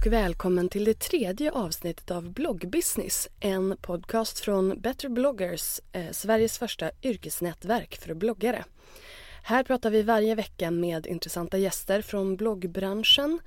Och 0.00 0.06
välkommen 0.06 0.68
till 0.68 0.84
det 0.84 0.98
tredje 0.98 1.52
avsnittet 1.52 2.10
av 2.10 2.32
Bloggbusiness, 2.32 3.28
en 3.40 3.76
podcast 3.76 4.38
från 4.38 4.80
Better 4.80 5.08
bloggers, 5.08 5.80
eh, 5.92 6.10
Sveriges 6.10 6.58
första 6.58 6.90
yrkesnätverk 7.02 7.96
för 7.96 8.14
bloggare. 8.14 8.64
Här 9.42 9.64
pratar 9.64 9.90
vi 9.90 10.02
varje 10.02 10.34
vecka 10.34 10.70
med 10.70 11.06
intressanta 11.06 11.58
gäster 11.58 12.02
från 12.02 12.36
bloggbranschen 12.36 13.38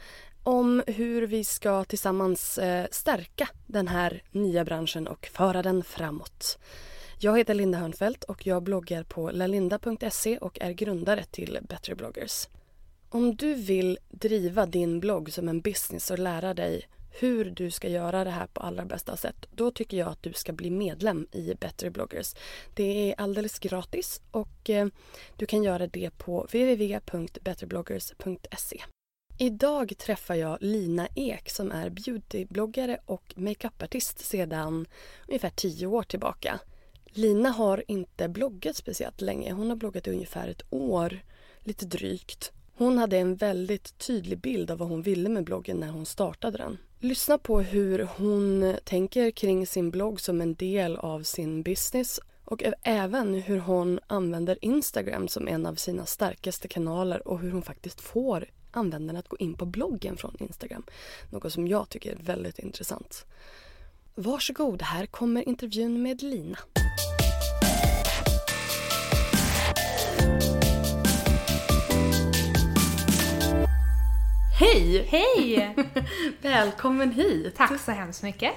om 0.44 0.84
hur 0.88 1.28
vi 1.28 1.44
ska 1.44 1.84
tillsammans 1.84 2.58
eh, 2.58 2.88
stärka 2.92 3.50
den 3.68 3.88
här 3.88 4.24
nya 4.32 4.66
branschen 4.66 5.08
och 5.08 5.30
föra 5.34 5.62
den 5.62 5.84
framåt. 5.84 6.60
Jag 7.20 7.38
heter 7.38 7.54
Linda 7.54 7.78
Hörnfeldt 7.78 8.24
och 8.24 8.48
jag 8.48 8.64
bloggar 8.64 9.04
på 9.04 9.32
lalinda.se 9.32 10.38
och 10.38 10.58
är 10.62 10.72
grundare 10.72 11.24
till 11.24 11.60
Better 11.62 11.96
bloggers. 11.96 12.48
Om 13.14 13.36
du 13.36 13.54
vill 13.54 13.98
driva 14.10 14.66
din 14.66 15.00
blogg 15.00 15.34
som 15.34 15.50
en 15.50 15.62
business 15.62 16.12
och 16.12 16.20
lära 16.20 16.54
dig 16.54 16.88
hur 17.12 17.46
du 17.46 17.72
ska 17.72 17.90
göra 17.90 18.24
det 18.24 18.30
här 18.30 18.48
på 18.48 18.62
allra 18.62 18.86
bästa 18.86 19.18
sätt, 19.18 19.46
då 19.52 19.72
tycker 19.72 19.98
jag 19.98 20.08
att 20.08 20.24
du 20.24 20.34
ska 20.34 20.54
bli 20.54 20.70
medlem 20.70 21.28
i 21.32 21.54
Better 21.60 21.90
bloggers. 21.90 22.36
Det 22.74 23.12
är 23.12 23.22
alldeles 23.22 23.60
gratis 23.60 24.22
och 24.32 24.70
eh, 24.70 24.88
du 25.38 25.46
kan 25.46 25.64
göra 25.64 25.88
det 25.88 26.10
på 26.18 26.42
www.betterbloggers.se. 26.42 28.84
Idag 29.38 29.94
träffar 29.98 30.36
jag 30.36 30.58
Lina 30.62 31.08
Ek 31.16 31.50
som 31.50 31.72
är 31.72 31.90
beautybloggare 31.90 33.00
och 33.06 33.34
makeupartist 33.36 34.20
sedan 34.20 34.88
ungefär 35.28 35.52
tio 35.56 35.88
år 35.88 36.04
tillbaka. 36.04 36.60
Lina 37.06 37.50
har 37.50 37.84
inte 37.88 38.30
bloggat 38.30 38.76
speciellt 38.76 39.22
länge. 39.22 39.52
Hon 39.52 39.70
har 39.70 39.76
bloggat 39.76 40.08
i 40.08 40.12
ungefär 40.12 40.48
ett 40.48 40.64
år, 40.70 41.20
lite 41.60 41.86
drygt. 41.86 42.52
Hon 42.76 42.98
hade 42.98 43.18
en 43.18 43.36
väldigt 43.36 43.98
tydlig 43.98 44.40
bild 44.40 44.72
av 44.72 44.78
vad 44.78 44.88
hon 44.88 45.02
ville 45.02 45.30
med 45.30 45.44
bloggen 45.44 45.78
när 45.78 45.90
hon 45.90 46.06
startade 46.06 46.58
den. 46.58 46.78
Lyssna 47.00 47.38
på 47.38 47.62
hur 47.62 48.08
hon 48.18 48.76
tänker 48.84 49.32
kring 49.32 49.68
sin 49.68 49.92
blogg 49.92 50.22
som 50.22 50.42
en 50.42 50.56
del 50.56 50.96
av 50.96 51.24
sin 51.24 51.64
business 51.64 52.20
och 52.46 52.64
även 52.82 53.34
hur 53.34 53.60
hon 53.60 54.00
använder 54.08 54.58
Instagram 54.62 55.28
som 55.28 55.48
en 55.48 55.66
av 55.66 55.76
sina 55.76 56.06
starkaste 56.06 56.68
kanaler 56.68 57.28
och 57.28 57.40
hur 57.40 57.52
hon 57.52 57.62
faktiskt 57.62 58.02
får 58.02 58.46
användarna 58.72 59.20
att 59.20 59.28
gå 59.28 59.38
in 59.38 59.54
på 59.54 59.66
bloggen 59.66 60.18
från 60.18 60.36
Instagram. 60.40 60.84
Något 61.30 61.54
som 61.54 61.68
jag 61.68 61.90
tycker 61.90 62.12
är 62.12 62.16
väldigt 62.16 62.60
intressant. 62.60 63.26
Varsågod, 64.16 64.82
här 64.82 65.06
kommer 65.06 65.48
intervjun 65.50 66.02
med 66.02 66.24
Lina. 66.24 66.58
Hej! 74.60 75.08
Hej! 75.10 75.76
Välkommen 76.42 77.12
hit! 77.12 77.56
Tack 77.56 77.80
så 77.82 77.92
hemskt 77.92 78.24
mycket. 78.24 78.52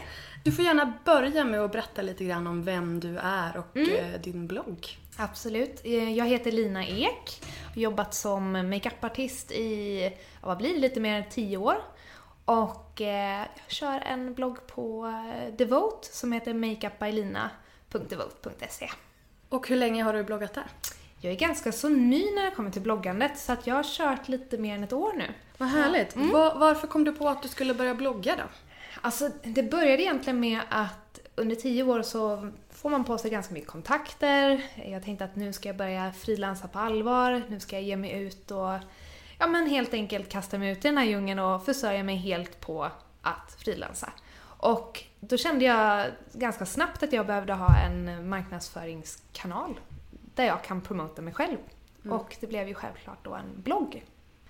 Du 0.45 0.53
får 0.53 0.65
gärna 0.65 0.93
börja 1.05 1.45
med 1.45 1.61
att 1.61 1.73
berätta 1.73 2.03
lite 2.03 2.25
grann 2.25 2.47
om 2.47 2.63
vem 2.65 3.01
du 3.01 3.19
är 3.19 3.57
och 3.57 3.77
Mm. 3.77 4.15
eh, 4.15 4.21
din 4.21 4.47
blogg. 4.47 4.99
Absolut. 5.17 5.81
Eh, 5.85 6.13
Jag 6.13 6.27
heter 6.27 6.53
Lina 6.53 6.87
Ek. 6.87 7.43
Har 7.75 7.81
jobbat 7.83 8.15
som 8.15 8.53
makeupartist 8.71 9.53
i, 9.53 10.11
vad 10.43 10.59
blir 10.59 10.75
det, 10.75 10.81
lite 10.81 11.01
mer 11.01 11.17
än 11.17 11.25
tio 11.31 11.57
år. 11.57 11.77
Och 12.45 13.01
eh, 13.01 13.39
jag 13.39 13.49
kör 13.69 14.01
en 14.01 14.35
blogg 14.35 14.67
på 14.67 15.13
Devote 15.59 16.09
som 16.13 16.33
heter 16.33 16.55
makeupbylina.devote.se. 16.55 18.91
Och 19.49 19.69
hur 19.69 19.77
länge 19.77 20.03
har 20.03 20.13
du 20.13 20.25
bloggat 20.25 20.55
där? 20.55 20.65
Jag 21.21 21.33
är 21.33 21.37
ganska 21.37 21.73
så 21.73 21.89
ny 21.89 22.35
när 22.35 22.45
det 22.45 22.51
kommer 22.51 22.71
till 22.71 22.83
bloggandet 22.83 23.39
så 23.39 23.53
att 23.53 23.67
jag 23.67 23.75
har 23.75 23.85
kört 23.85 24.29
lite 24.29 24.59
mer 24.59 24.75
än 24.75 24.85
ett 24.85 24.93
år 24.93 25.13
nu. 25.17 25.25
Vad 25.59 25.69
härligt. 25.69 26.17
Va- 26.17 26.55
varför 26.57 26.87
kom 26.87 27.05
du 27.05 27.13
på 27.13 27.29
att 27.29 27.43
du 27.43 27.49
skulle 27.49 27.75
börja 27.75 27.95
blogga 27.95 28.37
då? 28.37 28.43
Alltså, 29.01 29.31
det 29.43 29.63
började 29.63 30.03
egentligen 30.03 30.41
med 30.41 30.61
att 30.71 31.21
under 31.35 31.57
tio 31.57 31.83
år 31.83 32.03
så 32.03 32.51
får 32.71 32.91
man 32.91 33.05
på 33.05 33.19
sig 33.19 33.31
ganska 33.31 33.55
mycket 33.55 33.69
kontakter. 33.71 34.63
Jag 34.87 35.05
tänkte 35.05 35.25
att 35.25 35.37
nu 35.37 35.53
ska 35.53 35.69
jag 35.69 35.77
börja 35.77 36.13
frilansa 36.13 36.69
på 36.69 36.79
allvar, 36.79 37.43
nu 37.49 37.61
ska 37.61 37.77
jag 37.77 37.83
ge 37.83 37.97
mig 37.97 38.13
ut 38.23 38.51
och 38.51 38.73
ja 39.39 39.47
men 39.47 39.67
helt 39.67 39.95
enkelt 39.95 40.29
kasta 40.29 40.59
mig 40.59 40.71
ut 40.73 40.79
i 40.85 40.89
den 40.89 40.99
här 40.99 41.05
djungeln 41.05 41.39
och 41.39 41.65
försörja 41.65 42.03
mig 42.03 42.17
helt 42.17 42.61
på 42.61 42.91
att 43.23 43.57
frilansa. 43.65 44.13
Och 44.59 45.03
då 45.21 45.37
kände 45.37 45.65
jag 45.65 46.07
ganska 46.33 46.67
snabbt 46.67 47.03
att 47.03 47.13
jag 47.13 47.27
behövde 47.27 47.53
ha 47.53 47.77
en 47.87 48.29
marknadsföringskanal 48.29 49.81
där 50.35 50.45
jag 50.45 50.65
kan 50.65 50.81
promota 50.81 51.23
mig 51.23 51.35
själv. 51.35 51.57
Och 52.11 52.37
det 52.41 52.47
blev 52.47 52.69
ju 52.69 52.75
självklart 52.75 53.25
då 53.25 53.35
en 53.35 53.63
blogg. 53.63 54.05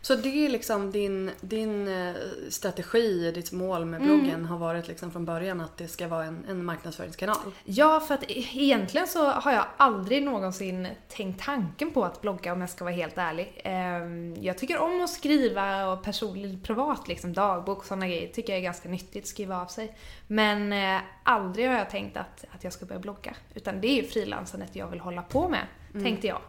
Så 0.07 0.15
det 0.15 0.29
är 0.47 0.49
liksom 0.49 0.91
din, 0.91 1.31
din 1.41 1.89
eh, 1.89 2.15
strategi, 2.49 3.31
ditt 3.33 3.53
mål 3.53 3.85
med 3.85 4.03
Mm. 4.03 4.19
bloggen 4.19 4.45
har 4.45 4.59
varit 4.59 4.89
liksom 4.89 5.11
från 5.11 5.25
början 5.25 5.61
att 5.61 5.77
det 5.77 5.89
ska 5.89 6.09
vara 6.09 6.25
en, 6.25 6.45
en 6.49 6.65
marknadsföringskanal? 6.65 7.37
Ja, 7.65 8.01
för 8.01 8.15
att 8.15 8.23
e- 8.23 8.47
egentligen 8.55 9.07
så 9.07 9.31
har 9.31 9.53
jag 9.53 9.65
aldrig 9.77 10.23
någonsin 10.23 10.89
tänkt 11.09 11.45
tanken 11.45 11.91
på 11.91 12.05
att 12.05 12.21
blogga 12.21 12.53
om 12.53 12.61
jag 12.61 12.71
ska 12.71 12.85
vara 12.85 12.95
helt 12.95 13.19
ärlig. 13.19 13.61
Ehm, 13.65 14.35
Jag 14.41 14.59
tycker 14.59 14.79
om 14.79 15.01
att 15.05 15.11
skriva 15.11 15.87
och 15.93 16.03
personligt 16.03 16.63
privat, 16.65 17.09
liksom 17.09 17.33
dagbok 17.33 17.79
och 17.79 17.85
sådana 17.87 18.07
grejer, 18.09 18.29
tycker 18.29 18.53
jag 18.53 18.59
är 18.61 18.65
ganska 18.65 18.89
nyttigt 18.89 19.25
att 19.25 19.29
skriva 19.29 19.61
av 19.61 19.67
sig. 19.67 19.97
Men 20.27 20.73
eh, 20.73 21.01
aldrig 21.23 21.69
har 21.69 21.75
jag 21.79 21.91
tänkt 21.91 22.17
att, 22.17 22.45
att 22.55 22.65
jag 22.65 22.73
ska 22.73 22.87
börja 22.87 23.01
blogga. 23.01 23.35
Utan 23.55 23.81
det 23.81 23.89
är 23.89 23.95
ju 24.03 24.09
frilansandet 24.09 24.77
jag 24.77 24.87
vill 24.89 25.01
hålla 25.01 25.23
på 25.23 25.49
med, 25.49 25.67
tänkte 25.93 26.27
jag. 26.27 26.41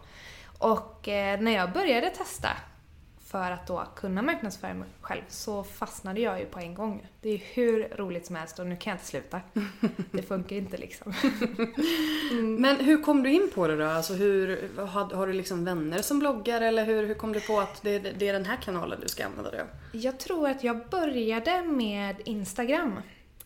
Och 0.58 1.08
eh, 1.08 1.40
när 1.42 1.52
jag 1.52 1.72
började 1.72 2.10
testa 2.10 2.50
för 3.28 3.52
att 3.52 3.68
då 3.68 3.84
kunna 3.96 4.22
marknadsföra 4.22 4.74
mig 4.74 4.88
själv 5.02 5.22
så 5.28 5.64
fastnade 5.64 6.20
jag 6.20 6.40
ju 6.40 6.46
på 6.46 6.60
en 6.60 6.74
gång. 6.74 7.08
Det 7.22 7.30
är 7.30 7.42
hur 7.54 7.88
roligt 7.96 8.26
som 8.26 8.36
helst 8.36 8.60
och 8.60 8.68
nu 8.68 8.76
kan 8.78 8.92
jag 8.92 8.96
inte 8.96 9.06
sluta. 9.06 9.42
Det 10.12 10.22
funkar 10.22 10.56
inte 10.56 10.78
liksom. 10.78 11.14
Men 12.60 12.76
hur 12.76 13.04
kom 13.04 13.24
du 13.24 13.32
in 13.32 13.50
på 13.56 13.68
det 13.68 13.78
då? 13.78 13.86
Alltså 13.86 14.14
hur, 14.14 14.70
har, 14.86 15.16
har 15.16 15.28
du 15.28 15.34
liksom 15.34 15.66
vänner 15.66 16.02
som 16.02 16.20
bloggar 16.20 16.62
eller 16.62 16.86
hur, 16.86 17.08
hur 17.08 17.14
kom 17.14 17.34
du 17.34 17.42
på 17.42 17.60
att 17.60 17.82
det, 17.82 18.00
det 18.00 18.28
är 18.28 18.34
den 18.34 18.46
här 18.46 18.58
kanalen 18.58 19.00
du 19.02 19.08
ska 19.08 19.26
använda 19.26 19.52
dig 19.52 19.62
av? 19.62 19.68
Jag 19.92 20.20
tror 20.20 20.50
att 20.50 20.64
jag 20.64 20.88
började 20.90 21.64
med 21.64 22.16
Instagram. 22.26 23.00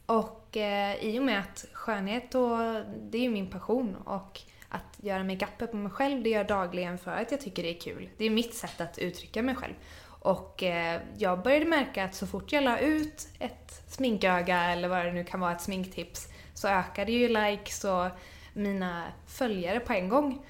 Och 0.06 0.58
eh, 0.58 1.06
i 1.06 1.20
och 1.20 1.24
med 1.24 1.40
att 1.40 1.66
skönhet 1.74 2.36
och, 2.36 2.58
det 3.02 3.18
är 3.18 3.22
ju 3.22 3.30
min 3.30 3.50
passion 3.50 3.96
och 3.96 4.42
att 4.72 4.98
göra 4.98 5.24
makeup 5.24 5.72
på 5.72 5.78
mig 5.78 5.92
själv, 5.92 6.24
det 6.24 6.30
gör 6.30 6.38
jag 6.38 6.48
dagligen 6.48 6.98
för 6.98 7.12
att 7.12 7.32
jag 7.32 7.42
tycker 7.42 7.64
det 7.64 7.70
är 7.70 7.80
kul. 7.80 8.10
Det 8.18 8.26
är 8.26 8.30
mitt 8.30 8.56
sätt 8.56 8.82
att 8.82 8.98
uttrycka 8.98 9.42
mig 9.42 9.56
själv. 9.56 9.74
Och 10.04 10.64
eh, 10.64 11.02
jag 11.18 11.44
började 11.44 11.66
märka 11.66 12.04
att 12.04 12.16
så 12.16 12.28
fort 12.28 12.52
jag 12.52 12.64
la 12.64 12.80
ut 12.80 13.28
ett 13.40 13.84
sminköga 13.88 14.64
eller 14.64 14.88
vad 14.88 15.06
det 15.06 15.12
nu 15.14 15.24
kan 15.24 15.40
vara, 15.40 15.52
ett 15.52 15.62
sminktips, 15.62 16.28
så 16.54 16.68
ökade 16.68 17.12
ju 17.12 17.28
likes 17.28 17.84
och 17.84 18.08
mina 18.54 19.04
följare 19.28 19.80
på 19.80 19.94
en 19.94 20.10
gång. 20.10 20.46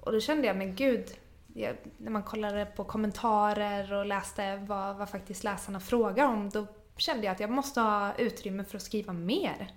Och 0.00 0.12
då 0.12 0.20
kände 0.20 0.46
jag, 0.46 0.56
men 0.56 0.74
gud, 0.74 1.06
jag, 1.54 1.76
när 1.98 2.10
man 2.10 2.22
kollade 2.22 2.66
på 2.66 2.84
kommentarer 2.84 3.92
och 3.92 4.06
läste 4.06 4.56
vad, 4.56 4.96
vad 4.96 5.08
faktiskt 5.08 5.44
läsarna 5.44 5.80
frågar 5.80 6.26
om, 6.26 6.50
då 6.50 6.66
kände 6.96 7.26
jag 7.26 7.32
att 7.32 7.40
jag 7.40 7.50
måste 7.50 7.80
ha 7.80 8.14
utrymme 8.14 8.64
för 8.64 8.76
att 8.76 8.82
skriva 8.82 9.12
mer. 9.12 9.72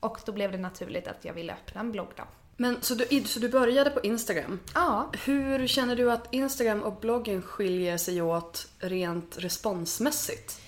Och 0.00 0.20
då 0.26 0.32
blev 0.32 0.52
det 0.52 0.58
naturligt 0.58 1.08
att 1.08 1.24
jag 1.24 1.34
ville 1.34 1.52
öppna 1.52 1.80
en 1.80 1.92
blogg 1.92 2.08
då. 2.16 2.24
Men 2.60 2.82
så 2.82 2.94
du, 2.94 3.24
så 3.24 3.40
du 3.40 3.48
började 3.48 3.90
på 3.90 4.00
Instagram? 4.00 4.60
Ja. 4.74 5.12
Hur 5.24 5.66
känner 5.66 5.96
du 5.96 6.12
att 6.12 6.34
Instagram 6.34 6.82
och 6.82 7.00
bloggen 7.00 7.42
skiljer 7.42 7.98
sig 7.98 8.22
åt 8.22 8.68
rent 8.78 9.38
responsmässigt? 9.38 10.60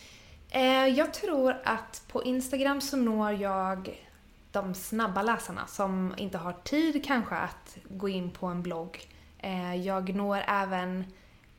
Eh, 0.50 0.86
jag 0.86 1.14
tror 1.14 1.56
att 1.64 2.02
på 2.08 2.24
Instagram 2.24 2.80
så 2.80 2.96
når 2.96 3.32
jag 3.32 4.06
de 4.52 4.74
snabba 4.74 5.22
läsarna 5.22 5.66
som 5.66 6.14
inte 6.16 6.38
har 6.38 6.52
tid 6.52 7.04
kanske 7.04 7.34
att 7.34 7.78
gå 7.88 8.08
in 8.08 8.30
på 8.30 8.46
en 8.46 8.62
blogg. 8.62 9.08
Eh, 9.38 9.74
jag 9.74 10.14
når 10.14 10.44
även 10.46 11.04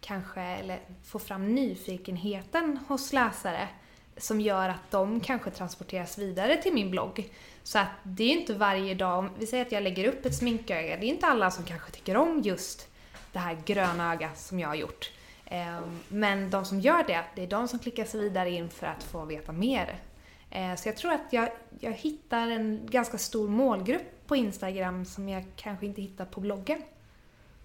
kanske, 0.01 0.41
eller 0.41 0.79
får 1.05 1.19
fram 1.19 1.55
nyfikenheten 1.55 2.79
hos 2.87 3.13
läsare 3.13 3.67
som 4.21 4.41
gör 4.41 4.69
att 4.69 4.91
de 4.91 5.19
kanske 5.19 5.51
transporteras 5.51 6.17
vidare 6.17 6.57
till 6.57 6.73
min 6.73 6.91
blogg. 6.91 7.29
Så 7.63 7.79
att 7.79 7.89
det 8.03 8.23
är 8.23 8.29
inte 8.29 8.53
varje 8.53 8.95
dag, 8.95 9.19
om 9.19 9.29
vi 9.39 9.47
säger 9.47 9.65
att 9.65 9.71
jag 9.71 9.83
lägger 9.83 10.07
upp 10.07 10.25
ett 10.25 10.35
sminköga, 10.35 10.97
det 10.97 11.05
är 11.05 11.09
inte 11.09 11.27
alla 11.27 11.51
som 11.51 11.65
kanske 11.65 11.91
tycker 11.91 12.17
om 12.17 12.41
just 12.41 12.87
det 13.31 13.39
här 13.39 13.57
gröna 13.65 14.13
ögat 14.13 14.39
som 14.39 14.59
jag 14.59 14.67
har 14.67 14.75
gjort. 14.75 15.11
Ehm, 15.45 15.99
men 16.07 16.49
de 16.49 16.65
som 16.65 16.79
gör 16.79 17.03
det, 17.03 17.23
det 17.35 17.43
är 17.43 17.47
de 17.47 17.67
som 17.67 17.79
klickar 17.79 18.05
sig 18.05 18.19
vidare 18.19 18.49
in 18.49 18.69
för 18.69 18.87
att 18.87 19.03
få 19.03 19.25
veta 19.25 19.51
mer. 19.51 19.99
Ehm, 20.51 20.77
så 20.77 20.89
jag 20.89 20.97
tror 20.97 21.11
att 21.11 21.27
jag, 21.33 21.49
jag 21.79 21.91
hittar 21.91 22.47
en 22.47 22.87
ganska 22.89 23.17
stor 23.17 23.49
målgrupp 23.49 24.27
på 24.27 24.35
Instagram 24.35 25.05
som 25.05 25.29
jag 25.29 25.45
kanske 25.55 25.85
inte 25.85 26.01
hittar 26.01 26.25
på 26.25 26.41
bloggen. 26.41 26.81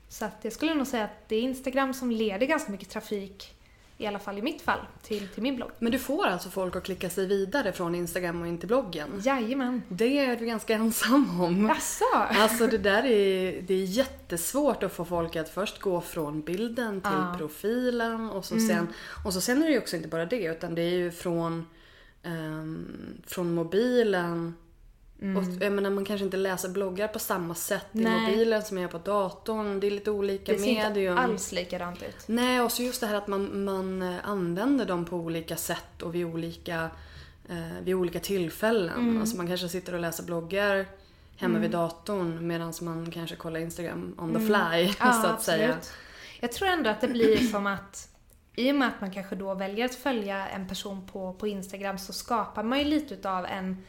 Så 0.08 0.24
att 0.24 0.36
jag 0.42 0.52
skulle 0.52 0.74
nog 0.74 0.86
säga 0.86 1.04
att 1.04 1.28
det 1.28 1.36
är 1.36 1.42
Instagram 1.42 1.94
som 1.94 2.10
leder 2.10 2.46
ganska 2.46 2.72
mycket 2.72 2.90
trafik 2.90 3.55
i 3.98 4.06
alla 4.06 4.18
fall 4.18 4.38
i 4.38 4.42
mitt 4.42 4.62
fall, 4.62 4.78
till, 5.02 5.28
till 5.28 5.42
min 5.42 5.56
blogg. 5.56 5.70
Men 5.78 5.92
du 5.92 5.98
får 5.98 6.26
alltså 6.26 6.50
folk 6.50 6.76
att 6.76 6.84
klicka 6.84 7.10
sig 7.10 7.26
vidare 7.26 7.72
från 7.72 7.94
Instagram 7.94 8.40
och 8.42 8.46
in 8.48 8.58
till 8.58 8.68
bloggen? 8.68 9.08
Jajamän. 9.24 9.82
Det 9.88 10.18
är 10.18 10.36
du 10.36 10.46
ganska 10.46 10.74
ensam 10.74 11.40
om. 11.40 11.66
Jaså? 11.66 12.04
Alltså 12.14 12.66
det 12.66 12.78
där 12.78 13.04
är, 13.04 13.62
det 13.62 13.74
är 13.74 13.84
jättesvårt 13.84 14.82
att 14.82 14.92
få 14.92 15.04
folk 15.04 15.36
att 15.36 15.48
först 15.48 15.78
gå 15.80 16.00
från 16.00 16.40
bilden 16.42 17.00
till 17.00 17.10
Ja. 17.12 17.34
profilen 17.38 18.30
och 18.30 18.44
så, 18.44 18.54
Mm. 18.54 18.68
sen, 18.68 18.88
och 19.24 19.32
så 19.34 19.40
sen 19.40 19.62
är 19.62 19.66
det 19.66 19.72
ju 19.72 19.78
också 19.78 19.96
inte 19.96 20.08
bara 20.08 20.26
det 20.26 20.44
utan 20.44 20.74
det 20.74 20.82
är 20.82 20.94
ju 20.94 21.10
från, 21.10 21.66
ehm, 22.22 22.86
från 23.26 23.54
mobilen 23.54 24.54
och, 25.18 25.62
jag 25.62 25.72
menar, 25.72 25.90
man 25.90 26.04
kanske 26.04 26.24
inte 26.24 26.36
läser 26.36 26.68
bloggar 26.68 27.08
på 27.08 27.18
samma 27.18 27.54
sätt 27.54 27.86
i 27.92 27.98
Mm. 28.00 28.12
Nej. 28.12 28.30
mobilen 28.30 28.62
som 28.62 28.76
jag 28.76 28.82
gör 28.82 28.98
på 28.98 29.10
datorn. 29.10 29.80
Det 29.80 29.86
är 29.86 29.90
lite 29.90 30.10
olika 30.10 30.52
Det 30.52 30.58
ser 30.58 30.66
inte 30.68 30.88
medium. 30.88 31.18
alls 31.18 31.52
likadant 31.52 32.02
ut. 32.02 32.16
Nej, 32.26 32.60
och 32.60 32.72
så 32.72 32.82
just 32.82 33.00
det 33.00 33.06
här 33.06 33.14
att 33.14 33.26
man, 33.26 33.64
man 33.64 34.02
eh, 34.02 34.16
använder 34.28 34.86
dem 34.86 35.04
på 35.04 35.16
olika 35.16 35.56
sätt 35.56 36.02
och 36.02 36.14
vid 36.14 36.26
olika, 36.26 36.90
eh, 37.48 37.56
vid 37.84 37.94
olika 37.94 38.20
tillfällen. 38.20 38.98
Mm. 38.98 39.20
Alltså 39.20 39.36
man 39.36 39.46
kanske 39.46 39.68
sitter 39.68 39.94
och 39.94 40.00
läser 40.00 40.24
bloggar 40.24 40.86
hemma 41.36 41.58
vid 41.58 41.70
datorn 41.70 42.46
medan 42.46 42.72
man 42.82 43.10
kanske 43.10 43.36
kollar 43.36 43.60
Instagram 43.60 44.14
on 44.18 44.34
the 44.34 44.40
fly, 44.40 44.92
så 45.22 45.26
att 45.26 45.42
säga. 45.42 45.64
Mm. 45.64 45.78
Jag 46.40 46.52
tror 46.52 46.68
ändå 46.68 46.90
att 46.90 47.00
det 47.00 47.08
blir 47.08 47.36
som 47.38 47.66
att 47.66 48.08
i 48.56 48.72
och 48.72 48.76
med 48.76 48.88
att 48.88 49.00
man 49.00 49.10
kanske 49.10 49.36
då 49.36 49.54
väljer 49.54 49.84
att 49.84 49.94
följa 49.94 50.48
en 50.48 50.68
person 50.68 51.06
på, 51.12 51.32
på 51.32 51.46
Instagram 51.46 51.98
så 51.98 52.12
skapar 52.12 52.62
man 52.62 52.78
ju 52.78 52.84
lite 52.84 53.14
utav 53.14 53.46
en 53.46 53.84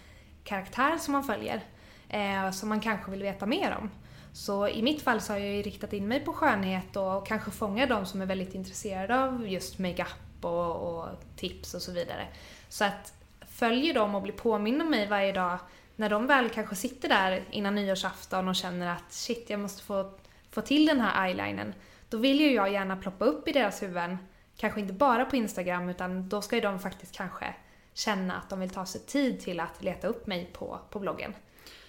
karaktär 0.47 0.97
som 0.97 1.11
man 1.11 1.23
följer. 1.23 1.61
Eh, 2.09 2.51
som 2.51 2.69
man 2.69 2.79
kanske 2.79 3.11
vill 3.11 3.21
veta 3.21 3.45
mer 3.45 3.77
om. 3.81 3.89
Så 4.33 4.67
i 4.67 4.81
mitt 4.81 5.01
fall 5.01 5.21
så 5.21 5.33
har 5.33 5.39
jag 5.39 5.55
ju 5.55 5.61
riktat 5.61 5.93
in 5.93 6.07
mig 6.07 6.19
på 6.19 6.33
skönhet 6.33 6.95
och 6.95 7.27
kanske 7.27 7.51
fångar 7.51 7.87
de 7.87 8.05
som 8.05 8.21
är 8.21 8.25
väldigt 8.25 8.55
intresserade 8.55 9.23
av 9.23 9.47
just 9.47 9.79
makeup 9.79 10.45
och, 10.45 10.75
och 10.75 11.07
tips 11.35 11.73
och 11.73 11.81
så 11.81 11.91
vidare. 11.91 12.27
Så 12.69 12.85
att 12.85 13.13
följer 13.47 13.93
dem 13.93 14.15
och 14.15 14.21
blir 14.21 14.33
påminna 14.33 14.83
om 14.83 14.89
mig 14.89 15.07
varje 15.07 15.31
dag 15.31 15.59
när 15.95 16.09
de 16.09 16.27
väl 16.27 16.49
kanske 16.49 16.75
sitter 16.75 17.09
där 17.09 17.43
innan 17.51 17.75
nyårsafton 17.75 18.47
och 18.47 18.55
känner 18.55 18.87
att 18.87 19.13
shit, 19.13 19.49
jag 19.49 19.59
måste 19.59 19.83
få, 19.83 20.11
få 20.51 20.61
till 20.61 20.85
den 20.85 21.01
här 21.01 21.27
eyelinern. 21.27 21.73
Då 22.09 22.17
vill 22.17 22.39
ju 22.39 22.53
jag 22.53 22.71
gärna 22.71 22.95
ploppa 22.95 23.25
upp 23.25 23.47
i 23.47 23.51
deras 23.51 23.83
huvuden, 23.83 24.17
kanske 24.57 24.79
inte 24.79 24.93
bara 24.93 25.25
på 25.25 25.35
Instagram 25.35 25.89
utan 25.89 26.29
då 26.29 26.41
ska 26.41 26.55
ju 26.55 26.61
de 26.61 26.79
faktiskt 26.79 27.15
kanske 27.15 27.53
känna 27.97 28.33
att 28.33 28.49
de 28.49 28.59
vill 28.59 28.69
ta 28.69 28.85
sig 28.85 29.01
tid 29.01 29.39
till 29.39 29.59
att 29.59 29.83
leta 29.83 30.07
upp 30.07 30.27
mig 30.27 30.49
på, 30.53 30.79
på 30.89 30.99
bloggen. 30.99 31.33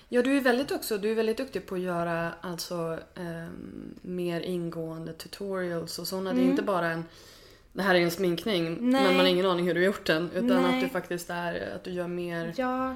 Ja, 0.09 0.23
du 0.23 0.37
är 0.37 0.41
väldigt 0.41 0.73
också, 0.73 0.99
du 0.99 1.11
är 1.11 1.15
väldigt 1.15 1.37
duktig 1.37 1.67
på 1.67 1.75
att 1.75 1.81
göra 1.81 2.33
alltså 2.41 2.99
ehm, 3.15 3.95
mer 4.03 4.41
ingående 4.41 5.13
tutorials 5.13 5.99
och 5.99 6.07
sådana. 6.07 6.33
Det 6.33 6.41
är 6.41 6.45
inte 6.45 6.63
bara 6.63 6.87
en 6.87 7.05
det 7.73 7.83
här 7.83 7.95
är 7.95 8.01
en 8.01 8.11
sminkning 8.11 8.67
Mm. 8.67 8.91
Nej. 8.91 9.03
men 9.03 9.17
man 9.17 9.21
har 9.21 9.33
ingen 9.33 9.47
aning 9.47 9.67
hur 9.67 9.75
du 9.75 9.81
har 9.81 9.87
gjort 9.87 10.07
den. 10.07 10.31
Utan 10.35 10.63
Nej. 10.63 10.75
att 10.75 10.81
du 10.81 10.89
faktiskt 10.89 11.31
är, 11.31 11.75
att 11.75 11.85
du 11.85 11.91
gör 11.91 12.09
mer 12.09 12.55
Ja, 12.57 12.95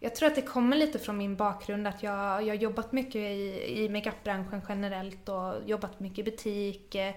jag 0.00 0.14
tror 0.16 0.26
att 0.26 0.34
det 0.34 0.42
kommer 0.42 0.76
lite 0.76 0.98
från 0.98 1.18
min 1.18 1.36
bakgrund 1.36 1.86
att 1.86 2.02
jag, 2.02 2.42
jag 2.42 2.48
har 2.48 2.54
jobbat 2.54 2.92
mycket 2.92 3.16
i, 3.16 3.64
i 3.84 3.88
makeupbranschen 3.88 4.62
generellt 4.68 5.28
och 5.28 5.54
jobbat 5.66 6.00
mycket 6.00 6.18
i 6.18 6.22
butik 6.22 6.94
eh, 6.94 7.14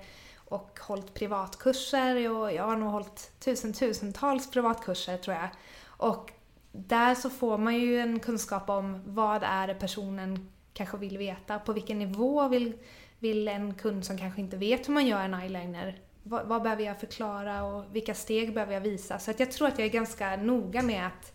och 0.51 0.79
hållit 0.79 1.13
privatkurser 1.13 2.31
och 2.31 2.53
jag 2.53 2.63
har 2.63 2.75
nog 2.75 2.89
hållit 2.89 3.31
tusen, 3.39 3.73
tusentals 3.73 4.51
privatkurser 4.51 5.17
tror 5.17 5.35
jag. 5.35 5.49
Och 5.85 6.31
där 6.71 7.15
så 7.15 7.29
får 7.29 7.57
man 7.57 7.75
ju 7.75 7.99
en 7.99 8.19
kunskap 8.19 8.69
om 8.69 9.01
vad 9.05 9.43
är 9.43 9.67
det 9.67 9.75
personen 9.75 10.51
kanske 10.73 10.97
vill 10.97 11.17
veta, 11.17 11.59
på 11.59 11.73
vilken 11.73 11.99
nivå 11.99 12.47
vill, 12.47 12.73
vill 13.19 13.47
en 13.47 13.73
kund 13.73 14.05
som 14.05 14.17
kanske 14.17 14.41
inte 14.41 14.57
vet 14.57 14.87
hur 14.87 14.93
man 14.93 15.07
gör 15.07 15.21
en 15.21 15.33
eyeliner 15.33 16.01
vad, 16.23 16.45
vad 16.45 16.61
behöver 16.61 16.83
jag 16.83 16.99
förklara 16.99 17.63
och 17.63 17.95
vilka 17.95 18.13
steg 18.13 18.53
behöver 18.53 18.73
jag 18.73 18.81
visa? 18.81 19.19
Så 19.19 19.31
att 19.31 19.39
jag 19.39 19.51
tror 19.51 19.67
att 19.67 19.79
jag 19.79 19.85
är 19.85 19.91
ganska 19.91 20.35
noga 20.35 20.81
med 20.81 21.07
att, 21.07 21.33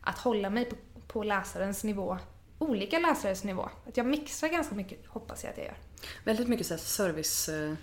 att 0.00 0.18
hålla 0.18 0.50
mig 0.50 0.64
på, 0.64 0.76
på 1.06 1.22
läsarens 1.22 1.84
nivå. 1.84 2.18
Olika 2.58 2.98
läsares 2.98 3.44
nivå. 3.44 3.68
Att 3.88 3.96
jag 3.96 4.06
mixar 4.06 4.48
ganska 4.48 4.74
mycket, 4.74 5.06
hoppas 5.06 5.44
jag 5.44 5.50
att 5.50 5.58
jag 5.58 5.66
gör. 5.66 5.76
väldigt 6.24 6.48
mycket 6.48 6.66
så 6.66 7.02
här 7.02 7.18
eh, 7.18 7.74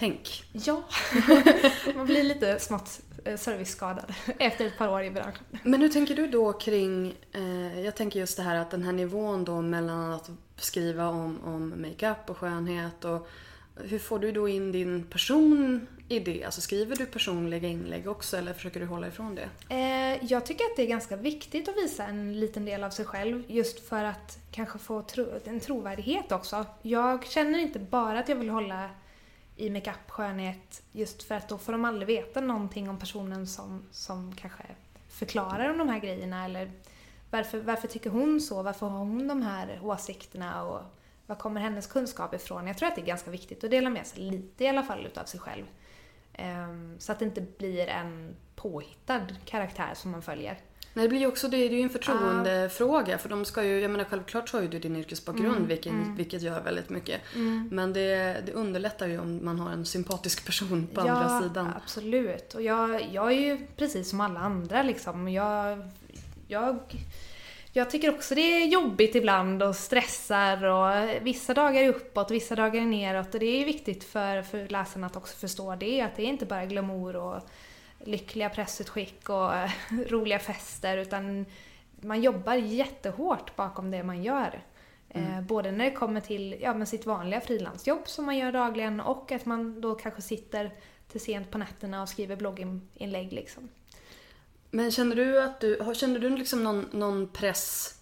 service-tänk. 0.00 0.44
Ja, 0.52 0.82
man 1.96 2.06
blir 2.06 2.22
lite 2.22 2.58
smått 2.58 3.00
eh, 3.24 3.36
serviceskadad 3.36 4.14
efter 4.38 4.66
ett 4.66 4.78
par 4.78 4.88
år 4.88 5.02
i 5.02 5.10
branschen. 5.10 5.44
Men 5.62 5.80
hur 5.80 5.88
tänker 5.88 6.16
du 6.16 6.26
då 6.26 6.52
kring, 6.52 7.14
eh, 7.32 7.80
jag 7.80 7.96
tänker 7.96 8.20
just 8.20 8.36
det 8.36 8.42
här 8.42 8.56
att 8.56 8.70
den 8.70 8.82
här 8.82 8.92
nivån 8.92 9.44
då 9.44 9.62
mellan 9.62 10.12
att 10.12 10.30
skriva 10.56 11.08
om, 11.08 11.40
om 11.44 11.82
makeup 11.82 12.30
och 12.30 12.36
skönhet 12.36 13.04
och 13.04 13.28
hur 13.76 13.98
får 13.98 14.18
du 14.18 14.32
då 14.32 14.48
in 14.48 14.72
din 14.72 15.02
person 15.02 15.86
i 16.08 16.18
det? 16.18 16.44
Alltså 16.44 16.60
skriver 16.60 16.96
du 16.96 17.06
personliga 17.06 17.68
inlägg 17.68 18.08
också 18.08 18.36
eller 18.36 18.52
försöker 18.52 18.80
du 18.80 18.86
hålla 18.86 19.08
ifrån 19.08 19.34
det? 19.34 19.74
Eh, 19.74 20.24
jag 20.24 20.46
tycker 20.46 20.64
att 20.64 20.76
det 20.76 20.82
är 20.82 20.86
ganska 20.86 21.16
viktigt 21.16 21.68
att 21.68 21.76
visa 21.76 22.04
en 22.04 22.40
liten 22.40 22.64
del 22.64 22.84
av 22.84 22.90
sig 22.90 23.04
själv 23.04 23.42
just 23.46 23.88
för 23.88 24.04
att 24.04 24.38
kanske 24.50 24.78
få 24.78 25.02
tro, 25.02 25.26
en 25.44 25.60
trovärdighet 25.60 26.32
också. 26.32 26.66
Jag 26.82 27.26
känner 27.26 27.58
inte 27.58 27.78
bara 27.78 28.18
att 28.18 28.28
jag 28.28 28.36
vill 28.36 28.48
hålla 28.48 28.90
i 29.60 29.70
makeup, 29.70 30.10
skönhet, 30.10 30.82
just 30.92 31.22
för 31.22 31.34
att 31.34 31.48
då 31.48 31.58
får 31.58 31.72
de 31.72 31.84
aldrig 31.84 32.06
veta 32.06 32.40
någonting 32.40 32.88
om 32.88 32.98
personen 32.98 33.46
som, 33.46 33.82
som 33.90 34.34
kanske 34.36 34.62
förklarar 35.08 35.70
om 35.70 35.78
de 35.78 35.88
här 35.88 35.98
grejerna 35.98 36.44
eller 36.44 36.70
varför, 37.30 37.60
varför 37.60 37.88
tycker 37.88 38.10
hon 38.10 38.40
så, 38.40 38.62
varför 38.62 38.86
har 38.86 38.98
hon 38.98 39.28
de 39.28 39.42
här 39.42 39.80
åsikterna 39.82 40.64
och 40.64 40.80
var 41.26 41.36
kommer 41.36 41.60
hennes 41.60 41.86
kunskap 41.86 42.34
ifrån? 42.34 42.66
Jag 42.66 42.78
tror 42.78 42.88
att 42.88 42.96
det 42.96 43.02
är 43.02 43.06
ganska 43.06 43.30
viktigt 43.30 43.64
att 43.64 43.70
dela 43.70 43.90
med 43.90 44.06
sig 44.06 44.22
lite 44.22 44.64
i 44.64 44.68
alla 44.68 44.82
fall 44.82 45.06
utav 45.06 45.24
sig 45.24 45.40
själv. 45.40 45.64
Ehm, 46.32 46.96
så 46.98 47.12
att 47.12 47.18
det 47.18 47.24
inte 47.24 47.44
blir 47.58 47.86
en 47.86 48.36
påhittad 48.56 49.26
karaktär 49.44 49.90
som 49.94 50.10
man 50.10 50.22
följer. 50.22 50.58
Nej, 50.94 51.02
det 51.04 51.08
blir 51.08 51.20
ju 51.20 51.26
också 51.26 51.48
det, 51.48 51.56
det 51.56 51.74
är 51.74 51.78
ju 51.78 51.82
en 51.82 51.90
förtroendefråga 51.90 53.18
för 53.18 53.28
de 53.28 53.44
ska 53.44 53.64
ju, 53.64 53.80
jag 53.80 53.90
menar 53.90 54.04
självklart 54.04 54.48
så 54.48 54.56
har 54.56 54.62
ju 54.62 54.68
du 54.68 54.78
din 54.78 54.96
yrkesbakgrund 54.96 55.56
Mm, 55.56 55.66
vilket, 55.66 55.92
vilket 56.16 56.42
gör 56.42 56.60
väldigt 56.60 56.90
mycket. 56.90 57.20
Men 57.70 57.92
det, 57.92 58.42
det 58.46 58.52
underlättar 58.52 59.06
ju 59.06 59.18
om 59.18 59.44
man 59.44 59.60
har 59.60 59.70
en 59.70 59.86
sympatisk 59.86 60.46
person 60.46 60.86
på 60.94 61.00
andra 61.00 61.40
sidan. 61.40 61.72
absolut. 61.76 62.54
Och 62.54 62.62
jag, 62.62 63.08
jag 63.12 63.32
är 63.32 63.40
ju 63.40 63.66
precis 63.76 64.10
som 64.10 64.20
alla 64.20 64.40
andra 64.40 64.82
liksom. 64.82 65.28
Jag, 65.28 65.88
jag, 66.48 66.78
jag 67.72 67.90
tycker 67.90 68.14
också 68.14 68.34
det 68.34 68.40
är 68.40 68.66
jobbigt 68.66 69.14
ibland 69.14 69.62
och 69.62 69.76
stressar 69.76 70.64
och 70.64 71.08
vissa 71.26 71.54
dagar 71.54 71.82
är 71.82 71.88
uppåt, 71.88 72.30
vissa 72.30 72.54
dagar 72.56 72.82
är 72.82 72.86
neråt. 72.86 73.34
Och 73.34 73.40
det 73.40 73.46
är 73.46 73.64
viktigt 73.64 74.04
för, 74.04 74.42
för 74.42 74.68
läsarna 74.68 75.06
att 75.06 75.16
också 75.16 75.36
förstå 75.36 75.74
det, 75.74 76.00
att 76.00 76.16
det 76.16 76.22
är 76.22 76.26
inte 76.26 76.46
bara 76.46 76.66
glamour 76.66 77.16
och 77.16 77.42
lyckliga 78.04 78.48
pressutskick 78.48 79.28
och 79.28 79.50
roliga 80.10 80.38
fester 80.38 80.96
utan 80.96 81.46
man 82.00 82.22
jobbar 82.22 82.54
jättehårt 82.54 83.56
bakom 83.56 83.90
det 83.90 84.02
man 84.02 84.22
gör. 84.22 84.62
Eh, 85.08 85.40
både 85.40 85.72
när 85.72 85.84
det 85.84 85.90
kommer 85.90 86.20
till 86.20 86.56
ja, 86.60 86.74
men 86.74 86.86
sitt 86.86 87.06
vanliga 87.06 87.40
frilansjobb 87.40 88.08
som 88.08 88.26
man 88.26 88.38
gör 88.38 88.52
dagligen 88.52 89.00
och 89.00 89.32
att 89.32 89.46
man 89.46 89.80
då 89.80 89.94
kanske 89.94 90.22
sitter 90.22 90.70
till 91.08 91.20
sent 91.20 91.50
på 91.50 91.58
nätterna 91.58 92.02
och 92.02 92.08
skriver 92.08 92.36
blogginlägg. 92.36 93.32
Liksom. 93.32 93.68
Men 94.70 94.90
känner 94.90 95.16
du 95.16 95.42
att 95.42 95.60
du, 95.60 95.92
känner 95.94 96.20
du 96.20 96.28
liksom 96.30 96.64
någon, 96.64 96.86
någon 96.92 97.28
press 97.28 97.94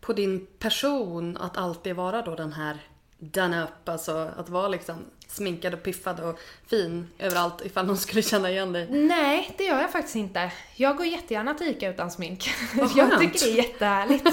på 0.00 0.12
din 0.12 0.46
person 0.58 1.36
att 1.36 1.56
alltid 1.56 1.96
vara 1.96 2.22
då 2.22 2.34
den 2.34 2.52
här 2.52 2.80
done 3.18 3.62
up, 3.62 3.88
alltså 3.88 4.30
att 4.36 4.48
vara 4.48 4.68
liksom 4.68 5.04
sminkad 5.28 5.74
och 5.74 5.82
piffad 5.82 6.20
och 6.20 6.38
fin 6.66 7.08
överallt 7.18 7.60
ifall 7.64 7.86
någon 7.86 7.96
skulle 7.96 8.22
känna 8.22 8.50
igen 8.50 8.72
dig? 8.72 8.86
Nej, 8.90 9.54
det 9.58 9.64
gör 9.64 9.80
jag 9.80 9.92
faktiskt 9.92 10.16
inte. 10.16 10.52
Jag 10.76 10.96
går 10.96 11.06
jättegärna 11.06 11.54
till 11.54 11.68
ICA 11.68 11.90
utan 11.90 12.10
smink. 12.10 12.50
Vad 12.74 12.90
jag 12.96 13.18
tycker 13.18 13.46
det 13.46 13.52
är 13.52 13.56
jättehärligt. 13.56 14.28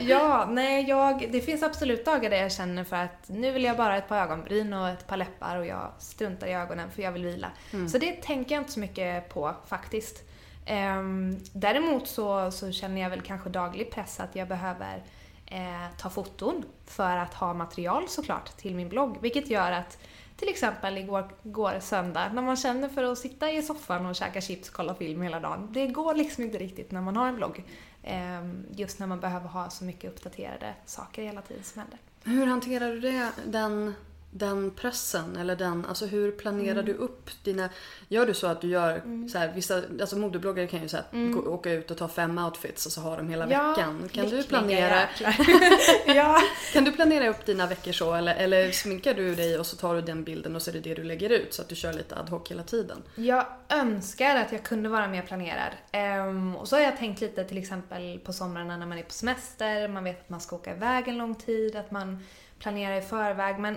ja, 0.00 0.48
nej, 0.50 0.88
jag, 0.88 1.32
det 1.32 1.40
finns 1.40 1.62
absolut 1.62 2.04
dagar 2.04 2.30
där 2.30 2.36
jag 2.36 2.52
känner 2.52 2.84
för 2.84 2.96
att 2.96 3.28
nu 3.28 3.52
vill 3.52 3.64
jag 3.64 3.76
bara 3.76 3.96
ett 3.96 4.08
par 4.08 4.22
ögonbryn 4.22 4.72
och 4.72 4.88
ett 4.88 5.06
par 5.06 5.16
läppar 5.16 5.56
och 5.56 5.66
jag 5.66 5.92
struntar 5.98 6.46
i 6.46 6.52
ögonen 6.52 6.90
för 6.90 7.02
jag 7.02 7.12
vill 7.12 7.24
vila. 7.24 7.50
Så 7.92 7.98
det 7.98 8.12
tänker 8.12 8.54
jag 8.54 8.62
inte 8.62 8.72
så 8.72 8.80
mycket 8.80 9.28
på 9.28 9.54
faktiskt. 9.66 10.22
Ehm, 10.66 11.38
däremot 11.52 12.08
så, 12.08 12.50
så 12.50 12.72
känner 12.72 13.00
jag 13.00 13.10
väl 13.10 13.20
kanske 13.20 13.50
daglig 13.50 13.90
press 13.90 14.20
att 14.20 14.36
jag 14.36 14.48
behöver 14.48 15.02
eh, 15.50 15.96
ta 15.96 16.10
foton 16.10 16.64
för 16.86 17.16
att 17.16 17.34
ha 17.34 17.54
material 17.54 18.08
såklart 18.08 18.56
till 18.56 18.74
min 18.74 18.88
blogg. 18.88 19.18
Vilket 19.20 19.50
gör 19.50 19.72
att 19.72 19.98
till 20.36 20.48
exempel 20.48 20.98
igår, 20.98 21.28
går 21.42 21.80
söndag, 21.80 22.32
när 22.32 22.42
man 22.42 22.56
känner 22.56 22.88
för 22.88 23.02
att 23.02 23.18
sitta 23.18 23.52
i 23.52 23.62
soffan 23.62 24.06
och 24.06 24.16
käka 24.16 24.40
chips 24.40 24.68
och 24.68 24.74
kolla 24.74 24.94
film 24.94 25.22
hela 25.22 25.40
dagen. 25.40 25.68
Det 25.72 25.86
går 25.86 26.14
liksom 26.14 26.44
inte 26.44 26.58
riktigt 26.58 26.90
när 26.90 27.00
man 27.00 27.16
har 27.16 27.28
en 27.28 27.36
blogg. 27.36 27.64
Eh, 28.02 28.48
just 28.76 28.98
när 28.98 29.06
man 29.06 29.20
behöver 29.20 29.48
ha 29.48 29.70
så 29.70 29.84
mycket 29.84 30.10
uppdaterade 30.10 30.74
saker 30.86 31.22
hela 31.22 31.42
tiden 31.42 31.64
som 31.64 31.80
händer. 31.80 31.98
Hur 32.24 32.46
hanterar 32.46 32.88
du 32.88 33.00
det, 33.00 33.32
den, 33.46 33.94
den 34.30 34.70
pressen? 34.70 35.36
Eller 35.36 35.56
den, 35.56 35.84
alltså 35.84 36.06
hur 36.06 36.32
planerar 36.32 36.82
du 36.82 36.94
upp 36.94 37.30
dina... 37.44 37.68
Gör 38.08 38.26
du 38.26 38.34
så 38.34 38.46
att 38.46 38.60
du 38.60 38.68
gör 38.68 39.02
så 39.28 39.38
här, 39.38 39.52
vissa, 39.54 39.82
alltså 40.00 40.16
modebloggare 40.16 40.66
kan 40.66 40.82
ju 40.82 40.88
så 40.88 40.96
här, 40.96 41.32
gå, 41.32 41.40
åka 41.40 41.72
ut 41.72 41.90
och 41.90 41.96
ta 41.96 42.08
fem 42.08 42.38
outfits 42.38 42.86
och 42.86 42.92
så 42.92 43.00
har 43.00 43.16
de 43.16 43.28
hela 43.28 43.46
veckan. 43.46 44.08
Kan 44.12 44.28
du, 44.28 44.42
planera, 44.42 45.00
ja. 46.06 46.40
kan 46.72 46.84
du 46.84 46.92
planera 46.92 47.28
upp 47.28 47.46
dina 47.46 47.66
veckor 47.66 47.92
så 47.92 48.14
eller, 48.14 48.34
eller 48.34 48.70
sminkar 48.70 49.14
du 49.14 49.34
dig 49.34 49.58
och 49.58 49.66
så 49.66 49.76
tar 49.76 49.94
du 49.94 50.00
den 50.00 50.24
bilden 50.24 50.56
och 50.56 50.62
så 50.62 50.70
är 50.70 50.72
det 50.72 50.80
det 50.80 50.94
du 50.94 51.04
lägger 51.04 51.30
ut 51.30 51.54
så 51.54 51.62
att 51.62 51.68
du 51.68 51.74
kör 51.74 51.92
lite 51.92 52.16
ad 52.16 52.30
hoc 52.30 52.50
hela 52.50 52.62
tiden? 52.62 53.02
Jag 53.14 53.46
önskar 53.68 54.36
att 54.36 54.52
jag 54.52 54.62
kunde 54.62 54.88
vara 54.88 55.08
mer 55.08 55.22
planerad. 55.22 55.72
Ehm, 55.92 56.56
och 56.56 56.68
så 56.68 56.76
har 56.76 56.82
jag 56.82 56.96
tänkt 56.96 57.20
lite 57.20 57.44
till 57.44 57.58
exempel 57.58 58.18
på 58.18 58.32
somrarna 58.32 58.76
när 58.76 58.86
man 58.86 58.98
är 58.98 59.02
på 59.02 59.12
semester, 59.12 59.88
man 59.88 60.04
vet 60.04 60.20
att 60.20 60.28
man 60.28 60.40
ska 60.40 60.56
åka 60.56 60.76
iväg 60.76 61.08
en 61.08 61.18
lång 61.18 61.34
tid, 61.34 61.76
att 61.76 61.90
man 61.90 62.24
planerar 62.58 62.96
i 62.96 63.02
förväg. 63.02 63.58
Men 63.58 63.76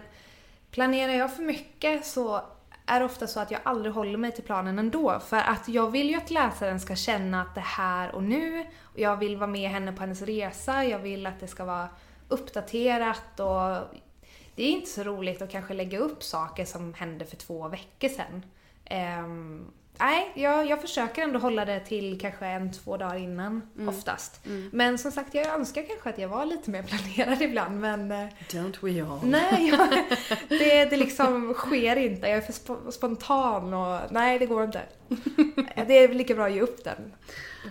planerar 0.72 1.14
jag 1.14 1.36
för 1.36 1.44
mycket 1.44 2.06
så 2.06 2.42
är 2.86 3.00
det 3.00 3.06
ofta 3.06 3.28
så 3.28 3.40
att 3.40 3.52
jag 3.52 3.62
aldrig 3.64 3.94
håller 3.94 4.18
mig 4.18 4.32
till 4.32 4.44
planen 4.44 4.80
ändå. 4.80 5.20
För 5.20 5.38
att 5.38 5.68
jag 5.68 5.92
vill 5.92 6.10
ju 6.10 6.16
att 6.16 6.32
läsaren 6.32 6.80
ska 6.80 6.96
känna 6.96 7.42
att 7.42 7.56
det 7.56 7.62
är 7.62 7.66
här 7.66 8.16
och 8.16 8.24
nu. 8.24 8.66
Och 8.82 9.00
jag 9.00 9.18
vill 9.18 9.38
vara 9.38 9.50
med 9.50 9.70
henne 9.70 9.92
på 9.92 10.02
hennes 10.02 10.22
resa, 10.22 10.86
jag 10.86 11.00
vill 11.00 11.28
att 11.28 11.40
det 11.40 11.48
ska 11.48 11.66
vara 11.66 11.90
uppdaterat 12.28 13.40
och 13.40 13.98
det 14.56 14.64
är 14.64 14.72
inte 14.72 14.90
så 14.90 15.04
roligt 15.04 15.42
att 15.42 15.52
kanske 15.52 15.74
lägga 15.74 16.00
upp 16.00 16.24
saker 16.24 16.66
som 16.66 16.94
hände 16.94 17.26
för 17.26 17.36
två 17.36 17.68
veckor 17.68 18.10
sedan. 18.10 18.46
Um, 19.26 19.72
nej, 20.02 20.32
jag, 20.36 20.68
jag 20.68 20.82
försöker 20.82 21.22
ändå 21.24 21.40
hålla 21.40 21.66
det 21.66 21.80
till 21.80 22.20
kanske 22.22 22.46
en, 22.46 22.72
två 22.74 22.98
dagar 22.98 23.16
innan 23.16 23.62
oftast. 23.88 24.40
Men 24.72 24.98
som 24.98 25.12
sagt, 25.12 25.34
jag 25.34 25.48
önskar 25.48 25.84
kanske 25.88 26.10
att 26.10 26.18
jag 26.18 26.30
var 26.30 26.46
lite 26.46 26.70
mer 26.72 26.84
planerad 27.16 27.42
ibland 27.42 27.80
men 27.80 28.12
eh, 28.12 28.28
Don't 28.50 28.76
we 28.82 29.04
all? 29.04 29.20
nej, 29.24 29.68
jag, 29.78 29.90
det, 30.50 30.86
det 30.86 30.98
liksom 30.98 31.54
sker 31.54 31.96
inte. 31.96 32.28
Jag 32.28 32.38
är 32.38 32.42
för 32.42 32.54
spo- 32.54 32.92
spontan 32.92 33.74
och 33.74 34.00
nej, 34.12 34.40
det 34.40 34.46
går 34.46 34.64
inte. 34.64 34.82
Det 35.88 35.98
är 35.98 36.08
lika 36.14 36.36
bra 36.36 36.46
att 36.46 36.54
ge 36.54 36.62
upp 36.62 36.84
den 36.84 37.14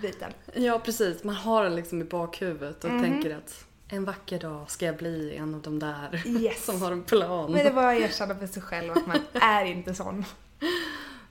biten. 0.03 0.33
Ja 0.55 0.79
precis, 0.85 1.25
man 1.25 1.35
har 1.35 1.65
det 1.65 1.71
liksom 1.71 2.01
i 2.01 2.05
bakhuvudet 2.05 2.85
och 2.85 2.91
tänker 2.91 3.37
att 3.37 3.65
en 3.89 4.05
vacker 4.05 4.39
dag 4.39 4.71
ska 4.71 4.87
jag 4.87 4.97
bli 4.97 5.37
en 5.37 5.55
av 5.55 5.63
de 5.63 5.79
där 5.79 6.23
Yes. 6.27 6.65
som 6.65 6.83
har 6.83 6.93
en 6.93 7.03
plan. 7.03 7.53
Men 7.53 7.65
det 7.65 7.71
var 7.71 7.95
att 7.95 8.01
erkänna 8.01 8.35
för 8.35 8.47
sig 8.47 8.63
själv 8.63 8.93
att 8.93 9.07
man 9.07 9.19
är 9.33 9.65
inte 9.65 9.95
sån. 9.95 10.25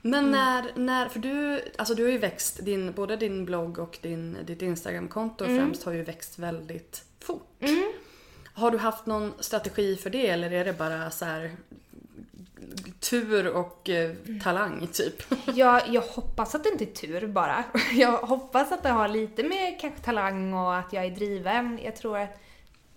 Men 0.02 0.30
när, 0.30 0.72
när, 0.74 1.08
för 1.08 1.20
du, 1.20 1.62
alltså 1.78 1.94
du 1.94 2.04
har 2.04 2.10
ju 2.10 2.18
växt, 2.18 2.64
din, 2.64 2.92
både 2.92 3.16
din 3.16 3.44
blogg 3.44 3.78
och 3.78 3.98
din, 4.02 4.36
ditt 4.46 4.62
Instagramkonto 4.62 5.44
främst 5.44 5.84
har 5.84 5.92
ju 5.92 6.02
växt 6.02 6.38
väldigt 6.38 7.04
fort. 7.20 7.64
Har 8.54 8.70
du 8.70 8.78
haft 8.78 9.06
någon 9.06 9.32
strategi 9.40 9.96
för 9.96 10.10
det 10.10 10.28
eller 10.28 10.50
är 10.50 10.64
det 10.64 10.72
bara 10.72 11.10
så 11.10 11.24
här 11.24 11.56
tur 13.00 13.48
och 13.48 13.88
eh, 13.88 14.10
talang 14.42 14.86
typ? 14.92 15.22
Jag, 15.54 15.88
jag 15.88 16.02
hoppas 16.02 16.54
att 16.54 16.64
det 16.64 16.70
inte 16.70 16.84
är 16.84 16.94
tur 16.94 17.26
bara. 17.26 17.64
Jag 17.92 18.18
hoppas 18.18 18.72
att 18.72 18.82
det 18.82 18.88
har 18.88 19.08
lite 19.08 19.42
med 19.42 19.80
kanske 19.80 20.00
talang 20.00 20.54
och 20.54 20.76
att 20.76 20.92
jag 20.92 21.04
är 21.04 21.10
driven. 21.10 21.78
Jag 21.84 21.96
tror 21.96 22.18
att 22.18 22.40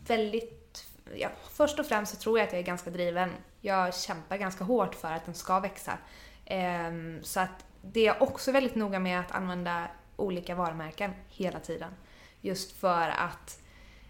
väldigt... 0.08 0.86
Ja, 1.16 1.30
först 1.52 1.80
och 1.80 1.86
främst 1.86 2.14
så 2.14 2.20
tror 2.20 2.40
jag 2.40 2.48
att 2.48 2.54
jag 2.54 2.60
är 2.60 2.66
ganska 2.66 2.90
driven. 2.90 3.30
Jag 3.62 3.96
kämpar 3.96 4.38
ganska 4.38 4.64
hårt 4.64 4.96
för 4.96 5.12
att 5.12 5.26
den 5.26 5.36
ska 5.36 5.60
växa. 5.60 5.98
Ehm, 6.46 7.24
så 7.24 7.40
att 7.40 7.66
det 7.82 8.00
är 8.00 8.06
jag 8.06 8.22
också 8.22 8.52
väldigt 8.52 8.76
noga 8.76 9.00
med 9.00 9.20
att 9.20 9.32
använda 9.32 9.88
olika 10.16 10.56
varumärken 10.56 11.12
hela 11.30 11.60
tiden. 11.60 11.92
Just 12.42 12.78
för 12.78 13.10
att 13.10 13.60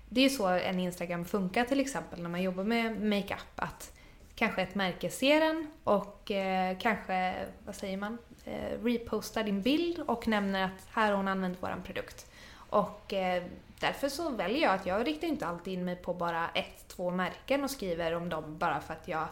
det 0.09 0.19
är 0.21 0.23
ju 0.23 0.29
så 0.29 0.47
en 0.47 0.79
Instagram 0.79 1.25
funkar 1.25 1.65
till 1.65 1.79
exempel 1.79 2.21
när 2.21 2.29
man 2.29 2.41
jobbar 2.41 2.63
med 2.63 3.01
makeup. 3.01 3.39
Att 3.55 3.93
kanske 4.35 4.61
ett 4.61 4.75
märke 4.75 5.09
ser 5.09 5.39
den 5.39 5.71
och 5.83 6.31
eh, 6.31 6.77
kanske, 6.77 7.35
vad 7.65 7.75
säger 7.75 7.97
man, 7.97 8.17
eh, 8.45 8.83
repostar 8.83 9.43
din 9.43 9.61
bild 9.61 9.99
och 9.99 10.27
nämner 10.27 10.63
att 10.65 10.87
här 10.91 11.09
har 11.09 11.17
hon 11.17 11.27
använt 11.27 11.63
våran 11.63 11.83
produkt. 11.83 12.31
Och 12.69 13.13
eh, 13.13 13.43
därför 13.79 14.09
så 14.09 14.29
väljer 14.29 14.61
jag 14.61 14.73
att 14.73 14.85
jag 14.85 15.07
riktar 15.07 15.27
inte 15.27 15.47
alltid 15.47 15.73
in 15.73 15.85
mig 15.85 15.95
på 15.95 16.13
bara 16.13 16.49
ett, 16.49 16.87
två 16.87 17.11
märken 17.11 17.63
och 17.63 17.71
skriver 17.71 18.15
om 18.15 18.29
dem 18.29 18.57
bara 18.57 18.81
för 18.81 18.93
att 18.93 19.07
jag 19.07 19.21
eh, 19.21 19.27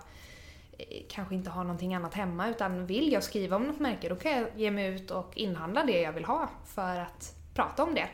kanske 1.09 1.35
inte 1.35 1.49
har 1.49 1.63
någonting 1.63 1.95
annat 1.95 2.13
hemma 2.13 2.49
utan 2.49 2.85
vill 2.85 3.11
jag 3.11 3.23
skriva 3.23 3.55
om 3.55 3.63
något 3.63 3.79
märke 3.79 4.09
då 4.09 4.15
kan 4.15 4.31
jag 4.31 4.47
ge 4.55 4.71
mig 4.71 4.95
ut 4.95 5.11
och 5.11 5.37
inhandla 5.37 5.83
det 5.83 6.01
jag 6.01 6.13
vill 6.13 6.25
ha 6.25 6.49
för 6.65 6.99
att 6.99 7.35
prata 7.53 7.83
om 7.83 7.95
det. 7.95 8.09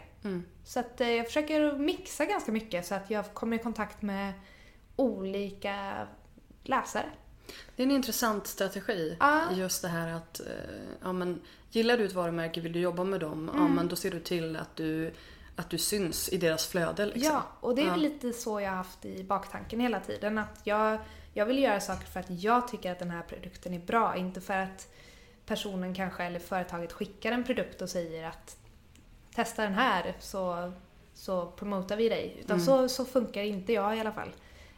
Så 0.64 0.80
att 0.80 1.02
eh, 1.02 1.10
jag 1.10 1.26
försöker 1.26 1.78
mixa 1.78 2.26
ganska 2.26 2.52
mycket 2.52 2.86
så 2.86 2.96
att 2.96 3.10
jag 3.10 3.34
kommer 3.34 3.56
i 3.56 3.60
kontakt 3.60 4.02
med 4.02 4.34
olika 4.96 6.08
läsare. 6.64 7.06
Det 7.76 7.84
är 7.84 7.88
en 7.88 7.92
intressant 7.92 8.48
strategi. 8.48 9.18
Ja. 9.20 9.44
Just 9.54 9.82
det 9.82 9.88
här 9.88 10.14
att, 10.14 10.40
eh, 10.40 10.46
ja 11.02 11.14
men 11.14 11.42
gillar 11.70 11.98
du 11.98 12.06
ett 12.06 12.14
varumärke, 12.14 12.62
vill 12.62 12.74
du 12.74 12.80
jobba 12.80 13.04
med 13.04 13.20
dem, 13.20 13.52
ja 13.54 13.68
men 13.68 13.88
då 13.88 13.96
ser 13.96 14.12
du 14.12 14.20
till 14.20 14.56
att 14.56 14.76
du, 14.76 15.14
att 15.56 15.70
du 15.70 15.78
syns 15.78 16.30
i 16.30 16.38
deras 16.38 16.68
flöde 16.68 17.06
liksom. 17.06 17.34
Ja, 17.34 17.44
och 17.60 17.76
det 17.76 17.82
är 17.82 17.92
väl 17.92 18.00
lite 18.00 18.34
så 18.34 18.62
jag 18.62 18.70
har 18.70 18.78
haft 18.78 19.06
i 19.06 19.24
baktanken 19.24 19.80
hela 19.80 20.00
tiden. 20.00 20.38
Att 20.38 20.62
jag, 20.64 21.00
jag 21.38 21.46
vill 21.46 21.60
göra 21.60 21.79
saker 21.79 22.08
för 22.08 22.20
att 22.20 22.29
jag 22.29 22.67
tycker 22.67 22.91
att 22.91 23.00
den 23.00 23.12
här 23.12 23.22
produkten 23.22 23.74
är 23.74 23.79
bra. 23.79 24.15
Inte 24.15 24.41
för 24.41 24.53
att 24.53 24.88
personen 25.46 25.96
kanske, 25.96 26.24
eller 26.24 26.39
företaget 26.39 26.94
skickar 26.94 27.32
en 27.32 27.44
produkt 27.44 27.82
och 27.82 27.89
säger 27.89 28.27
att 28.27 28.58
testa 29.36 29.63
den 29.63 29.74
här 29.74 30.15
så, 30.20 30.74
så 31.13 31.46
promotar 31.46 31.96
vi 31.98 32.10
dig. 32.10 32.38
Utan 32.39 32.62
så, 32.62 32.89
så 32.89 33.06
funkar 33.06 33.41
inte 33.41 33.74
jag 33.74 33.98
i 33.98 34.00
alla 34.00 34.12
fall. 34.12 34.32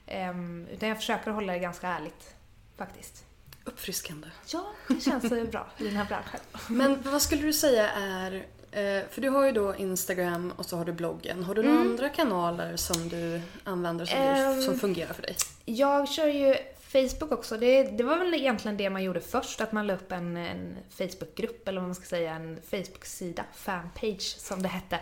Ehm, 0.05 0.67
utan 0.71 0.89
jag 0.89 0.97
försöker 0.97 1.31
hålla 1.31 1.53
det 1.53 1.59
ganska 1.59 1.87
ärligt 1.87 2.35
faktiskt. 2.77 3.25
Uppfriskande. 3.63 4.27
Ja, 4.47 4.65
det 4.87 5.01
känns 5.01 5.29
så 5.29 5.45
bra 5.45 5.67
i 5.77 5.83
den 5.83 5.95
här 5.95 6.05
branschen. 6.05 6.39
Men 6.67 7.01
vad 7.01 7.21
skulle 7.21 7.41
du 7.41 7.53
säga 7.53 7.89
är, 7.91 8.45
eh, 8.71 9.01
för 9.09 9.21
du 9.21 9.29
har 9.29 9.45
ju 9.45 9.51
då 9.51 9.75
Instagram 9.75 10.53
och 10.55 10.65
så 10.65 10.77
har 10.77 10.85
du 10.85 10.91
bloggen. 10.91 11.43
Har 11.43 11.55
du 11.55 11.63
några 11.63 11.79
andra 11.79 12.09
kanaler 12.09 12.75
som 12.75 13.09
du 13.09 13.41
använder 13.63 14.05
som, 14.05 14.19
du, 14.19 14.25
Ehm. 14.25 14.61
som 14.61 14.79
fungerar 14.79 15.13
för 15.13 15.21
dig? 15.21 15.35
Jag 15.65 16.09
kör 16.09 16.27
ju 16.27 16.55
Facebook 16.79 17.31
också. 17.31 17.57
Det, 17.57 17.83
det 17.83 18.03
var 18.03 18.17
väl 18.17 18.33
egentligen 18.33 18.77
det 18.77 18.89
man 18.89 19.03
gjorde 19.03 19.21
först, 19.21 19.61
att 19.61 19.71
man 19.71 19.87
la 19.87 19.93
upp 19.93 20.11
en, 20.11 20.37
en 20.37 20.77
Facebookgrupp, 20.89 21.67
eller 21.67 21.81
vad 21.81 21.87
man 21.87 21.95
ska 21.95 22.05
säga, 22.05 22.33
en 22.33 22.59
Facebook-sida, 22.71 23.43
fanpage 23.55 24.35
som 24.37 24.63
det 24.63 24.69
hette. 24.69 24.99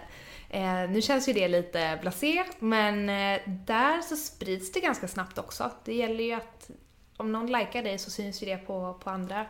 Eh, 0.50 0.90
nu 0.90 1.02
känns 1.02 1.30
ju 1.30 1.34
det 1.34 1.48
lite 1.48 1.98
blasé, 2.02 2.44
men 2.60 3.10
eh, 3.10 3.42
där 3.48 4.02
så 4.02 4.16
sprids 4.16 4.72
det 4.72 4.80
ganska 4.80 5.08
snabbt 5.08 5.38
också. 5.38 5.72
Det 5.86 5.94
gäller 5.94 6.24
ju 6.24 6.34
att 6.34 6.70
om 7.18 7.32
någon 7.32 7.48
likar 7.48 7.84
dig 7.84 7.98
så 7.98 8.12
syns 8.12 8.44
ju 8.44 8.46
det 8.46 8.58
på, 8.58 9.00
på 9.04 9.10
andra 9.10 9.46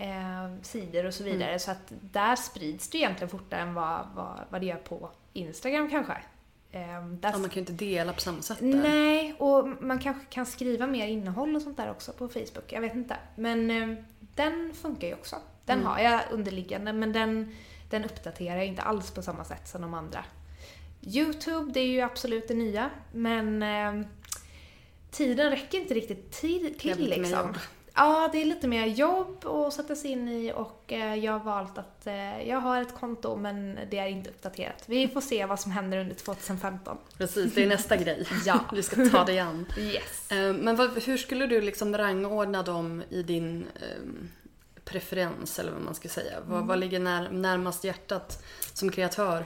eh, 0.00 0.62
sidor 0.62 1.06
och 1.06 1.14
så 1.14 1.24
vidare. 1.24 1.58
Så 1.58 1.70
att 1.70 1.92
där 2.00 2.36
sprids 2.36 2.88
det 2.88 2.98
egentligen 2.98 3.28
fortare 3.28 3.60
än 3.60 3.74
vad, 3.74 4.06
vad, 4.14 4.40
vad 4.50 4.60
det 4.60 4.66
gör 4.66 4.76
på 4.76 5.10
Instagram 5.32 5.90
kanske. 5.90 6.12
Eh, 6.72 7.06
där 7.06 7.30
Ja, 7.30 7.38
man 7.38 7.42
kan 7.42 7.54
ju 7.54 7.60
inte 7.60 7.72
dela 7.72 8.12
på 8.12 8.20
samma 8.20 8.42
sätt 8.42 8.58
där. 8.58 8.66
Nej, 8.66 9.34
och 9.38 9.68
man 9.80 9.98
kanske 9.98 10.24
kan 10.30 10.46
skriva 10.46 10.86
mer 10.86 11.06
innehåll 11.06 11.56
och 11.56 11.62
sånt 11.62 11.76
där 11.76 11.90
också 11.90 12.12
på 12.12 12.28
Facebook. 12.28 12.64
Jag 12.72 12.80
vet 12.80 12.94
inte. 12.94 13.16
Men 13.36 13.70
eh, 13.70 14.04
den 14.34 14.72
funkar 14.74 15.08
ju 15.08 15.14
också. 15.14 15.36
Den 15.64 15.84
har 15.84 15.98
jag 15.98 16.20
underliggande, 16.30 16.92
men 16.92 17.12
den, 17.12 17.54
den 17.90 18.04
uppdaterar 18.04 18.56
jag 18.56 18.66
inte 18.66 18.82
alls 18.82 19.10
på 19.10 19.22
samma 19.22 19.44
sätt 19.44 19.68
som 19.68 19.82
de 19.82 19.94
andra. 19.94 20.24
Youtube, 21.02 21.72
det 21.72 21.80
är 21.80 21.86
ju 21.86 22.00
absolut 22.00 22.48
det 22.48 22.54
nya, 22.54 22.90
men 23.12 23.62
eh, 23.62 24.06
tiden 25.10 25.50
räcker 25.50 25.78
inte 25.78 25.94
riktigt 25.94 26.32
till, 26.32 26.78
till 26.78 27.08
liksom. 27.08 27.54
Ja, 28.02 28.28
det 28.32 28.42
är 28.42 28.44
lite 28.44 28.68
mer 28.68 28.86
jobb 28.86 29.46
att 29.46 29.72
sätta 29.74 29.96
sig 29.96 30.10
in 30.10 30.28
i 30.28 30.52
och 30.56 30.92
eh, 30.92 31.14
jag 31.14 31.32
har 31.32 31.38
valt 31.40 31.78
att 31.78 32.06
eh, 32.06 32.42
jag 32.48 32.60
har 32.60 32.82
ett 32.82 32.94
konto 33.00 33.36
men 33.36 33.78
det 33.90 33.98
är 33.98 34.06
inte 34.06 34.30
uppdaterat. 34.30 34.82
Vi 34.86 35.08
får 35.08 35.20
se 35.20 35.46
vad 35.46 35.60
som 35.60 35.72
händer 35.72 35.98
under 35.98 36.14
2015. 36.14 36.98
Precis, 37.18 37.54
det 37.54 37.62
är 37.62 37.68
nästa 37.68 37.96
grej. 38.04 38.26
Ja. 38.46 38.60
Vi 38.72 38.82
ska 38.82 39.08
ta 39.08 39.24
det 39.24 39.32
igen. 39.32 39.66
Yes. 39.78 40.30
Eh, 40.32 40.52
Men 40.54 40.76
vad, 40.76 41.02
hur 41.02 41.16
skulle 41.16 41.46
du 41.46 41.60
liksom 41.60 41.96
rangordna 41.98 42.62
dem 42.62 43.02
i 43.10 43.22
din 43.22 43.66
ehm, 43.74 44.28
preferens 44.84 45.58
eller 45.58 45.72
vad 45.72 45.82
man 45.82 45.94
ska 45.94 46.08
säga? 46.08 46.38
Vad, 46.46 46.66
vad 46.66 46.78
ligger 46.78 46.98
när, 47.00 47.30
närmast 47.30 47.84
hjärtat 47.84 48.44
som 48.72 48.90
kreatör? 48.90 49.44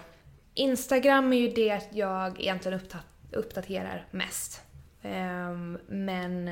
Instagram 0.55 1.33
är 1.33 1.37
ju 1.39 1.49
det 1.49 1.81
jag 1.93 2.41
egentligen 2.41 2.81
uppdat- 2.81 3.33
uppdaterar 3.33 4.07
mest. 4.11 4.61
Ehm, 5.03 5.79
men 5.89 6.51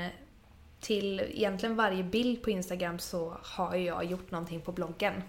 till 0.83 1.21
egentligen 1.21 1.77
varje 1.77 2.03
bild 2.03 2.43
på 2.43 2.51
Instagram 2.51 2.99
så 2.99 3.37
har 3.43 3.77
jag 3.77 4.05
gjort 4.05 4.31
någonting 4.31 4.61
på 4.61 4.73
bloggen. 4.73 5.23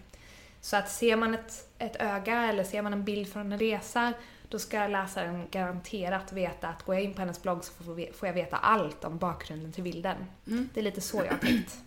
Så 0.62 0.78
att 0.78 0.92
ser 0.92 1.16
man 1.16 1.34
ett, 1.34 1.68
ett 1.80 1.96
öga 2.00 2.44
eller 2.44 2.64
ser 2.64 2.82
man 2.82 2.94
en 2.94 3.04
bild 3.04 3.34
från 3.34 3.52
en 3.52 3.60
resa 3.60 4.14
då 4.50 4.60
ska 4.60 4.88
läsaren 4.88 5.48
garanterat 5.52 6.34
veta 6.34 6.68
att 6.68 6.84
går 6.84 6.96
jag 6.96 7.04
in 7.04 7.14
på 7.14 7.22
hennes 7.22 7.42
blogg 7.42 7.64
så 7.64 7.74
får, 8.14 8.28
jag 8.28 8.34
veta 8.34 8.58
allt 8.58 9.04
om 9.04 9.18
bakgrunden 9.18 9.72
till 9.72 9.84
bilden. 9.84 10.16
Det 10.46 10.80
är 10.80 10.84
lite 10.84 11.02
så 11.02 11.18
jag 11.18 11.32
har 11.32 11.38
tänkt. 11.38 11.78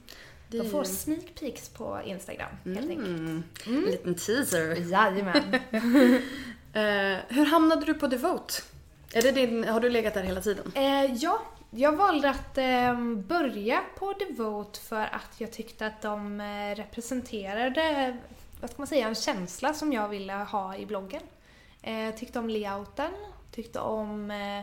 Det 0.48 0.58
De 0.62 0.70
får 0.70 0.84
sneak 0.84 1.34
peeks 1.40 1.68
på 1.68 2.00
Instagram 2.04 2.50
helt 2.64 2.90
enkelt. 2.90 3.08
Mm. 3.08 3.42
En 3.66 3.80
liten 3.80 4.14
teaser. 4.14 4.90
Jajamän. 4.90 5.60
Eh, 6.72 7.18
hur 7.28 7.46
hamnade 7.46 7.86
du 7.86 7.94
på 7.94 8.06
Devote? 8.06 8.54
Är 9.12 9.22
det 9.22 9.32
din, 9.32 9.64
har 9.64 9.80
du 9.80 9.90
legat 9.90 10.14
där 10.14 10.22
hela 10.22 10.40
tiden? 10.40 10.72
Eh, 10.74 11.14
ja, 11.14 11.42
jag 11.76 11.96
valde 11.96 12.30
att 12.30 12.58
eh, 12.58 13.00
börja 13.16 13.82
på 13.98 14.12
Devote 14.12 14.80
för 14.80 15.02
att 15.02 15.34
jag 15.38 15.52
tyckte 15.52 15.86
att 15.86 16.02
de 16.02 16.40
eh, 16.40 16.74
representerade, 16.74 18.16
vad 18.60 18.70
ska 18.70 18.78
man 18.78 18.86
säga, 18.86 19.08
en 19.08 19.14
känsla 19.14 19.74
som 19.74 19.92
jag 19.92 20.08
ville 20.08 20.32
ha 20.32 20.76
i 20.76 20.86
bloggen. 20.86 21.22
Eh, 21.82 22.14
tyckte 22.14 22.38
om 22.38 22.48
layouten, 22.48 23.12
tyckte 23.50 23.80
om 23.80 24.30
eh, 24.30 24.62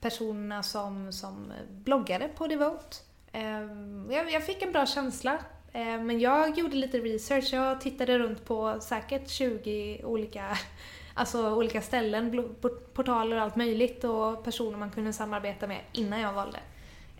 personerna 0.00 0.62
som, 0.62 1.12
som 1.12 1.52
bloggade 1.70 2.28
på 2.28 2.46
Devote. 2.46 2.96
Eh, 3.32 3.62
jag, 4.10 4.30
jag 4.30 4.46
fick 4.46 4.62
en 4.62 4.72
bra 4.72 4.86
känsla. 4.86 5.38
Eh, 5.72 6.00
men 6.00 6.20
jag 6.20 6.58
gjorde 6.58 6.76
lite 6.76 6.98
research, 6.98 7.52
jag 7.52 7.80
tittade 7.80 8.18
runt 8.18 8.44
på 8.44 8.80
säkert 8.80 9.28
20 9.28 10.00
olika 10.04 10.58
Alltså 11.18 11.54
olika 11.54 11.82
ställen, 11.82 12.54
portaler 12.94 13.36
och 13.36 13.42
allt 13.42 13.56
möjligt 13.56 14.04
och 14.04 14.44
personer 14.44 14.78
man 14.78 14.90
kunde 14.90 15.12
samarbeta 15.12 15.66
med 15.66 15.80
innan 15.92 16.20
jag 16.20 16.32
valde. 16.32 16.58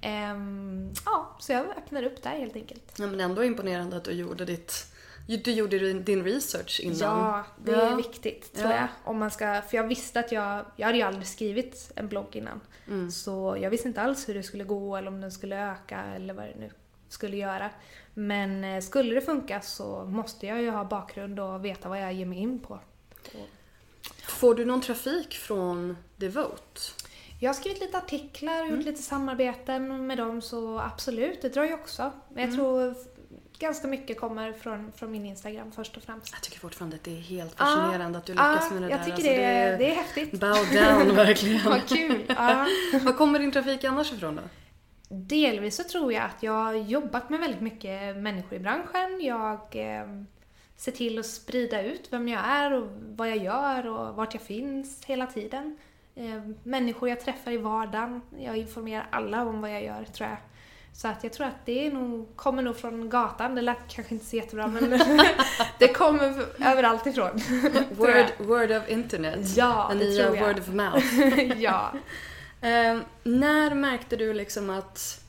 Ehm, 0.01 0.93
ja, 1.05 1.37
så 1.39 1.53
jag 1.53 1.67
öppnade 1.77 2.07
upp 2.07 2.23
där 2.23 2.31
helt 2.31 2.57
enkelt. 2.57 2.95
Ja, 2.99 3.07
men 3.07 3.21
ändå 3.21 3.45
imponerande 3.45 3.97
att 3.97 4.05
du 4.05 4.13
gjorde 4.13 4.45
ditt 4.45 4.87
du 5.45 5.53
gjorde 5.53 5.79
din- 5.79 6.05
din 6.05 6.25
research 6.25 6.81
innan. 6.83 6.99
Ja, 6.99 7.45
det 7.65 7.73
är 7.73 7.91
Ja. 7.91 7.97
viktigt 7.97 8.55
tror 8.55 8.71
Ja. 8.71 8.77
jag. 8.77 8.89
Om 9.05 9.19
man 9.19 9.31
ska, 9.31 9.63
för 9.69 9.77
jag 9.77 9.85
visste 9.87 10.21
att 10.21 10.33
jag, 10.33 10.65
jag 10.77 10.87
hade 10.87 10.99
ju 10.99 11.05
aldrig 11.05 11.27
skrivit 11.27 11.93
en 11.97 12.09
blogg 12.09 12.37
innan. 12.37 12.61
Mm. 12.89 13.11
Så 13.11 13.57
jag 13.61 13.71
visste 13.71 13.89
inte 13.89 14.03
alls 14.03 14.29
hur 14.29 14.35
det 14.35 14.43
skulle 14.43 14.65
gå 14.65 14.97
eller 14.97 15.09
om 15.09 15.21
den 15.21 15.33
skulle 15.33 15.71
öka 15.71 16.01
eller 16.01 16.35
vad 16.35 16.45
det 16.45 16.55
nu 16.59 16.71
skulle 17.09 17.37
göra. 17.37 17.71
Men 18.15 18.65
eh, 18.65 18.81
skulle 18.81 19.15
det 19.15 19.21
funka 19.21 19.61
så 19.61 20.05
måste 20.05 20.47
jag 20.47 20.63
ju 20.63 20.71
ha 20.71 20.85
bakgrund 20.85 21.41
och 21.41 21.65
veta 21.65 21.89
vad 21.89 22.03
jag 22.03 22.13
ger 22.13 22.27
mig 22.27 22.39
in 22.39 22.59
på. 22.59 22.79
Får 24.29 24.55
du 24.55 24.65
någon 24.65 24.81
trafik 24.81 25.35
från 25.35 25.97
Devote? 26.17 26.81
Jag 27.41 27.49
har 27.49 27.55
skrivit 27.55 27.81
lite 27.81 27.99
artiklar, 27.99 28.65
gjort 28.67 28.85
lite 28.85 29.03
samarbeten 29.03 30.07
med 30.07 30.19
dem 30.19 30.43
så 30.43 30.79
absolut, 30.81 31.43
det 31.43 31.49
drar 31.49 31.65
ju 31.65 31.75
också. 31.75 32.13
Men 32.35 32.45
jag 32.45 32.55
tror 32.55 32.91
f- 32.91 32.97
ganska 33.59 33.89
mycket 33.89 34.21
kommer 34.21 34.53
från, 34.53 34.93
från 34.93 35.11
min 35.13 35.27
Instagram 35.27 35.73
först 35.73 35.97
och 35.97 36.03
främst. 36.03 36.33
Jag 36.33 36.43
tycker 36.43 36.59
fortfarande 36.59 36.97
att 36.97 37.05
det 37.05 37.17
är 37.17 37.21
helt 37.21 37.55
fascinerande 37.55 38.19
att 38.19 38.27
du 38.27 38.33
lyckas 38.33 38.71
med 38.71 38.83
det 38.83 38.89
jag 38.89 38.99
där. 39.01 39.05
tycker 39.05 39.13
Alltså, 39.15 39.29
det, 39.29 39.45
är, 39.45 39.79
det 39.79 39.91
är 39.91 39.95
häftigt. 39.95 40.33
Bow 40.41 40.57
down 40.73 41.17
verkligen. 41.17 41.65
Vad 41.65 41.89
kul! 41.89 42.25
Ja. 42.29 42.67
Var 43.05 43.13
kommer 43.13 43.39
din 43.39 43.53
trafik 43.53 43.85
annars 43.85 44.13
ifrån 44.13 44.37
då? 44.37 44.43
Delvis 45.09 45.77
så 45.77 45.85
tror 45.85 46.13
jag 46.13 46.23
att 46.25 46.43
jag 46.43 46.53
har 46.53 46.75
jobbat 46.75 47.31
med 47.31 47.41
väldigt 47.41 47.61
mycket 47.61 48.17
människor 48.17 48.55
i 48.55 48.59
branschen. 48.59 49.21
Jag 49.21 49.61
eh, 49.77 50.07
ser 50.77 50.93
till 50.93 51.19
att 51.19 51.27
sprida 51.27 51.83
ut 51.83 52.09
vem 52.11 52.29
jag 52.29 52.41
är 52.45 52.73
och 52.73 52.89
vad 53.17 53.29
jag 53.29 53.37
gör 53.37 53.87
och 53.87 54.15
vart 54.15 54.35
jag 54.35 54.43
finns 54.43 55.05
hela 55.05 55.27
tiden. 55.27 55.77
Eh, 56.15 56.41
människor 56.63 57.09
jag 57.09 57.21
träffar 57.21 57.53
i 57.53 57.57
vardagen. 57.57 58.23
Jag 58.39 58.57
informerar 58.57 59.07
alla 59.11 59.43
om 59.43 59.61
vad 59.61 59.71
jag 59.71 59.85
gör 59.85 60.05
tror 60.05 60.29
jag. 60.29 60.39
Så 60.93 61.09
att 61.09 61.25
jag 61.25 61.33
tror 61.33 61.47
att 61.47 61.67
det 61.67 61.87
är 61.87 61.91
nog, 61.91 62.37
kommer 62.37 62.63
nog 62.63 62.77
från 62.77 63.11
gatan. 63.11 63.55
Det 63.55 63.63
lät 63.63 63.89
kanske 63.89 64.15
inte 64.15 64.27
så 64.27 64.37
jättebra 64.37 64.67
men 64.67 64.91
det 65.79 65.89
kommer 65.89 66.45
överallt 66.61 67.07
ifrån. 67.07 67.31
Word, 67.91 68.27
word 68.39 68.71
of 68.71 68.89
internet. 68.89 69.57
Ja, 69.57 69.93
det 69.99 70.17
tror 70.17 70.37
jag. 70.37 70.47
word 70.47 70.59
of 70.59 70.69
mouth. 70.69 71.53
ja. 71.63 71.93
Eh, 72.61 72.99
när 73.23 73.75
märkte 73.75 74.17
du 74.17 74.33
liksom 74.33 74.71
att 74.71 75.25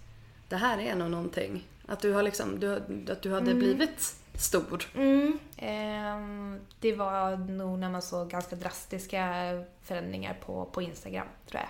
det 0.50 0.56
här 0.56 0.80
är 0.80 0.96
nog 0.96 1.12
någonting? 1.12 1.68
Att 1.86 2.00
du, 2.00 2.14
har 2.14 2.24
liksom, 2.24 2.60
du, 2.60 2.74
att 3.12 3.22
du 3.22 3.34
hade 3.34 3.54
blivit 3.54 4.16
stor? 4.38 4.84
Mm. 4.96 5.40
Ehm, 5.58 6.60
det 6.80 6.96
var 6.96 7.38
nog 7.38 7.80
när 7.80 7.90
man 7.90 8.02
såg 8.02 8.30
ganska 8.30 8.56
drastiska 8.56 9.34
förändringar 9.82 10.38
på, 10.46 10.66
på 10.66 10.82
Instagram, 10.82 11.28
tror 11.50 11.62
jag. 11.62 11.70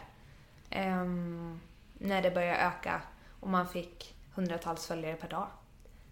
Ehm, 0.69 1.59
när 1.93 2.21
det 2.21 2.31
började 2.31 2.57
öka 2.57 3.01
och 3.39 3.49
man 3.49 3.67
fick 3.67 4.15
hundratals 4.33 4.87
följare 4.87 5.15
per 5.15 5.29
dag. 5.29 5.47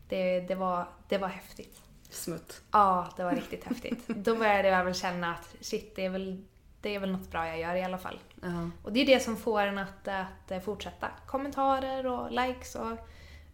Det, 0.10 0.40
det, 0.40 0.56
var, 0.56 0.88
det 1.08 1.18
var 1.18 1.28
häftigt. 1.28 1.82
Smutt. 2.10 2.62
Ja, 2.72 3.14
det 3.18 3.24
var 3.24 3.32
riktigt 3.32 3.64
häftigt. 3.64 4.08
Då 4.08 4.36
började 4.36 4.68
jag 4.68 4.84
väl 4.84 4.94
känna 4.94 5.32
att 5.36 5.56
shit, 5.62 5.96
det 5.96 6.06
är 6.06 6.10
väl, 6.10 6.46
det 6.82 6.96
är 6.96 7.00
väl 7.00 7.12
något 7.12 7.32
bra 7.32 7.48
jag 7.48 7.60
gör 7.60 7.76
i 7.76 7.84
alla 7.84 7.98
fall. 7.98 8.20
Ja. 8.42 8.70
Och 8.84 8.94
det 8.94 9.00
är 9.00 9.06
det 9.06 9.20
som 9.20 9.38
får 9.38 9.62
en 9.62 9.78
att, 9.78 10.08
att 10.08 10.66
fortsätta. 10.66 11.08
Kommentarer 11.26 12.06
och 12.06 12.32
likes 12.32 12.76
och... 12.76 12.98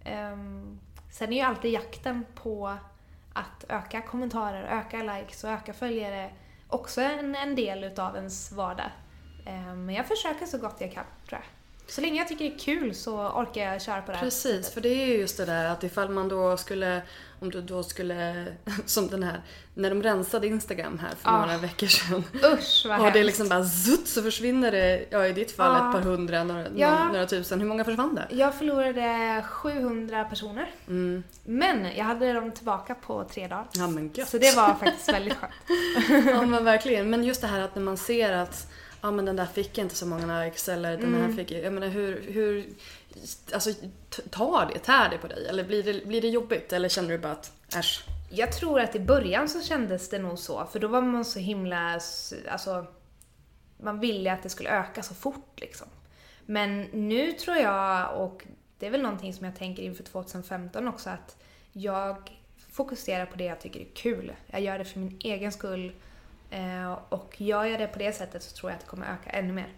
ehm, 0.04 0.80
sen 1.12 1.34
är 1.34 1.36
ju 1.36 1.42
alltid 1.42 1.72
jakten 1.72 2.26
på 2.36 2.78
att 3.34 3.65
öka 3.70 4.02
kommentarer, 4.02 4.63
öka 4.63 4.98
likes 4.98 5.44
och 5.44 5.50
öka 5.50 5.74
följare 5.74 6.32
också 6.67 7.02
en, 7.02 7.36
en 7.36 7.56
del 7.56 7.84
utav 7.84 8.15
ens 8.15 8.52
vardag. 8.52 8.91
Eh, 9.46 9.76
men 9.76 9.96
jag 9.96 10.08
försöker 10.08 10.46
så 10.46 10.58
gott 10.58 10.76
jag 10.80 10.94
kan, 10.94 11.06
tror 11.30 11.41
jag. 11.41 11.61
Så 11.91 12.01
länge 12.01 12.19
jag 12.19 12.27
tycker 12.27 12.45
det 12.45 12.56
är 12.56 12.60
kul 12.60 12.95
så 12.95 13.15
orkar 13.30 13.62
jag 13.62 13.82
köra 13.82 14.01
på 14.01 14.12
det 14.12 14.17
här. 14.17 14.23
Precis, 14.25 14.69
för 14.73 14.82
det 14.82 14.89
är 14.89 15.06
ju 15.08 15.17
just 15.17 15.38
det 15.38 15.45
där 15.45 15.65
att 15.65 15.84
ifall 15.84 16.10
man 16.10 16.30
då 16.30 16.58
skulle, 16.58 17.01
om 17.39 17.49
du 17.51 17.62
då 17.62 17.84
skulle, 17.84 18.45
som 18.86 19.08
den 19.08 19.23
här, 19.23 19.41
när 19.73 19.89
de 19.89 20.04
rensade 20.04 20.47
Instagram 20.47 20.99
här 20.99 21.10
för 21.10 21.30
Ah. 21.30 21.41
några 21.45 21.58
veckor 21.58 21.88
sedan. 21.88 22.23
Usch 22.54 22.86
vad 22.88 22.99
Och 22.99 23.06
det 23.06 23.12
hemskt. 23.12 23.25
liksom 23.25 23.49
bara 23.49 23.63
zutt 23.65 24.08
så 24.08 24.21
försvinner 24.23 24.71
det, 24.71 25.06
ja 25.10 25.27
i 25.27 25.34
ditt 25.34 25.51
fall 25.56 25.73
Ja. 25.80 25.88
ett 25.89 25.95
par 25.95 26.01
hundra, 26.12 26.43
några, 26.43 26.65
Ja. 26.75 27.08
några, 27.08 27.25
tusen. 27.25 27.60
Hur 27.62 27.67
många 27.67 27.84
försvann 27.86 28.15
det? 28.15 28.36
Jag 28.36 28.56
förlorade 28.56 29.43
700 29.49 30.23
personer. 30.23 30.71
Mm. 30.88 31.23
Men 31.43 31.88
jag 31.95 32.06
hade 32.06 32.34
dem 32.34 32.51
tillbaka 32.51 32.95
på 32.95 33.23
tre 33.23 33.47
dagar. 33.47 33.65
Ja 33.73 33.88
men 33.88 34.12
gött. 34.13 34.30
Så 34.30 34.38
det 34.38 34.56
var 34.56 34.73
faktiskt 34.73 35.10
väldigt 35.13 35.38
skönt. 35.38 35.54
Ja 36.27 36.41
men 36.45 36.63
verkligen. 36.65 37.10
Men 37.10 37.23
just 37.23 37.41
det 37.41 37.47
här 37.47 37.60
att 37.62 37.75
när 37.75 37.82
man 37.84 37.97
ser 37.97 38.34
att 38.34 38.67
ja 39.02 39.12
men 39.12 39.26
den 39.26 39.36
där 39.36 39.46
fick 39.46 39.78
inte 39.78 39.96
så 39.96 40.06
många 40.06 40.44
likes 40.44 40.70
eller 40.70 40.98
den 40.98 41.16
Mm. 41.16 41.22
här 41.22 41.32
fick, 41.38 41.52
jag 41.52 41.74
menar 41.74 41.88
hur, 41.88 42.22
hur 42.32 42.66
alltså 43.54 43.74
tar 44.30 44.72
det, 44.74 44.80
tär 44.80 45.10
det 45.10 45.18
på 45.18 45.28
dig? 45.28 45.48
Eller 45.48 45.64
blir 45.64 45.84
det, 45.84 46.06
blir 46.06 46.22
det 46.22 46.28
jobbigt? 46.30 46.74
Eller 46.74 46.90
känner 46.90 47.10
du 47.10 47.18
bara 47.18 47.32
att 47.32 47.52
äsch? 47.76 48.06
Jag 48.30 48.52
tror 48.52 48.80
att 48.80 48.96
i 48.96 49.00
början 49.00 49.50
så 49.50 49.62
kändes 49.62 50.10
det 50.10 50.20
nog 50.20 50.40
så, 50.40 50.66
för 50.66 50.80
då 50.80 50.88
var 50.88 51.02
man 51.02 51.26
så 51.26 51.40
himla... 51.40 52.00
Alltså, 52.52 52.86
man 53.78 54.00
ville 54.00 54.34
att 54.34 54.44
det 54.44 54.50
skulle 54.50 54.70
öka 54.70 55.04
så 55.04 55.14
fort 55.14 55.60
liksom. 55.60 55.88
Men 56.46 56.82
nu 56.82 57.32
tror 57.32 57.58
jag, 57.58 58.18
och 58.22 58.44
det 58.80 58.88
är 58.88 58.92
väl 58.92 59.02
någonting 59.02 59.34
som 59.34 59.46
jag 59.46 59.56
tänker 59.56 59.84
inför 59.84 60.04
2015 60.04 60.88
också, 60.88 61.10
att 61.10 61.38
jag 61.72 62.32
fokuserar 62.72 63.26
på 63.26 63.38
det 63.38 63.44
jag 63.44 63.60
tycker 63.62 63.80
är 63.80 63.88
kul. 63.96 64.34
Jag 64.48 64.62
gör 64.62 64.78
det 64.78 64.86
för 64.86 65.00
min 65.00 65.18
egen 65.24 65.52
skull. 65.52 65.92
Eh, 66.52 66.98
och 67.10 67.42
gör 67.42 67.66
jag 67.66 67.80
det 67.80 67.88
på 67.88 68.00
det 68.00 68.14
sättet 68.14 68.44
så 68.44 68.56
tror 68.56 68.72
jag 68.72 68.76
att 68.76 68.82
det 68.82 68.90
kommer 68.90 69.14
öka 69.14 69.30
ännu 69.30 69.54
mer. 69.54 69.70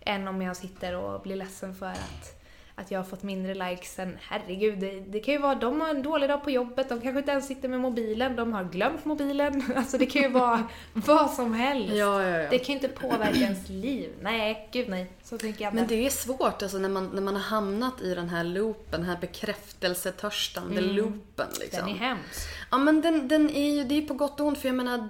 Än 0.00 0.28
om 0.28 0.42
jag 0.42 0.56
sitter 0.56 0.96
och 0.96 1.20
blir 1.20 1.36
ledsen 1.36 1.74
för 1.74 1.86
att, 1.86 2.35
att 2.78 2.90
jag 2.90 2.98
har 2.98 3.04
fått 3.04 3.22
mindre 3.22 3.54
likes 3.54 3.98
än 3.98 4.18
herregud, 4.20 4.78
det, 4.78 5.00
det 5.00 5.20
kan 5.20 5.34
ju 5.34 5.40
vara 5.40 5.54
de 5.54 5.80
har 5.80 5.88
en 5.88 6.02
dålig 6.02 6.28
dag 6.28 6.44
på 6.44 6.50
jobbet, 6.50 6.88
de 6.88 7.00
kanske 7.00 7.18
inte 7.18 7.30
ens 7.30 7.46
sitter 7.46 7.68
med 7.68 7.80
mobilen, 7.80 8.36
de 8.36 8.52
har 8.52 8.64
glömt 8.64 9.04
mobilen. 9.04 9.62
Alltså 9.76 9.98
det 9.98 10.06
kan 10.06 10.22
ju 10.22 10.28
vara 10.28 10.68
vad 10.92 11.30
som 11.30 11.54
helst. 11.54 11.94
Ja, 11.94 12.22
ja, 12.22 12.38
ja. 12.38 12.50
Det 12.50 12.58
kan 12.58 12.66
ju 12.66 12.74
inte 12.74 12.88
påverka 12.88 13.38
ens 13.38 13.68
liv. 13.68 14.10
Nej, 14.20 14.68
gud 14.72 14.88
nej. 14.88 15.12
Så 15.24 15.38
tänker 15.38 15.64
jag 15.64 15.74
Men 15.74 15.82
inte. 15.82 15.94
det 15.94 16.06
är 16.06 16.10
svårt 16.10 16.62
alltså 16.62 16.78
när 16.78 16.88
man, 16.88 17.10
när 17.14 17.22
man 17.22 17.34
har 17.34 17.42
hamnat 17.42 18.00
i 18.02 18.14
den 18.14 18.28
här 18.28 18.44
loopen, 18.44 19.00
den 19.00 19.02
här 19.02 19.18
bekräftelsetörstande 19.20 20.80
loopen 20.80 21.48
liksom. 21.60 21.80
Den 21.86 21.88
är 21.88 21.98
hemsk. 21.98 22.48
Ja 22.70 22.78
men 22.78 23.00
den, 23.00 23.28
den 23.28 23.50
är 23.50 23.74
ju, 23.74 23.84
det 23.84 23.94
är 23.94 24.02
på 24.02 24.14
gott 24.14 24.40
och 24.40 24.46
ont 24.46 24.58
för 24.58 24.68
jag 24.68 24.76
menar 24.76 25.08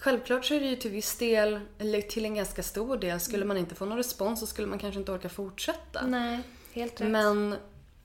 självklart 0.00 0.44
så 0.44 0.54
är 0.54 0.60
det 0.60 0.66
ju 0.66 0.76
till 0.76 0.90
viss 0.90 1.16
del, 1.16 1.60
eller 1.78 2.00
till 2.00 2.24
en 2.24 2.34
ganska 2.34 2.62
stor 2.62 2.96
del, 2.96 3.20
skulle 3.20 3.44
man 3.44 3.56
inte 3.56 3.74
få 3.74 3.84
någon 3.84 3.98
respons 3.98 4.40
så 4.40 4.46
skulle 4.46 4.68
man 4.68 4.78
kanske 4.78 5.00
inte 5.00 5.12
orka 5.12 5.28
fortsätta. 5.28 6.06
Nej. 6.06 6.42
Helt 6.72 7.00
rätt. 7.00 7.08
Men, 7.10 7.54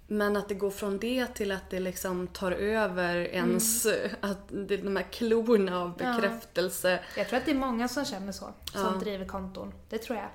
men 0.07 0.37
att 0.37 0.49
det 0.49 0.55
går 0.55 0.71
från 0.71 0.97
det 0.99 1.27
till 1.27 1.51
att 1.51 1.69
det 1.69 1.79
liksom 1.79 2.27
tar 2.27 2.51
över 2.51 3.15
ens, 3.15 3.85
Mm. 3.85 4.09
att 4.21 4.37
det 4.49 4.73
är 4.73 4.77
de 4.83 4.95
här 4.95 5.03
klorna 5.11 5.81
av 5.81 5.97
bekräftelse. 5.97 6.99
Jag 7.17 7.27
tror 7.29 7.39
att 7.39 7.45
det 7.45 7.51
är 7.51 7.55
många 7.55 7.87
som 7.87 8.05
känner 8.05 8.31
så, 8.31 8.45
som 8.71 8.81
Ja. 8.93 8.99
driver 8.99 9.25
konton. 9.25 9.73
Det 9.89 9.97
tror 9.97 10.17
jag. 10.19 10.29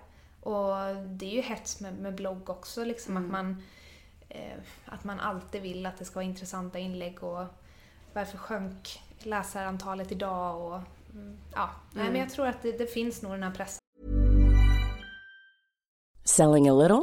Och 0.54 0.96
det 1.06 1.26
är 1.26 1.30
ju 1.34 1.40
hets 1.40 1.80
med, 1.80 1.94
med 1.98 2.14
blogg 2.14 2.50
också, 2.50 2.84
liksom 2.84 3.16
Mm. 3.16 3.24
att 3.26 3.32
man 3.32 3.62
eh, 4.28 4.58
att 4.86 5.04
man 5.04 5.20
alltid 5.20 5.62
vill 5.62 5.86
att 5.86 5.98
det 5.98 6.04
ska 6.04 6.14
vara 6.14 6.24
intressanta 6.24 6.78
inlägg 6.78 7.22
och 7.24 7.44
varför 8.12 8.38
sjönk 8.38 9.00
läsarantalet 9.18 10.12
idag 10.12 10.60
och 10.72 10.80
mm, 11.12 11.38
ja, 11.54 11.70
nej 11.92 12.10
men 12.10 12.20
jag 12.20 12.30
tror 12.30 12.46
att 12.46 12.62
det, 12.62 12.72
det 12.78 12.86
finns 12.86 13.22
nog 13.22 13.32
den 13.32 13.42
här 13.42 13.50
pressen. 13.50 13.78
Selling 16.24 16.68
a 16.68 16.72
little 16.74 17.02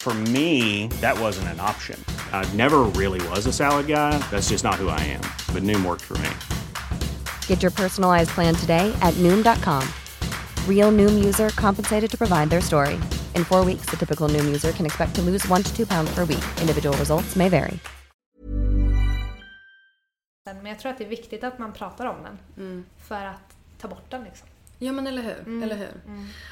For 0.00 0.14
me, 0.32 0.86
that 1.02 1.20
wasn't 1.20 1.48
an 1.48 1.60
option. 1.60 2.02
I 2.32 2.50
never 2.54 2.84
really 2.96 3.20
was 3.28 3.44
a 3.44 3.52
salad 3.52 3.86
guy. 3.86 4.16
That's 4.30 4.48
just 4.48 4.64
not 4.64 4.76
who 4.76 4.88
I 4.88 5.00
am. 5.00 5.20
But 5.52 5.62
Noom 5.62 5.84
worked 5.84 6.00
for 6.04 6.16
me. 6.24 6.30
Get 7.46 7.60
your 7.60 7.70
personalized 7.70 8.30
plan 8.30 8.54
today 8.54 8.90
at 9.02 9.12
Noom.com. 9.18 9.86
Real 10.66 10.90
Noom 10.90 11.22
user 11.22 11.50
compensated 11.50 12.10
to 12.12 12.16
provide 12.16 12.48
their 12.48 12.62
story. 12.62 12.98
In 13.34 13.44
four 13.44 13.62
weeks, 13.62 13.90
the 13.90 13.98
typical 13.98 14.26
Noom 14.26 14.46
user 14.46 14.72
can 14.72 14.86
expect 14.86 15.14
to 15.16 15.22
lose 15.22 15.46
one 15.48 15.62
to 15.62 15.76
two 15.76 15.84
pounds 15.84 16.10
per 16.14 16.24
week. 16.24 16.44
Individual 16.60 16.96
results 16.96 17.36
may 17.36 17.50
vary. 17.50 17.78
Men 20.44 20.66
jag 20.66 20.78
tror 20.78 20.92
att 20.92 20.98
det 20.98 21.04
är 21.04 21.08
viktigt 21.08 21.44
att 21.44 21.58
man 21.58 21.72
pratar 21.72 22.06
om 22.06 22.16
den 22.22 22.38
för 22.98 23.24
att 23.24 23.56
ta 23.78 23.88
bort 23.88 24.10
den 24.10 24.24
liksom. 24.24 24.48
Ja 24.82 24.92
men 24.92 25.06
eller 25.06 25.22
hur. 25.22 25.38
Mm. 25.38 25.62
Eller 25.62 25.76
hur? 25.76 25.88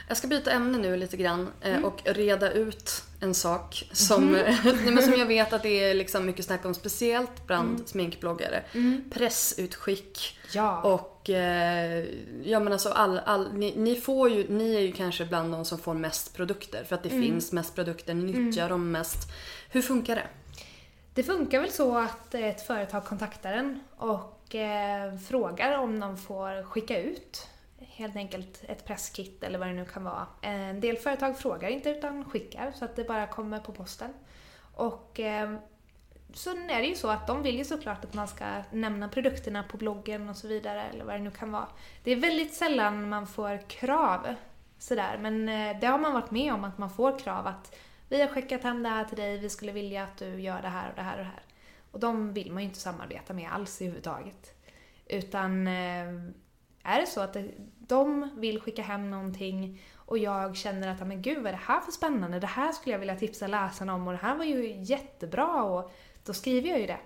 Jag 0.09 0.17
ska 0.17 0.29
byta 0.29 0.51
ämne 0.51 0.79
nu 0.79 0.97
lite 0.97 1.17
grann 1.17 1.49
eh, 1.61 1.85
och 1.85 2.03
reda 2.05 2.53
ut 2.53 3.05
en 3.21 3.35
sak 3.35 3.89
som, 3.93 4.33
nej, 4.65 4.91
men 4.91 5.03
som 5.03 5.13
jag 5.13 5.27
vet 5.27 5.53
att 5.53 5.63
det 5.63 5.85
är 5.85 5.95
liksom 5.95 6.27
mycket 6.27 6.45
snack 6.45 6.65
om, 6.65 6.75
speciellt 6.75 7.47
bland 7.47 7.69
Mm. 7.75 7.87
sminkbloggare. 7.87 8.63
Pressutskick 9.11 10.39
Ja. 10.55 10.83
och 10.83 11.31
eh, 11.31 12.05
ja 12.45 12.61
men 12.61 12.73
alltså 12.73 12.89
all, 12.89 13.19
all, 13.19 13.53
ni, 13.53 13.75
ni 13.77 13.97
får 13.97 14.31
ju, 14.31 14.47
ni 14.49 14.75
är 14.77 14.81
ju 14.81 14.93
kanske 14.93 15.25
bland 15.25 15.53
de 15.53 15.65
som 15.65 15.79
får 15.79 15.95
mest 15.95 16.37
produkter 16.37 16.85
för 16.85 16.95
att 16.95 17.03
det 17.03 17.09
Mm. 17.09 17.23
finns 17.23 17.53
mest 17.53 17.75
produkter, 17.75 18.15
ni 18.15 18.33
nyttjar 18.33 18.69
dem 18.69 18.91
mest. 18.91 19.19
Hur 19.71 19.83
funkar 19.83 20.17
det? 20.17 20.27
Det 21.15 21.23
funkar 21.23 21.61
väl 21.61 21.71
så 21.73 21.99
att 21.99 22.35
ett 22.35 22.67
företag 22.67 23.05
kontaktar 23.05 23.53
en 23.53 23.81
och 23.97 24.55
eh, 24.55 25.17
frågar 25.29 25.79
om 25.79 26.01
de 26.01 26.17
får 26.19 26.63
skicka 26.65 27.03
ut 27.03 27.47
helt 27.81 28.17
enkelt 28.17 28.65
ett 28.69 28.85
presskit 28.85 29.43
eller 29.43 29.59
vad 29.59 29.69
det 29.69 29.75
nu 29.75 29.85
kan 29.85 30.05
vara. 30.05 30.27
Eh, 30.43 30.69
en 30.69 30.81
del 30.81 30.97
företag 30.97 31.39
frågar 31.39 31.69
inte 31.69 31.91
utan 31.91 32.25
skickar 32.25 32.73
så 32.73 32.85
att 32.85 32.97
det 32.97 33.05
bara 33.05 33.27
kommer 33.27 33.61
på 33.61 33.73
posten. 33.73 34.11
Och 34.75 35.21
eh, 35.21 35.55
så 36.35 36.51
är 36.51 36.81
det 36.81 36.87
ju 36.87 36.95
så 36.95 37.09
att 37.09 37.27
de 37.27 37.43
vill 37.43 37.59
ju 37.59 37.65
såklart 37.65 38.05
att 38.05 38.15
man 38.15 38.29
ska 38.29 38.63
nämna 38.73 39.09
produkterna 39.09 39.63
på 39.63 39.77
bloggen 39.77 40.29
och 40.29 40.37
så 40.37 40.49
vidare 40.49 40.83
eller 40.83 41.05
vad 41.05 41.15
det 41.15 41.19
nu 41.19 41.31
kan 41.31 41.53
vara. 41.53 41.69
Det 42.05 42.11
är 42.11 42.17
väldigt 42.17 42.55
sällan 42.55 43.09
man 43.09 43.27
får 43.27 43.71
krav 43.71 44.35
sådär 44.79 45.19
men 45.19 45.49
eh, 45.49 45.81
det 45.81 45.87
har 45.87 45.99
man 45.99 46.13
varit 46.13 46.31
med 46.31 46.55
om 46.55 46.65
att 46.65 46.79
man 46.79 46.91
får 46.91 47.19
krav 47.19 47.47
att 47.47 47.75
vi 48.09 48.21
har 48.21 48.29
skickat 48.29 48.63
hem 48.63 48.83
det 48.83 48.89
här 48.89 49.05
till 49.05 49.17
dig, 49.17 49.39
vi 49.39 49.51
skulle 49.51 49.73
vilja 49.73 50.05
att 50.05 50.17
du 50.17 50.41
gör 50.41 50.63
det 50.63 50.69
här 50.69 50.91
och 50.91 50.97
det 50.97 51.03
här 51.03 51.13
och 51.13 51.25
det 51.25 51.31
här. 51.31 51.43
Och 51.91 52.01
de 52.01 52.33
vill 52.33 52.53
man 52.53 52.63
ju 52.63 52.69
inte 52.69 52.81
samarbeta 52.81 53.35
med 53.35 53.53
alls 53.53 53.81
överhuvudtaget. 53.81 54.55
Utan 55.07 55.67
eh, 55.67 56.07
är 56.83 57.01
det 57.01 57.07
så 57.07 57.21
att 57.21 57.37
de 57.79 58.31
vill 58.37 58.61
skicka 58.61 58.83
hem 58.83 59.11
någonting 59.11 59.83
och 59.97 60.19
jag 60.19 60.57
känner 60.57 60.89
att 60.89 61.07
men 61.07 61.23
gud 61.23 61.37
vad 61.37 61.47
är 61.47 61.53
det 61.53 61.63
här 61.65 61.81
för 61.81 61.93
spännande, 61.93 62.41
det 62.41 62.47
här 62.47 62.73
skulle 62.73 62.95
jag 62.95 62.99
vilja 62.99 63.17
tipsa 63.17 63.47
läsarna 63.47 63.95
om 63.95 64.07
och 64.07 64.13
det 64.13 64.19
här 64.19 64.37
var 64.37 64.45
ju 64.45 64.83
jättebra 64.83 65.63
och 65.63 65.93
då 66.25 66.35
skriver 66.35 66.69
jag 66.69 66.81
ju 66.81 66.87
det. 66.87 66.99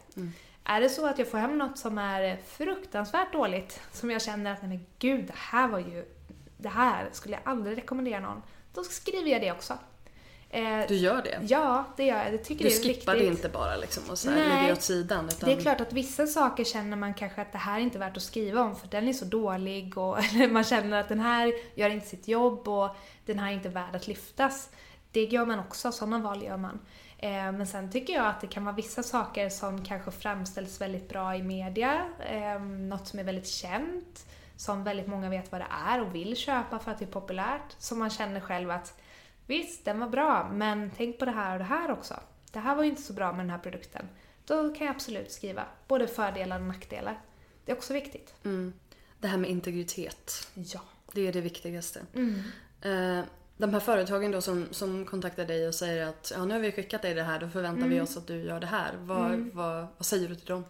Är 0.65 0.81
det 0.81 0.89
så 0.89 1.07
att 1.07 1.19
jag 1.19 1.29
får 1.29 1.39
hem 1.39 1.59
något 1.59 1.79
som 1.79 1.99
är 1.99 2.37
fruktansvärt 2.37 3.33
dåligt, 3.33 3.81
som 3.93 4.11
jag 4.11 4.23
känner 4.23 4.53
att 4.53 4.63
nej 4.63 4.69
men 4.69 4.87
gud, 4.99 5.27
det 5.27 5.37
här 5.37 5.69
var 5.69 5.79
ju, 5.79 6.05
det 6.57 6.69
här 6.69 7.09
skulle 7.13 7.35
jag 7.35 7.43
aldrig 7.45 7.79
rekommendera 7.79 8.21
någon, 8.21 8.43
då 8.75 8.85
skriver 8.85 9.31
jag 9.31 9.41
det 9.41 9.53
också. 9.53 9.79
Eh, 10.55 10.81
Du 10.89 10.95
gör 10.97 11.23
det? 11.23 11.39
Ja, 11.49 11.85
det 11.97 12.05
gör 12.05 12.25
jag. 12.25 12.33
Det 12.33 12.39
tycker 12.39 12.65
Du 12.65 12.71
det 12.71 12.77
är 12.77 12.83
skippar 12.83 13.13
det 13.15 13.19
viktigt. 13.21 13.39
inte 13.39 13.49
bara 13.49 13.77
liksom 13.77 14.03
och 14.11 14.19
så 14.19 14.31
här, 14.31 14.37
Nej. 14.37 14.49
lägger 14.49 14.67
det 14.67 14.73
åt 14.73 14.83
sidan? 14.83 15.29
Utan... 15.29 15.49
Det 15.49 15.57
är 15.57 15.61
klart 15.61 15.81
att 15.81 15.93
vissa 15.93 16.27
saker 16.27 16.65
känner 16.65 16.97
man 16.97 17.15
kanske 17.15 17.43
att 17.43 17.53
det 17.53 17.59
här 17.59 17.77
är 17.79 17.83
inte 17.83 17.99
värt 17.99 18.17
att 18.17 18.23
skriva 18.23 18.61
om 18.63 18.77
för 18.77 18.89
den 18.89 19.09
är 19.09 19.13
så 19.13 19.25
dålig 19.25 19.99
och 19.99 20.19
man 20.51 20.65
känner 20.65 21.01
att 21.01 21.09
den 21.09 21.21
här 21.21 21.53
gör 21.75 21.91
inte 21.91 22.07
sitt 22.07 22.29
jobb 22.29 22.69
och 22.69 22.97
den 23.27 23.39
här 23.39 23.49
är 23.49 23.55
inte 23.55 23.69
värd 23.69 23.97
att 23.97 24.07
lyftas. 24.07 24.71
Det 25.13 25.25
gör 25.25 25.47
man 25.47 25.59
också, 25.59 25.93
sådana 25.93 26.19
val 26.19 26.43
gör 26.43 26.57
man. 26.57 26.81
Eh, 27.19 27.31
Men 27.31 27.67
sen 27.67 27.93
tycker 27.93 28.13
jag 28.13 28.27
att 28.27 28.41
det 28.41 28.47
kan 28.47 28.65
vara 28.65 28.77
vissa 28.77 29.03
saker 29.03 29.49
som 29.49 29.85
kanske 29.85 30.11
framställs 30.11 30.81
väldigt 30.81 31.09
bra 31.09 31.37
i 31.37 31.43
media, 31.43 32.05
eh, 32.31 32.61
något 32.63 33.07
som 33.09 33.19
är 33.19 33.25
väldigt 33.25 33.49
känt, 33.49 34.27
som 34.57 34.85
väldigt 34.85 35.07
många 35.07 35.29
vet 35.31 35.53
vad 35.53 35.61
det 35.61 35.67
är 35.89 36.01
och 36.03 36.15
vill 36.15 36.37
köpa 36.37 36.79
för 36.79 36.91
att 36.91 36.99
det 36.99 37.05
är 37.05 37.13
populärt, 37.21 37.75
som 37.79 37.99
man 37.99 38.11
känner 38.11 38.41
själv 38.41 38.71
att 38.71 38.99
visst, 39.47 39.85
den 39.85 39.99
var 39.99 40.09
bra, 40.09 40.51
men 40.53 40.91
tänk 40.97 41.19
på 41.19 41.25
det 41.25 41.31
här 41.31 41.53
och 41.53 41.59
det 41.59 41.65
här 41.65 41.91
också. 41.91 42.15
Det 42.53 42.59
här 42.59 42.75
var 42.75 42.83
ju 42.83 42.91
inte 42.91 43.03
så 43.03 43.13
bra 43.13 43.33
med 43.33 43.41
den 43.41 43.51
här 43.51 43.59
produkten. 43.59 44.09
Då 44.47 44.75
kan 44.75 44.87
jag 44.87 44.95
absolut 44.95 45.33
skriva 45.33 45.65
både 45.89 46.07
fördelar 46.09 46.61
och 46.61 46.67
nackdelar. 46.67 47.21
Det 47.65 47.73
är 47.73 47.77
också 47.77 47.93
viktigt. 47.93 48.35
Mm. 48.45 48.73
Det 49.19 49.29
här 49.29 49.39
med 49.39 49.51
integritet. 49.51 50.49
Ja. 50.55 50.81
Det 51.13 51.29
är 51.29 51.33
det 51.33 51.41
viktigaste. 51.41 52.01
Mm. 52.15 52.43
Eh, 52.81 53.25
de 53.57 53.73
här 53.73 53.81
företagen 53.81 54.31
då 54.31 54.41
som, 54.41 54.67
som 54.71 55.05
kontaktar 55.05 55.45
dig 55.45 55.69
och 55.69 55.75
säger 55.75 56.07
att 56.07 56.33
ja, 56.35 56.45
nu 56.45 56.55
har 56.55 56.61
vi 56.61 56.73
skickat 56.73 57.03
dig 57.03 57.15
det 57.15 57.23
här, 57.23 57.41
då 57.41 57.49
förväntar 57.49 57.89
vi 57.89 58.01
oss 58.01 58.17
att 58.17 58.27
du 58.27 58.43
gör 58.43 58.61
det 58.61 58.67
här. 58.67 58.95
Vad, 58.99 59.39
vad, 59.39 59.87
vad 59.97 60.07
säger 60.07 60.29
du 60.29 60.35
till 60.35 60.47
dem? 60.47 60.65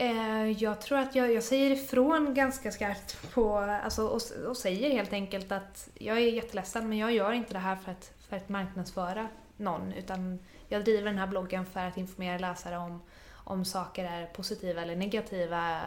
Eh, 0.00 0.50
jag 0.50 0.80
tror 0.80 0.98
att 0.98 1.14
jag, 1.14 1.32
jag 1.32 1.42
säger 1.42 1.70
ifrån 1.70 2.34
ganska 2.34 2.72
skarpt 2.72 3.32
på, 3.34 3.58
alltså, 3.58 4.06
och, 4.06 4.20
och 4.48 4.56
säger 4.56 4.90
helt 4.90 5.12
enkelt 5.12 5.52
att 5.52 5.88
jag 5.94 6.16
är 6.16 6.32
jätteledsen 6.32 6.88
men 6.88 6.98
jag 6.98 7.12
gör 7.12 7.32
inte 7.32 7.52
det 7.52 7.58
här 7.58 7.76
för 7.76 7.92
att, 7.92 8.12
för 8.28 8.36
att 8.36 8.48
marknadsföra 8.48 9.28
någon 9.56 9.92
utan 9.92 10.38
jag 10.68 10.84
driver 10.84 11.04
den 11.04 11.18
här 11.18 11.26
bloggen 11.26 11.66
för 11.66 11.80
att 11.80 11.96
informera 11.96 12.38
läsare 12.38 12.76
om, 12.76 13.02
om 13.32 13.64
saker 13.64 14.04
är 14.04 14.26
positiva 14.26 14.82
eller 14.82 14.96
negativa. 14.96 15.80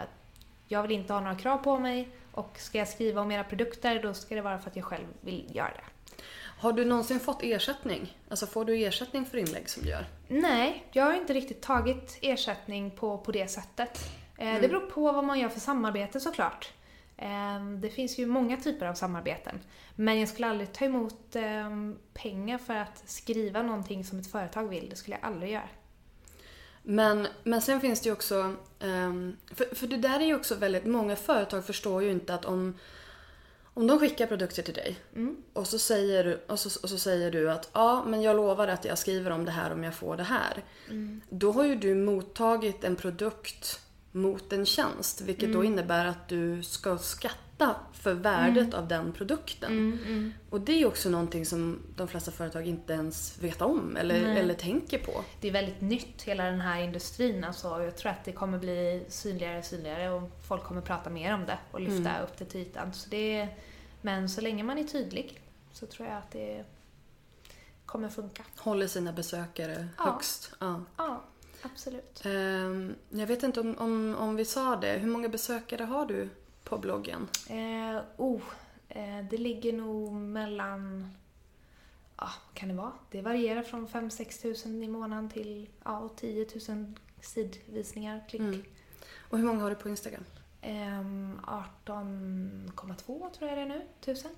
Jag 0.68 0.82
vill 0.82 0.92
inte 0.92 1.14
ha 1.14 1.20
några 1.20 1.36
krav 1.36 1.58
på 1.58 1.80
mig 1.80 2.10
och 2.32 2.58
ska 2.60 2.78
jag 2.78 2.88
skriva 2.88 3.22
om 3.22 3.32
era 3.32 3.44
produkter 3.44 4.04
då 4.04 4.14
ska 4.14 4.36
det 4.36 4.42
vara 4.42 4.60
för 4.60 4.70
att 4.70 4.76
jag 4.76 4.86
själv 4.86 5.08
vill 5.22 5.56
göra 5.56 5.72
det. 5.76 5.91
Har 6.62 6.74
du 6.74 6.86
någonsin 6.86 7.20
fått 7.20 7.44
ersättning? 7.44 8.18
Alltså 8.30 8.48
får 8.48 8.66
du 8.66 8.76
ersättning 8.76 9.26
för 9.26 9.38
inlägg 9.38 9.70
som 9.70 9.84
du 9.84 9.90
gör? 9.90 10.06
Nej, 10.28 10.86
jag 10.92 11.06
har 11.06 11.14
inte 11.14 11.34
riktigt 11.34 11.62
tagit 11.62 12.20
ersättning 12.22 12.92
på, 12.92 13.18
på 13.18 13.32
det 13.32 13.48
sättet. 13.48 14.00
Eh, 14.38 14.62
Det 14.62 14.68
beror 14.68 14.80
på 14.90 15.12
vad 15.12 15.24
man 15.24 15.40
gör 15.40 15.50
för 15.50 15.60
samarbete 15.60 16.20
såklart. 16.20 16.72
Ehm, 17.18 17.82
Det 17.82 17.90
finns 17.90 18.20
ju 18.20 18.26
många 18.26 18.58
typer 18.58 18.86
av 18.86 18.94
samarbeten. 18.94 19.60
Men 19.96 20.20
jag 20.20 20.30
skulle 20.30 20.48
aldrig 20.48 20.74
ta 20.74 20.86
emot 20.86 21.36
ehm, 21.36 21.98
pengar 22.14 22.58
för 22.58 22.76
att 22.76 23.04
skriva 23.06 23.62
någonting 23.62 24.06
som 24.06 24.20
ett 24.20 24.32
företag 24.32 24.68
vill. 24.68 24.90
Det 24.90 24.96
skulle 24.96 25.18
jag 25.22 25.26
aldrig 25.32 25.52
göra. 25.52 25.70
Men, 26.84 27.28
men 27.44 27.62
sen 27.62 27.82
finns 27.82 28.02
det 28.02 28.10
ju 28.10 28.14
också, 28.14 28.56
ehm, 28.80 29.38
för, 29.56 29.76
för 29.76 29.88
det 29.88 29.98
där 29.98 30.20
är 30.20 30.26
ju 30.26 30.36
också 30.36 30.56
väldigt, 30.56 30.86
många 30.86 31.16
företag 31.16 31.66
förstår 31.66 32.04
ju 32.04 32.12
inte 32.12 32.34
att 32.34 32.46
om, 32.46 32.78
om 33.74 33.88
de 33.88 34.00
skickar 34.00 34.28
produkter 34.28 34.64
till 34.64 34.74
dig 34.74 34.96
och, 35.54 35.68
så 35.68 35.80
säger, 35.80 36.24
du- 36.24 36.42
och, 36.48 36.60
så, 36.60 36.80
och 36.84 36.90
så 36.90 36.98
säger 36.98 37.32
du 37.32 37.52
att 37.52 37.70
ja 37.74 38.04
men 38.08 38.22
jag 38.22 38.36
lovar 38.36 38.68
att 38.68 38.86
jag 38.86 38.98
skriver 38.98 39.32
om 39.32 39.46
det 39.46 39.52
här 39.52 39.72
om 39.74 39.84
jag 39.84 39.94
får 39.96 40.18
det 40.18 40.24
här. 40.24 40.64
Då 41.30 41.52
har 41.52 41.64
ju 41.64 41.76
du 41.76 41.96
mottagit 41.96 42.84
en 42.84 42.96
produkt 42.96 43.80
mot 44.12 44.54
en 44.54 44.66
tjänst 44.66 45.22
vilket 45.22 45.54
då 45.54 45.64
innebär 45.64 46.06
att 46.06 46.28
du 46.28 46.64
ska 46.64 46.98
skatta 46.98 47.36
för 47.94 48.14
värdet 48.14 48.74
av 48.74 48.88
den 48.88 49.12
produkten. 49.14 50.34
Och 50.50 50.62
det 50.62 50.82
är 50.82 50.86
också 50.86 51.10
någonting 51.10 51.46
som 51.46 51.80
de 51.96 52.08
flesta 52.08 52.32
företag 52.32 52.68
inte 52.68 52.94
ens 52.94 53.38
vet 53.44 53.62
om 53.62 53.98
eller, 53.98 54.36
eller 54.36 54.54
tänker 54.54 54.98
på. 54.98 55.24
Det 55.42 55.48
är 55.48 55.52
väldigt 55.52 55.82
nytt, 55.82 56.22
hela 56.22 56.44
den 56.44 56.62
här 56.62 56.82
industrin. 56.84 57.44
Alltså, 57.44 57.84
jag 57.84 57.96
tror 57.98 58.12
att 58.12 58.26
det 58.26 58.32
kommer 58.32 58.58
bli 58.60 59.06
synligare 59.10 59.60
och 59.60 59.66
synligare 59.66 60.10
och 60.10 60.30
folk 60.48 60.64
kommer 60.64 60.82
prata 60.82 61.10
mer 61.10 61.34
om 61.34 61.46
det 61.46 61.58
och 61.72 61.82
lyfta 61.82 62.20
upp 62.24 62.38
det 62.38 62.46
till 62.46 62.60
ytan. 62.62 62.94
Så 62.94 63.10
det 63.10 63.38
är, 63.38 63.58
men 64.02 64.30
så 64.30 64.42
länge 64.42 64.64
man 64.64 64.78
är 64.78 64.84
tydlig 64.84 65.42
så 65.74 65.86
tror 65.86 66.08
jag 66.08 66.18
att 66.18 66.32
det 66.32 66.64
kommer 67.86 68.10
funka. 68.10 68.44
Håller 68.58 68.88
sina 68.88 69.14
besökare 69.14 69.88
Ja. 69.98 70.04
högst. 70.04 70.54
Ja. 70.60 70.82
Ja, 70.98 71.22
absolut. 71.62 72.22
Ehm, 72.26 72.96
jag 73.10 73.28
vet 73.28 73.44
inte 73.44 73.60
om, 73.60 73.76
om, 73.78 74.16
om 74.20 74.36
vi 74.36 74.46
sa 74.46 74.76
det. 74.76 74.92
Hur 74.94 75.08
många 75.08 75.30
besökare 75.30 75.84
har 75.84 76.06
du 76.06 76.30
på 76.64 76.78
bloggen? 76.78 77.28
Eh, 77.50 78.02
oh, 78.18 78.42
eh, 78.90 79.26
det 79.30 79.38
ligger 79.38 79.74
nog 79.74 80.14
mellan... 80.14 81.12
Ja, 82.18 82.30
vad 82.48 82.56
kan 82.56 82.70
det 82.70 82.76
vara? 82.76 82.92
Det 83.12 83.22
varierar 83.22 83.64
från 83.64 83.88
5-6 83.88 84.42
tusen 84.42 84.84
i 84.84 84.88
månaden 84.88 85.30
till 85.30 85.70
ja, 85.84 86.10
10 86.16 86.48
000 86.70 86.94
sidvisningar, 87.22 88.24
klick. 88.30 88.42
Mm. 88.42 88.64
Och 89.30 89.38
hur 89.38 89.46
många 89.46 89.62
har 89.62 89.70
du 89.70 89.76
på 89.76 89.90
Instagram? 89.90 90.24
Ehm, 90.62 91.40
18,2 91.86 93.30
tror 93.32 93.50
jag 93.50 93.58
det 93.58 93.62
är 93.62 93.66
nu, 93.66 93.82
tusen. 94.00 94.32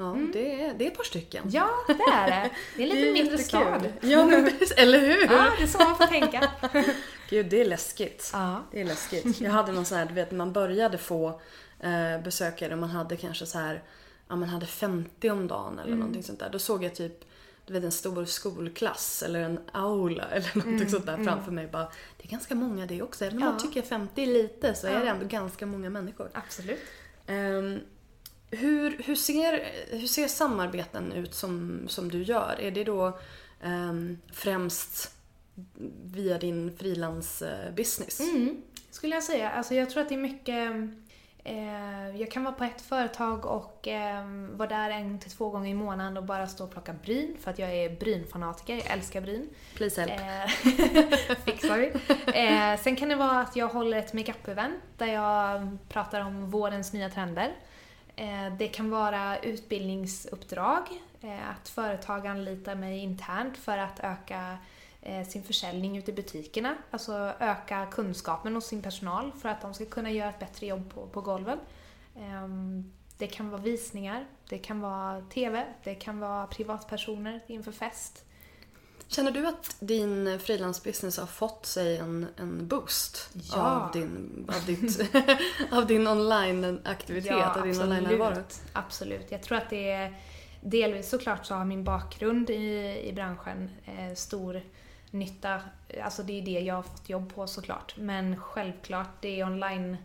Ja, 0.00 0.16
det, 0.32 0.64
är, 0.64 0.74
det 0.74 0.86
är 0.86 0.90
ett 0.90 0.96
par 0.96 1.04
stycken. 1.04 1.44
Ja, 1.50 1.70
det 1.86 1.92
är 1.92 2.26
det. 2.30 2.50
Det 2.76 2.82
är 2.82 2.86
lite 2.86 3.12
mindre 3.22 3.38
stad. 3.38 3.92
Ja, 4.00 4.26
men. 4.26 4.50
Eller 4.76 4.98
hur? 5.00 5.22
Ja, 5.32 5.50
det 5.58 5.62
är 5.62 5.66
så 5.66 5.78
man 5.78 5.96
får 5.96 6.06
tänka. 6.06 6.50
Gud, 7.30 7.46
det 7.46 7.60
är 7.60 7.64
läskigt. 7.64 8.30
Ja. 8.32 8.62
Det 8.72 8.80
är 8.80 8.84
läskigt. 8.84 9.40
Jag 9.40 9.50
hade 9.50 9.72
någon 9.72 9.84
sån 9.84 9.98
här, 9.98 10.06
du 10.06 10.14
vet, 10.14 10.30
man 10.30 10.52
började 10.52 10.98
få 10.98 11.40
eh, 11.80 12.22
besökare 12.24 12.72
och 12.72 12.78
man 12.78 12.90
hade 12.90 13.16
kanske 13.16 13.46
så 13.46 13.58
här, 13.58 13.82
ja 14.28 14.36
man 14.36 14.48
hade 14.48 14.66
50 14.66 15.30
om 15.30 15.46
dagen 15.48 15.78
eller 15.78 15.96
någonting 15.96 16.22
sånt 16.22 16.38
där. 16.38 16.48
Då 16.52 16.58
såg 16.58 16.84
jag 16.84 16.94
typ, 16.94 17.24
du 17.66 17.72
vet 17.72 17.84
en 17.84 17.92
stor 17.92 18.24
skolklass 18.24 19.22
eller 19.22 19.40
en 19.40 19.60
aula 19.72 20.24
eller 20.24 20.50
någonting 20.54 20.88
sånt 20.90 21.06
där 21.06 21.24
framför 21.24 21.52
mig. 21.52 21.66
Bara, 21.66 21.88
det 22.16 22.24
är 22.24 22.28
ganska 22.28 22.54
många 22.54 22.86
det 22.86 23.02
också. 23.02 23.24
Även 23.24 23.36
om 23.38 23.42
Ja. 23.44 23.50
man 23.50 23.58
tycker 23.60 23.82
50 23.82 24.22
är 24.22 24.26
lite 24.26 24.74
så 24.74 24.86
är 24.86 25.00
det 25.00 25.08
ändå 25.08 25.26
ganska 25.26 25.66
många 25.66 25.90
människor. 25.90 26.30
Absolut. 26.32 26.80
Ehm, 27.26 27.78
hur, 28.50 29.02
hur, 29.04 29.14
ser, 29.14 29.72
hur 29.90 30.06
ser 30.06 30.28
samarbeten 30.28 31.12
ut 31.12 31.34
som, 31.34 31.84
som 31.88 32.10
du 32.10 32.22
gör? 32.22 32.56
Är 32.60 32.70
det 32.70 32.84
då 32.84 33.18
ehm, 33.62 34.18
främst 34.32 35.14
via 36.04 36.38
din 36.38 36.76
frilansbusiness? 36.76 38.20
Mm, 38.20 38.62
skulle 38.90 39.14
jag 39.14 39.24
säga. 39.24 39.50
Alltså 39.50 39.74
jag 39.74 39.90
tror 39.90 40.02
att 40.02 40.08
det 40.08 40.14
är 40.14 40.18
mycket... 40.18 40.72
Eh, 41.44 42.16
jag 42.20 42.30
kan 42.30 42.44
vara 42.44 42.54
på 42.54 42.64
ett 42.64 42.80
företag 42.80 43.46
och 43.46 43.88
eh, 43.88 44.24
vara 44.52 44.68
där 44.68 44.90
en 44.90 45.18
till 45.18 45.30
två 45.30 45.50
gånger 45.50 45.70
i 45.70 45.74
månaden 45.74 46.16
och 46.16 46.24
bara 46.24 46.46
stå 46.46 46.64
och 46.64 46.72
plocka 46.72 46.92
bryn 46.92 47.36
för 47.40 47.50
att 47.50 47.58
jag 47.58 47.74
är 47.74 47.96
brynfanatiker. 47.96 48.74
Jag 48.74 48.90
älskar 48.90 49.20
bryn. 49.20 49.48
Please 49.74 50.00
help. 50.00 50.12
Eh, 50.20 51.36
Fixar 51.44 51.78
vi. 51.78 51.86
Eh, 52.26 52.80
sen 52.80 52.96
kan 52.96 53.08
det 53.08 53.16
vara 53.16 53.40
att 53.40 53.56
jag 53.56 53.68
håller 53.68 53.98
ett 53.98 54.12
makeup-event 54.12 54.80
där 54.98 55.06
jag 55.06 55.78
pratar 55.88 56.20
om 56.20 56.50
vårens 56.50 56.92
nya 56.92 57.10
trender. 57.10 57.54
Eh, 58.20 58.52
det 58.58 58.68
kan 58.68 58.90
vara 58.90 59.38
utbildningsuppdrag, 59.38 60.82
eh, 61.20 61.50
att 61.50 61.68
företag 61.68 62.26
anlitar 62.26 62.74
mig 62.74 62.98
internt 62.98 63.56
för 63.56 63.78
att 63.78 64.00
öka 64.00 64.58
eh, 65.02 65.26
sin 65.26 65.42
försäljning 65.42 65.96
ute 65.96 66.10
i 66.10 66.14
butikerna. 66.14 66.76
Alltså 66.90 67.34
öka 67.38 67.86
kunskapen 67.86 68.54
hos 68.54 68.66
sin 68.66 68.82
personal 68.82 69.32
för 69.32 69.48
att 69.48 69.60
de 69.60 69.74
ska 69.74 69.86
kunna 69.86 70.10
göra 70.10 70.28
ett 70.28 70.38
bättre 70.38 70.66
jobb 70.66 70.94
på, 70.94 71.06
på 71.06 71.20
golven. 71.20 71.58
Ehm, 72.18 72.92
det 73.18 73.26
kan 73.26 73.50
vara 73.50 73.60
visningar, 73.60 74.24
det 74.48 74.58
kan 74.58 74.80
vara 74.80 75.20
TV, 75.20 75.64
det 75.84 75.94
kan 75.94 76.20
vara 76.20 76.46
privatpersoner 76.46 77.40
inför 77.46 77.72
fest. 77.72 78.24
Känner 79.12 79.30
du 79.30 79.46
att 79.46 79.76
din 79.80 80.38
frilansbusiness 80.40 81.18
har 81.18 81.26
fått 81.26 81.66
sig 81.66 81.96
en, 81.96 82.26
en 82.36 82.66
boost 82.68 83.30
Ja. 83.52 83.56
av 83.70 83.92
din, 83.92 84.46
av 84.48 84.66
ditt, 84.66 85.00
av 85.70 85.86
din 85.86 86.06
online-aktivitet 86.06 87.56
och 87.56 87.62
din 87.66 87.80
online-närvaro? 87.80 88.42
absolut. 88.72 89.26
Jag 89.30 89.42
tror 89.42 89.58
att 89.58 89.70
det 89.70 89.90
är 89.90 90.14
delvis 90.60 91.08
såklart 91.10 91.46
så 91.46 91.54
har 91.54 91.64
min 91.64 91.84
bakgrund 91.84 92.50
i, 92.50 93.00
i 93.08 93.12
branschen 93.12 93.70
eh, 93.84 94.14
stor 94.14 94.62
nytta. 95.10 95.60
Alltså 96.02 96.22
det 96.22 96.38
är 96.38 96.42
det 96.42 96.60
jag 96.60 96.74
har 96.74 96.82
fått 96.82 97.08
jobb 97.08 97.34
på 97.34 97.46
såklart. 97.46 97.94
Men 97.96 98.36
självklart, 98.40 99.10
det 99.20 99.40
är 99.40 99.44
online, 99.46 99.96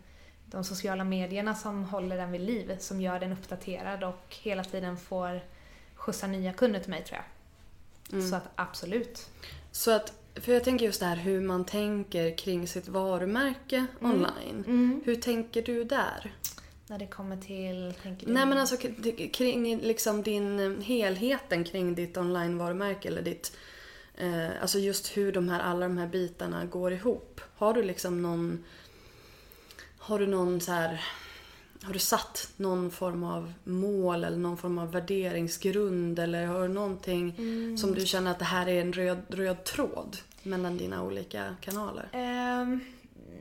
de 0.46 0.64
sociala 0.64 1.04
medierna 1.04 1.54
som 1.54 1.84
håller 1.84 2.16
den 2.16 2.32
vid 2.32 2.40
liv, 2.40 2.76
som 2.78 3.00
gör 3.00 3.20
den 3.20 3.32
uppdaterad 3.32 4.04
och 4.04 4.36
hela 4.42 4.64
tiden 4.64 4.96
får 4.96 5.40
skjutsa 5.94 6.26
nya 6.26 6.52
kunder 6.52 6.80
till 6.80 6.90
mig 6.90 7.04
tror 7.04 7.16
jag. 7.16 7.24
Mm. 8.12 8.28
Så 8.28 8.36
att 8.36 8.48
absolut. 8.54 9.26
Så 9.72 9.90
att, 9.90 10.12
för 10.34 10.52
jag 10.52 10.64
tänker 10.64 10.86
just 10.86 11.00
det 11.00 11.06
här 11.06 11.16
hur 11.16 11.40
man 11.40 11.64
tänker 11.64 12.36
kring 12.36 12.68
sitt 12.68 12.88
varumärke 12.88 13.86
Mm. 14.00 14.12
online. 14.12 15.00
Hur 15.04 15.16
tänker 15.16 15.62
du 15.62 15.84
där? 15.84 16.34
När 16.88 16.98
det 16.98 17.06
kommer 17.06 17.36
till, 17.36 17.94
tänker 18.02 18.26
du? 18.26 18.32
Nej 18.32 18.46
men 18.46 18.58
alltså 18.58 18.76
kring 19.32 19.78
liksom 19.80 20.22
din 20.22 20.60
eh, 20.60 20.84
helheten 20.84 21.64
kring 21.64 21.94
ditt 21.94 22.16
online-varumärke 22.16 23.08
eller 23.08 23.22
ditt 23.22 23.56
eh, 24.14 24.62
Alltså 24.62 24.78
just 24.78 25.16
hur 25.16 25.32
de 25.32 25.48
här, 25.48 25.60
alla 25.60 25.88
de 25.88 25.98
här 25.98 26.06
bitarna 26.06 26.64
går 26.64 26.92
ihop. 26.92 27.40
Har 27.56 27.74
du 27.74 27.82
liksom 27.82 28.22
någon 28.22 28.64
Har 29.98 30.18
du 30.18 30.26
någon 30.26 30.60
så 30.60 30.72
här 30.72 31.04
Har 31.86 31.92
du 31.92 31.98
satt 31.98 32.48
någon 32.56 32.90
form 32.90 33.24
av 33.24 33.52
mål 33.64 34.24
eller 34.24 34.36
någon 34.36 34.56
form 34.56 34.78
av 34.78 34.92
värderingsgrund 34.92 36.18
eller 36.18 36.46
har 36.46 36.62
du 36.62 36.68
någonting 36.68 37.34
som 37.78 37.94
du 37.94 38.06
känner 38.06 38.30
att 38.30 38.38
det 38.38 38.44
här 38.44 38.68
är 38.68 38.80
en 38.80 38.92
röd, 38.92 39.22
röd 39.28 39.64
tråd 39.64 40.16
mellan 40.42 40.76
dina 40.76 41.02
olika 41.02 41.56
kanaler? 41.60 42.08
Ehm, 42.12 42.80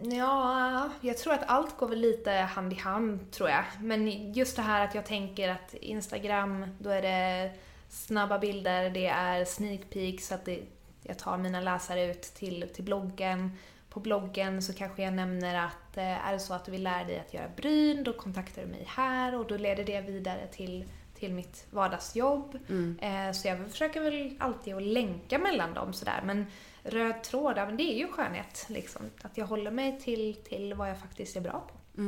ja, 0.03 0.89
jag 1.01 1.17
tror 1.17 1.33
att 1.33 1.43
allt 1.47 1.77
går 1.77 1.87
väl 1.87 1.99
lite 1.99 2.31
hand 2.31 2.73
i 2.73 2.75
hand 2.75 3.31
tror 3.31 3.49
jag. 3.49 3.63
Men 3.81 4.33
just 4.33 4.55
det 4.55 4.61
här 4.61 4.85
att 4.85 4.95
jag 4.95 5.05
tänker 5.05 5.49
att 5.49 5.73
Instagram, 5.73 6.65
då 6.79 6.89
är 6.89 7.01
det 7.01 7.51
snabba 7.89 8.39
bilder, 8.39 8.89
det 8.89 9.07
är 9.07 9.45
sneak 9.45 9.81
peeks, 9.89 10.31
att 10.31 10.45
det, 10.45 10.63
jag 11.03 11.19
tar 11.19 11.37
mina 11.37 11.61
läsare 11.61 12.05
ut 12.11 12.21
till, 12.21 12.65
till 12.73 12.83
bloggen. 12.83 13.51
På 13.95 14.01
bloggen 14.01 14.61
så 14.61 14.73
kanske 14.73 15.03
jag 15.03 15.13
nämner 15.13 15.65
att 15.65 15.97
eh, 15.97 16.27
är 16.27 16.33
det 16.33 16.39
så 16.39 16.53
att 16.53 16.65
du 16.65 16.71
vill 16.71 16.83
lära 16.83 17.03
dig 17.03 17.19
att 17.19 17.33
göra 17.33 17.49
bryn, 17.55 18.03
då 18.03 18.13
kontaktar 18.13 18.61
du 18.61 18.67
mig 18.67 18.83
här 18.87 19.35
och 19.35 19.47
då 19.47 19.57
leder 19.57 19.83
det 19.83 20.01
vidare 20.01 20.47
till, 20.47 20.85
till 21.13 21.33
mitt 21.33 21.67
vardagsjobb. 21.71 22.59
Eh, 23.01 23.31
så 23.31 23.47
jag 23.47 23.71
försöker 23.71 24.01
väl 24.01 24.35
alltid 24.39 24.75
att 24.75 24.83
länka 24.83 25.37
mellan 25.37 25.73
dem 25.73 25.93
sådär. 25.93 26.21
Men 26.25 26.45
röd 26.83 27.23
tråd, 27.23 27.55
men 27.55 27.77
det 27.77 27.83
är 27.83 27.97
ju 27.97 28.07
skönhet. 28.07 28.65
Liksom. 28.69 29.01
Att 29.21 29.37
jag 29.37 29.45
håller 29.45 29.71
mig 29.71 29.99
till, 29.99 30.35
till 30.35 30.73
vad 30.73 30.89
jag 30.89 30.99
faktiskt 30.99 31.35
är 31.35 31.41
bra 31.41 31.67
på. 31.67 32.01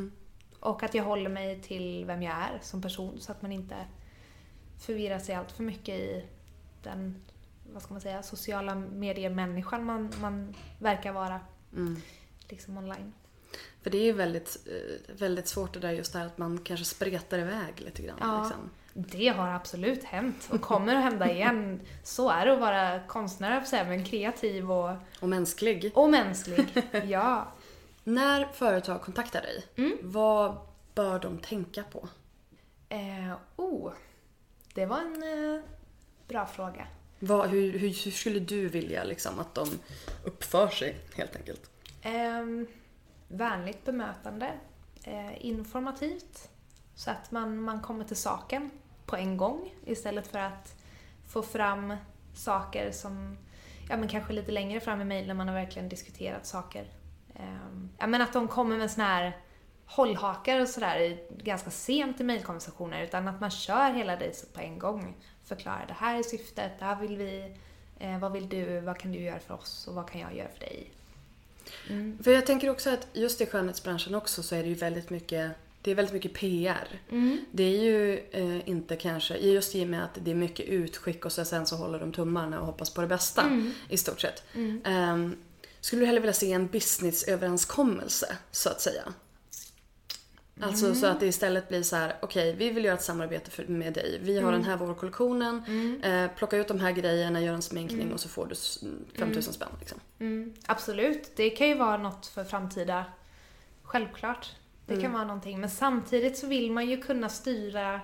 Och 0.59 0.83
att 0.83 0.93
jag 0.93 1.03
håller 1.03 1.29
mig 1.29 1.61
till 1.61 2.05
vem 2.05 2.23
jag 2.23 2.33
är 2.33 2.59
som 2.61 2.81
person 2.81 3.19
så 3.19 3.31
att 3.31 3.41
man 3.41 3.51
inte 3.51 3.75
förvirrar 4.79 5.19
sig 5.19 5.35
allt 5.35 5.51
för 5.51 5.63
mycket 5.63 5.95
i 5.95 6.25
den 6.83 7.21
vad 7.73 7.81
ska 7.81 7.93
man 7.93 8.01
säga, 8.01 8.23
sociala 8.23 8.75
medier-människan 8.75 9.83
man, 9.83 10.13
man 10.21 10.55
verkar 10.79 11.11
vara 11.11 11.39
liksom 12.49 12.77
online. 12.77 13.13
För 13.81 13.89
det 13.89 13.97
är 13.97 14.03
ju 14.03 14.11
väldigt, 14.13 14.67
eh, 14.67 15.15
väldigt 15.15 15.47
svårt 15.47 15.73
det 15.73 15.79
där 15.79 15.91
just 15.91 16.13
det 16.13 16.19
här 16.19 16.25
att 16.25 16.37
man 16.37 16.57
kanske 16.63 16.85
spretar 16.85 17.39
iväg 17.39 17.73
lite 17.81 18.01
grann. 18.01 18.17
Ja. 18.21 18.43
Liksom. 18.43 18.69
Det 18.93 19.27
har 19.27 19.47
absolut 19.47 20.03
hänt 20.03 20.47
och 20.51 20.61
kommer 20.61 20.95
att 20.95 21.03
hända 21.03 21.31
igen. 21.31 21.81
Så 22.03 22.29
är 22.29 22.45
det 22.45 22.53
att 22.53 22.59
vara 22.59 22.99
konstnär, 23.07 23.83
men 23.85 24.05
kreativ 24.05 24.71
och, 24.71 24.95
Och 25.19 25.29
mänsklig. 25.29 25.91
och 25.95 26.09
mänsklig. 26.09 26.67
Ja. 27.07 27.53
När 28.03 28.45
företag 28.45 29.01
kontaktar 29.01 29.41
dig, 29.41 29.63
Mm. 29.75 29.97
vad 30.01 30.57
bör 30.95 31.19
de 31.19 31.37
tänka 31.37 31.83
på? 31.83 32.09
Eh, 32.89 33.33
oh, 33.55 33.91
det 34.73 34.85
var 34.85 34.97
en 34.97 35.23
eh, 35.55 35.61
bra 36.27 36.45
fråga. 36.45 36.87
Vad, 37.19 37.49
hur, 37.49 37.71
hur, 37.71 38.03
hur 38.05 38.11
skulle 38.11 38.39
du 38.39 38.69
vilja 38.69 39.03
liksom, 39.03 39.39
att 39.39 39.55
de 39.55 39.67
uppför 40.23 40.67
sig 40.67 40.95
helt 41.15 41.35
enkelt? 41.35 41.69
Eh, 42.01 42.45
vänligt 43.27 43.85
bemötande. 43.85 44.53
eh, 45.03 45.45
informativt. 45.45 46.49
Så 46.95 47.11
att 47.11 47.31
man, 47.31 47.61
man 47.61 47.81
kommer 47.81 48.03
till 48.03 48.15
saken 48.15 48.69
på 49.05 49.15
en 49.15 49.37
gång 49.37 49.73
istället 49.85 50.27
för 50.27 50.39
att 50.39 50.75
få 51.27 51.41
fram 51.41 51.95
saker 52.33 52.91
som, 52.91 53.37
ja 53.89 53.97
men 53.97 54.07
kanske 54.07 54.33
lite 54.33 54.51
längre 54.51 54.79
fram 54.79 55.01
i 55.01 55.05
mejl 55.05 55.27
när 55.27 55.33
man 55.33 55.47
har 55.47 55.55
verkligen 55.55 55.89
diskuterat 55.89 56.45
saker. 56.45 56.91
Eh, 57.35 57.87
ja 57.97 58.07
men 58.07 58.21
att 58.21 58.33
de 58.33 58.47
kommer 58.47 58.77
med 58.77 58.91
såna 58.91 59.07
här 59.07 59.37
hållhakar 59.85 60.59
och 60.59 60.67
sådär 60.67 61.17
ganska 61.43 61.71
sent 61.71 62.19
i 62.19 62.23
mejlkonversationer 62.23 63.03
utan 63.03 63.27
att 63.27 63.41
man 63.41 63.51
kör 63.51 63.93
hela 63.93 64.15
racet 64.15 64.53
på 64.53 64.59
en 64.59 64.79
gång. 64.79 65.15
Förklarar 65.47 65.85
det 65.87 65.93
här 65.93 66.19
är 66.19 66.23
syftet, 66.23 66.71
det 66.79 66.85
här 66.85 66.95
vill 67.01 67.17
vi, 67.17 67.51
eh, 67.99 68.19
vad 68.19 68.31
vill 68.31 68.49
du, 68.49 68.79
vad 68.79 68.97
kan 68.97 69.11
du 69.11 69.19
göra 69.19 69.39
för 69.39 69.53
oss 69.53 69.87
och 69.87 69.95
vad 69.95 70.09
kan 70.09 70.21
jag 70.21 70.35
göra 70.35 70.49
för 70.49 70.59
dig? 70.59 70.91
Mm. 71.89 72.17
För 72.23 72.31
jag 72.31 72.45
tänker 72.45 72.69
också 72.69 72.89
att 72.89 73.07
just 73.13 73.41
i 73.41 73.45
skönhetsbranschen 73.45 74.15
också 74.15 74.43
så 74.43 74.55
är 74.55 74.63
det 74.63 74.69
ju 74.69 74.75
väldigt 74.75 75.09
mycket 75.09 75.51
det 75.81 75.91
är 75.91 75.95
väldigt 75.95 76.13
mycket 76.13 76.33
PR. 76.33 77.01
Mm. 77.09 77.45
Det 77.51 77.63
är 77.63 77.81
ju 77.81 78.19
eh, 78.31 78.69
inte 78.69 78.95
kanske, 78.95 79.37
just 79.37 79.75
i 79.75 79.83
och 79.83 79.87
med 79.87 80.03
att 80.03 80.17
det 80.23 80.31
är 80.31 80.35
mycket 80.35 80.65
utskick 80.65 81.25
och 81.25 81.31
så 81.31 81.45
sen 81.45 81.65
så 81.65 81.75
håller 81.75 81.99
de 81.99 82.11
tummarna 82.11 82.59
och 82.59 82.65
hoppas 82.65 82.89
på 82.89 83.01
det 83.01 83.07
bästa 83.07 83.41
mm. 83.41 83.71
i 83.89 83.97
stort 83.97 84.21
sett. 84.21 84.43
Um, 84.55 85.37
skulle 85.81 86.01
du 86.01 86.05
hellre 86.05 86.19
vilja 86.19 86.33
se 86.33 86.51
en 86.51 86.67
businessöverenskommelse 86.67 88.37
så 88.51 88.69
att 88.69 88.81
säga? 88.81 89.13
Alltså 90.61 90.85
mm. 90.85 90.95
så 90.95 91.05
att 91.05 91.19
det 91.19 91.27
istället 91.27 91.69
blir 91.69 91.83
så 91.83 91.95
här: 91.95 92.15
okej 92.21 92.49
okay, 92.49 92.67
vi 92.67 92.73
vill 92.73 92.85
göra 92.85 92.95
ett 92.95 93.03
samarbete 93.03 93.51
för, 93.51 93.65
med 93.65 93.93
dig. 93.93 94.19
Vi 94.21 94.35
har 94.35 94.41
mm. 94.41 94.53
den 94.53 94.63
här 94.63 94.77
vårkollektionen, 94.77 95.63
mm. 95.67 96.03
eh, 96.03 96.31
plocka 96.37 96.57
ut 96.57 96.67
de 96.67 96.79
här 96.79 96.91
grejerna, 96.91 97.41
gör 97.41 97.53
en 97.53 97.61
sminkning 97.61 98.01
mm. 98.01 98.13
och 98.13 98.19
så 98.19 98.29
får 98.29 98.45
du 98.45 98.55
5000 98.55 99.27
mm. 99.27 99.41
spänn. 99.41 99.69
Liksom. 99.79 99.99
Mm. 100.19 100.53
Absolut, 100.65 101.31
det 101.35 101.49
kan 101.49 101.67
ju 101.67 101.75
vara 101.75 101.97
något 101.97 102.25
för 102.25 102.43
framtida, 102.43 103.05
självklart. 103.83 104.51
Det 104.85 105.01
kan 105.01 105.13
vara 105.13 105.23
någonting. 105.23 105.59
Men 105.59 105.69
samtidigt 105.69 106.37
så 106.37 106.47
vill 106.47 106.71
man 106.71 106.89
ju 106.89 107.01
kunna 107.01 107.29
styra, 107.29 108.01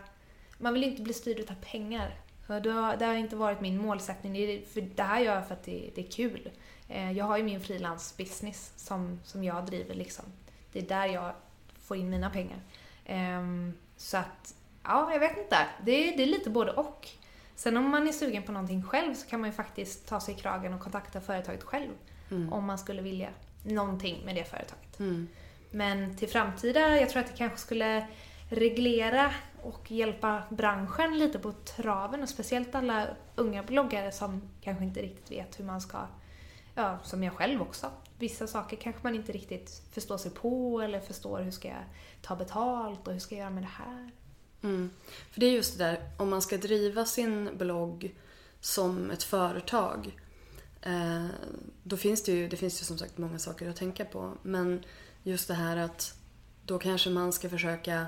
man 0.57 0.73
vill 0.73 0.83
inte 0.83 1.01
bli 1.01 1.13
styrd 1.13 1.39
utav 1.39 1.55
pengar. 1.55 2.15
Det 2.47 2.69
har, 2.69 2.97
det 2.97 3.05
har 3.05 3.13
inte 3.13 3.35
varit 3.35 3.61
min 3.61 3.77
målsättning. 3.77 4.33
Det, 4.33 4.73
för 4.73 4.81
det 4.81 5.03
här 5.03 5.19
gör 5.19 5.35
jag 5.35 5.47
för 5.47 5.53
att 5.53 5.63
det, 5.63 5.89
det 5.95 6.01
är 6.07 6.11
kul. 6.11 6.49
Eh, 6.87 7.11
jag 7.11 7.25
har 7.25 7.37
ju 7.37 7.43
min 7.43 7.61
frilansbusiness 7.61 8.73
som, 8.75 9.19
som 9.23 9.43
jag 9.43 9.65
driver 9.65 9.95
liksom. 9.95 10.25
Det 10.71 10.79
är 10.79 10.87
där 10.87 11.05
jag 11.05 11.33
får 11.83 11.97
in 11.97 12.09
mina 12.09 12.29
pengar. 12.29 12.59
Um, 13.39 13.73
så 13.97 14.17
att, 14.17 14.55
ja, 14.83 15.13
jag 15.13 15.19
vet 15.19 15.37
inte. 15.37 15.57
Det 15.85 15.91
är, 15.91 16.17
det 16.17 16.23
är 16.23 16.27
lite 16.27 16.49
både 16.49 16.71
och. 16.71 17.07
Sen 17.55 17.77
om 17.77 17.89
man 17.89 18.07
är 18.07 18.11
sugen 18.11 18.43
på 18.43 18.51
någonting 18.51 18.83
själv 18.83 19.13
så 19.13 19.27
kan 19.27 19.39
man 19.41 19.49
ju 19.49 19.55
faktiskt 19.55 20.07
ta 20.07 20.19
sig 20.19 20.33
i 20.33 20.37
kragen 20.37 20.73
och 20.73 20.79
kontakta 20.79 21.21
företaget 21.21 21.63
själv. 21.63 21.91
Mm. 22.31 22.53
Om 22.53 22.65
man 22.65 22.77
skulle 22.77 23.01
vilja 23.01 23.29
någonting 23.63 24.25
med 24.25 24.35
det 24.35 24.43
företaget. 24.43 24.99
Mm. 24.99 25.27
Men 25.71 26.17
till 26.17 26.29
framtida, 26.29 26.99
jag 26.99 27.09
tror 27.09 27.21
att 27.21 27.27
det 27.27 27.37
kanske 27.37 27.57
skulle 27.57 28.07
reglera 28.49 29.33
och 29.61 29.91
hjälpa 29.91 30.43
branschen 30.49 31.17
lite 31.17 31.39
på 31.39 31.51
traven 31.51 32.23
och 32.23 32.29
speciellt 32.29 32.75
alla 32.75 33.07
unga 33.35 33.63
bloggare 33.63 34.11
som 34.11 34.41
kanske 34.61 34.83
inte 34.83 35.01
riktigt 35.01 35.31
vet 35.31 35.59
hur 35.59 35.65
man 35.65 35.81
ska, 35.81 35.97
ja, 36.75 36.99
som 37.03 37.23
jag 37.23 37.33
själv 37.33 37.61
också, 37.61 37.91
vissa 38.19 38.47
saker 38.47 38.77
kanske 38.77 39.03
man 39.03 39.15
inte 39.15 39.31
riktigt 39.31 39.81
förstår 39.91 40.17
sig 40.17 40.31
på 40.31 40.81
eller 40.81 40.99
förstår 40.99 41.39
hur 41.39 41.51
ska 41.51 41.67
jag 41.67 41.83
ta 42.21 42.35
betalt 42.35 43.07
och 43.07 43.13
hur 43.13 43.19
ska 43.19 43.35
jag 43.35 43.39
göra 43.39 43.49
med 43.49 43.63
det 43.63 43.83
här. 43.83 44.11
Mm. 44.61 44.89
För 45.31 45.39
det 45.39 45.45
är 45.45 45.51
just 45.51 45.77
det 45.77 45.83
där, 45.83 46.09
om 46.17 46.29
man 46.29 46.41
ska 46.41 46.57
driva 46.57 47.05
sin 47.05 47.57
blogg 47.57 48.15
som 48.59 49.11
ett 49.11 49.23
företag 49.23 50.17
eh, 50.81 51.27
då 51.83 51.97
finns 51.97 52.23
det 52.23 52.31
ju, 52.31 52.47
det 52.47 52.57
finns 52.57 52.81
ju 52.81 52.85
som 52.85 52.97
sagt 52.97 53.17
många 53.17 53.39
saker 53.39 53.69
att 53.69 53.75
tänka 53.75 54.05
på. 54.05 54.33
Men 54.41 54.83
just 55.23 55.47
det 55.47 55.53
här 55.53 55.77
att 55.77 56.17
då 56.65 56.79
kanske 56.79 57.09
man 57.09 57.33
ska 57.33 57.49
försöka 57.49 58.07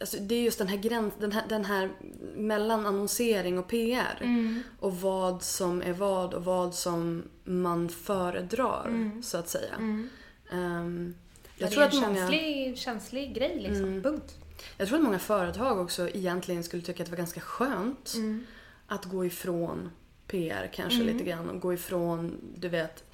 Alltså 0.00 0.16
det 0.16 0.34
är 0.34 0.42
just 0.42 0.58
den 0.58 0.68
här 0.68 0.76
gränsen, 0.76 1.20
den 1.20 1.32
här, 1.32 1.44
den 1.48 1.64
här 1.64 1.90
mellan 2.34 2.86
annonsering 2.86 3.58
och 3.58 3.68
PR. 3.68 4.18
Mm. 4.20 4.62
Och 4.80 5.00
vad 5.00 5.42
som 5.42 5.82
är 5.82 5.92
vad 5.92 6.34
och 6.34 6.44
vad 6.44 6.74
som 6.74 7.22
man 7.44 7.88
föredrar, 7.88 8.84
mm. 8.86 9.22
så 9.22 9.38
att 9.38 9.48
säga. 9.48 9.74
Mm. 9.74 10.08
Um, 10.52 11.14
jag 11.58 11.70
tror 11.70 11.82
det 11.82 11.88
är 11.88 11.90
en 11.90 11.98
att 11.98 12.08
många, 12.08 12.16
känslig, 12.16 12.78
känslig 12.78 13.34
grej 13.34 13.60
liksom, 13.60 13.84
mm. 13.84 14.02
punkt. 14.02 14.34
Jag 14.76 14.88
tror 14.88 14.98
att 14.98 15.04
många 15.04 15.18
företag 15.18 15.78
också 15.80 16.08
egentligen 16.08 16.64
skulle 16.64 16.82
tycka 16.82 17.02
att 17.02 17.06
det 17.06 17.12
var 17.12 17.18
ganska 17.18 17.40
skönt 17.40 18.14
mm. 18.14 18.46
att 18.86 19.04
gå 19.04 19.24
ifrån 19.24 19.90
PR 20.26 20.70
kanske 20.74 21.00
mm. 21.02 21.12
lite 21.12 21.24
grann 21.24 21.50
och 21.50 21.60
gå 21.60 21.74
ifrån, 21.74 22.38
du 22.56 22.68
vet, 22.68 23.04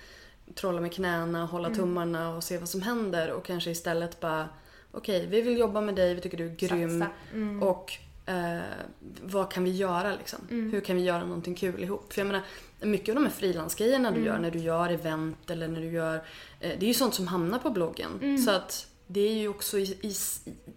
trolla 0.55 0.81
med 0.81 0.93
knäna, 0.93 1.47
hålla 1.47 1.71
tummarna 1.71 2.37
och 2.37 2.45
se 2.45 2.59
vad 2.59 2.69
som 2.69 2.83
händer 2.83 3.31
och 3.31 3.45
kanske 3.45 3.71
istället 3.71 4.21
bara 4.21 4.49
okej, 4.93 5.27
vi 5.27 5.41
vill 5.41 5.59
jobba 5.59 5.81
med 5.81 5.95
dig, 5.95 6.15
vi 6.15 6.21
tycker 6.21 6.39
du 6.39 6.47
är 6.47 6.57
grym. 6.57 7.05
Mm. 7.33 7.63
Och 7.63 7.93
eh, 8.27 8.61
vad 9.23 9.51
kan 9.51 9.65
vi 9.65 9.71
göra 9.71 10.17
liksom? 10.17 10.39
Mm. 10.51 10.73
Hur 10.73 10.81
kan 10.81 10.97
vi 10.97 11.03
göra 11.03 11.25
någonting 11.25 11.55
kul 11.55 11.83
ihop? 11.83 12.13
För 12.13 12.21
jag 12.21 12.27
menar, 12.27 12.43
mycket 12.81 13.09
av 13.09 13.15
de 13.15 13.25
här 13.25 13.33
frilansgrejerna 13.33 14.11
du 14.11 14.17
mm. 14.17 14.27
gör 14.27 14.39
när 14.39 14.51
du 14.51 14.59
gör 14.59 14.91
event 14.91 15.51
eller 15.51 15.69
när 15.69 15.81
du 15.81 15.91
gör... 15.91 16.15
Eh, 16.61 16.71
det 16.79 16.87
är 16.87 16.89
ju 16.89 16.95
sånt 16.95 17.15
som 17.15 17.27
hamnar 17.27 17.59
på 17.59 17.71
bloggen. 17.71 18.19
Mm. 18.23 18.39
Så 18.39 18.51
att 18.51 18.89
det 19.07 19.21
är 19.21 19.35
ju 19.35 19.49
också 19.49 19.79
i, 19.79 19.83
i, 19.83 20.15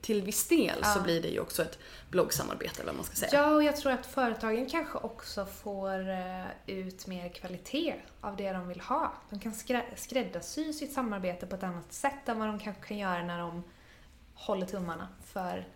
till 0.02 0.22
viss 0.22 0.48
del 0.48 0.80
ja. 0.82 0.88
så 0.88 1.02
blir 1.02 1.22
det 1.22 1.28
ju 1.28 1.40
också 1.40 1.62
ett 1.62 1.80
bloggsamarbete 2.10 2.76
eller 2.76 2.86
vad 2.86 2.96
man 2.96 3.06
ska 3.06 3.16
säga. 3.16 3.32
Ja, 3.34 3.56
och 3.56 3.64
jag 3.64 3.78
tror 3.78 3.92
att 3.92 4.06
företagen 4.06 4.66
kanske 4.70 4.98
också 4.98 5.46
får 5.46 6.10
uh, 6.10 6.46
ut 6.68 7.08
mer 7.08 7.30
kvalitet 7.30 7.96
av 8.22 8.36
det 8.36 8.52
de 8.52 8.68
vill 8.68 8.82
ha. 8.82 9.14
De 9.30 9.40
kan 9.40 9.54
skräddarsy 9.96 10.74
sitt 10.74 10.94
samarbete 10.94 11.46
på 11.46 11.56
ett 11.56 11.64
annat 11.64 11.94
sätt 11.94 12.30
än 12.30 12.40
vad 12.40 12.48
de 12.48 12.60
kanske 12.60 12.88
kan 12.88 12.98
göra 12.98 13.24
när 13.24 13.40
de 13.40 13.64
håller 14.36 14.66
tummarna 14.66 15.08
för 15.26 15.68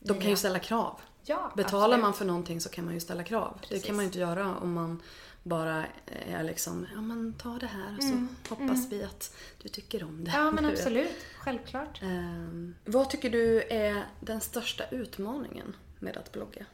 De 0.00 0.12
nya. 0.12 0.22
kan 0.22 0.30
ju 0.30 0.36
ställa 0.36 0.58
krav. 0.58 1.00
Ja, 1.24 1.52
Betalar 1.56 1.84
absolut. 1.84 2.02
man 2.02 2.14
för 2.14 2.24
någonting 2.24 2.60
så 2.60 2.68
kan 2.68 2.84
man 2.84 2.94
ju 2.94 3.00
ställa 3.00 3.24
krav. 3.24 3.58
Precis. 3.60 3.82
Det 3.82 3.86
kan 3.86 3.96
man 3.96 4.04
ju 4.04 4.06
inte 4.06 4.18
göra 4.18 4.56
om 4.56 4.72
man 4.72 5.02
bara 5.42 5.84
är 6.06 6.42
liksom, 6.42 6.86
ja 6.94 7.00
men 7.00 7.32
ta 7.32 7.58
det 7.58 7.66
här 7.66 7.96
och 7.96 8.02
så 8.02 8.08
mm. 8.08 8.28
hoppas 8.48 8.86
mm. 8.86 8.88
vi 8.90 9.04
att 9.04 9.36
du 9.62 9.68
tycker 9.68 10.04
om 10.04 10.24
det. 10.24 10.30
Ja 10.30 10.50
men 10.50 10.66
absolut, 10.66 11.16
självklart. 11.38 12.02
Um, 12.02 12.74
vad 12.84 13.10
tycker 13.10 13.30
du 13.30 13.62
är 13.62 14.04
den 14.20 14.40
största 14.40 14.84
utmaningen 14.90 15.76
med 15.98 16.16
att 16.16 16.32
blogga? 16.32 16.66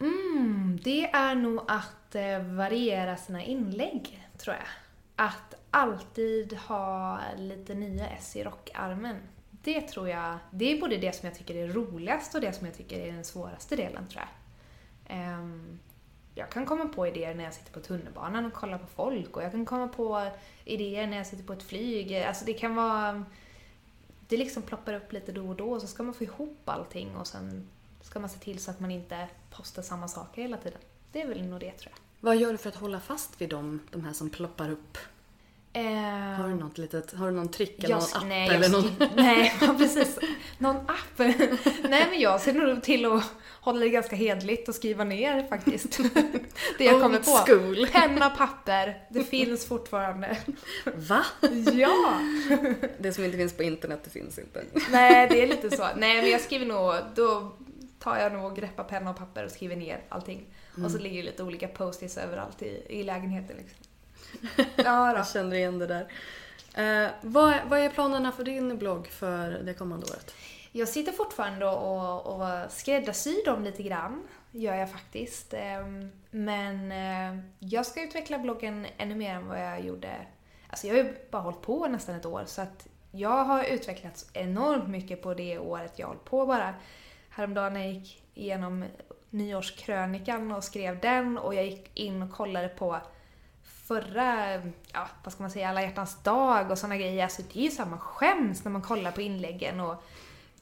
Mm, 0.00 0.78
det 0.82 1.10
är 1.10 1.34
nog 1.34 1.60
att 1.68 2.14
eh, 2.14 2.42
variera 2.42 3.16
sina 3.16 3.44
inlägg, 3.44 4.28
tror 4.38 4.56
jag. 4.56 4.66
Att 5.26 5.54
alltid 5.70 6.52
ha 6.52 7.20
lite 7.38 7.74
nya 7.74 8.08
S 8.08 8.36
i 8.36 8.44
rockarmen 8.44 9.16
det 9.62 9.80
tror 9.80 10.08
jag, 10.08 10.38
det 10.50 10.72
är 10.72 10.80
både 10.80 10.96
det 10.96 11.12
som 11.12 11.28
jag 11.28 11.38
tycker 11.38 11.54
är 11.54 11.68
roligast 11.68 12.34
och 12.34 12.40
det 12.40 12.52
som 12.52 12.66
jag 12.66 12.76
tycker 12.76 12.98
är 12.98 13.12
den 13.12 13.24
svåraste 13.24 13.76
delen 13.76 14.06
tror 14.06 14.22
jag. 14.22 14.30
Um, 15.38 15.78
jag 16.34 16.50
kan 16.50 16.66
komma 16.66 16.86
på 16.86 17.06
idéer 17.06 17.34
när 17.34 17.44
jag 17.44 17.54
sitter 17.54 17.72
på 17.72 17.80
tunnelbanan 17.80 18.46
och 18.46 18.52
kollar 18.52 18.78
på 18.78 18.86
folk 18.86 19.36
och 19.36 19.42
jag 19.42 19.52
kan 19.52 19.66
komma 19.66 19.88
på 19.88 20.30
idéer 20.64 21.06
när 21.06 21.16
jag 21.16 21.26
sitter 21.26 21.44
på 21.44 21.52
ett 21.52 21.62
flyg. 21.62 22.14
Alltså 22.14 22.44
det 22.44 22.54
kan 22.54 22.74
vara... 22.74 23.24
Det 24.28 24.36
liksom 24.36 24.62
ploppar 24.62 24.94
upp 24.94 25.12
lite 25.12 25.32
då 25.32 25.48
och 25.48 25.56
då 25.56 25.70
och 25.70 25.80
så 25.80 25.86
ska 25.86 26.02
man 26.02 26.14
få 26.14 26.24
ihop 26.24 26.58
allting 26.64 27.16
och 27.16 27.26
sen 27.26 27.68
ska 28.00 28.20
man 28.20 28.28
se 28.28 28.38
till 28.38 28.58
så 28.58 28.70
att 28.70 28.80
man 28.80 28.90
inte 28.90 29.28
postar 29.50 29.82
samma 29.82 30.08
saker 30.08 30.42
hela 30.42 30.56
tiden. 30.56 30.80
Det 31.12 31.22
är 31.22 31.28
väl 31.28 31.42
nog 31.42 31.60
det 31.60 31.72
tror 31.72 31.92
jag. 31.92 32.00
Vad 32.20 32.36
gör 32.36 32.52
du 32.52 32.58
för 32.58 32.68
att 32.68 32.76
hålla 32.76 33.00
fast 33.00 33.40
vid 33.40 33.48
dem, 33.48 33.80
de 33.90 34.04
här 34.04 34.12
som 34.12 34.30
ploppar 34.30 34.70
upp 34.70 34.98
Uh, 35.76 35.82
har 36.42 36.48
du 36.48 36.54
något 36.54 36.78
litet, 36.78 37.12
har 37.12 37.26
du 37.26 37.32
någon 37.32 37.48
trick 37.48 37.84
eller 37.84 37.94
någon 37.94 38.04
app 38.14 38.24
nej, 38.26 38.48
eller 38.48 38.68
någon? 38.68 38.92
Nej, 39.16 39.52
precis. 39.78 40.18
Någon 40.58 40.76
app? 40.76 41.18
nej 41.88 42.06
men 42.10 42.20
jag 42.20 42.40
ser 42.40 42.52
nog 42.52 42.82
till 42.82 43.12
att 43.12 43.24
hålla 43.60 43.80
det 43.80 43.88
ganska 43.88 44.16
hedligt 44.16 44.68
och 44.68 44.74
skriva 44.74 45.04
ner 45.04 45.48
faktiskt. 45.48 45.98
det 46.78 46.84
jag 46.84 47.02
kommer 47.02 47.18
på. 47.18 47.24
School. 47.24 47.86
Penna, 47.92 48.30
papper, 48.30 49.06
det 49.10 49.24
finns 49.24 49.66
fortfarande. 49.66 50.36
Va? 50.94 51.24
ja! 51.72 52.20
det 52.98 53.12
som 53.12 53.24
inte 53.24 53.36
finns 53.36 53.56
på 53.56 53.62
internet, 53.62 54.00
det 54.04 54.10
finns 54.10 54.38
inte. 54.38 54.64
nej, 54.90 55.28
det 55.30 55.42
är 55.42 55.46
lite 55.46 55.76
så. 55.76 55.88
Nej 55.96 56.22
men 56.22 56.30
jag 56.30 56.40
skriver 56.40 56.66
nog, 56.66 56.94
då 57.14 57.52
tar 57.98 58.18
jag 58.18 58.32
nog 58.32 58.44
och 58.44 58.56
greppar 58.56 58.84
penna 58.84 59.10
och 59.10 59.16
papper 59.16 59.44
och 59.44 59.50
skriver 59.50 59.76
ner 59.76 60.00
allting. 60.08 60.46
Mm. 60.74 60.86
Och 60.86 60.90
så 60.90 60.98
ligger 60.98 61.16
det 61.16 61.30
lite 61.30 61.42
olika 61.42 61.68
post-its 61.68 62.16
överallt 62.16 62.62
i, 62.62 62.86
i 62.88 63.02
lägenheten 63.02 63.56
liksom. 63.56 63.79
Ja, 64.76 65.16
Jag 65.16 65.28
känner 65.28 65.56
igen 65.56 65.78
det 65.78 65.86
där. 65.86 66.06
Eh, 66.74 67.10
vad, 67.20 67.54
vad 67.68 67.78
är 67.78 67.88
planerna 67.88 68.32
för 68.32 68.44
din 68.44 68.78
blogg 68.78 69.06
för 69.06 69.50
det 69.50 69.74
kommande 69.74 70.06
året? 70.06 70.34
Jag 70.72 70.88
sitter 70.88 71.12
fortfarande 71.12 71.66
och, 71.66 72.26
och 72.26 72.72
skräddarsyr 72.72 73.44
dem 73.44 73.64
lite 73.64 73.82
grann, 73.82 74.28
gör 74.50 74.74
jag 74.74 74.90
faktiskt. 74.92 75.54
Ehm, 75.54 76.10
men 76.30 76.92
eh, 76.92 77.44
jag 77.58 77.86
ska 77.86 78.02
utveckla 78.02 78.38
bloggen 78.38 78.86
ännu 78.96 79.14
mer 79.14 79.34
än 79.34 79.46
vad 79.46 79.60
jag 79.60 79.84
gjorde. 79.84 80.16
Alltså 80.70 80.86
jag 80.86 80.94
har 80.94 81.02
ju 81.02 81.14
bara 81.30 81.42
hållit 81.42 81.62
på 81.62 81.88
nästan 81.88 82.14
ett 82.14 82.26
år 82.26 82.42
så 82.46 82.62
att 82.62 82.86
jag 83.10 83.44
har 83.44 83.64
utvecklats 83.64 84.30
enormt 84.32 84.88
mycket 84.88 85.22
på 85.22 85.34
det 85.34 85.58
året 85.58 85.98
jag 85.98 86.06
har 86.06 86.14
hållit 86.14 86.24
på 86.24 86.46
bara. 86.46 86.74
Häromdagen 87.30 87.72
när 87.72 87.80
jag 87.80 87.92
gick 87.92 88.22
igenom 88.34 88.84
nyårskrönikan 89.30 90.52
och 90.52 90.64
skrev 90.64 91.00
den 91.00 91.38
och 91.38 91.54
jag 91.54 91.64
gick 91.64 91.98
in 91.98 92.22
och 92.22 92.32
kollade 92.32 92.68
på 92.68 93.00
förra, 93.90 94.54
ja 94.92 95.08
vad 95.24 95.32
ska 95.32 95.42
man 95.42 95.50
säga, 95.50 95.68
alla 95.68 95.82
hjärtans 95.82 96.22
dag 96.22 96.70
och 96.70 96.78
såna 96.78 96.96
grejer. 96.96 97.24
Alltså 97.24 97.42
det 97.52 97.66
är 97.66 97.70
ju 97.70 97.84
man 97.84 97.98
skäms 97.98 98.64
när 98.64 98.72
man 98.72 98.82
kollar 98.82 99.12
på 99.12 99.20
inläggen 99.20 99.80
och 99.80 100.04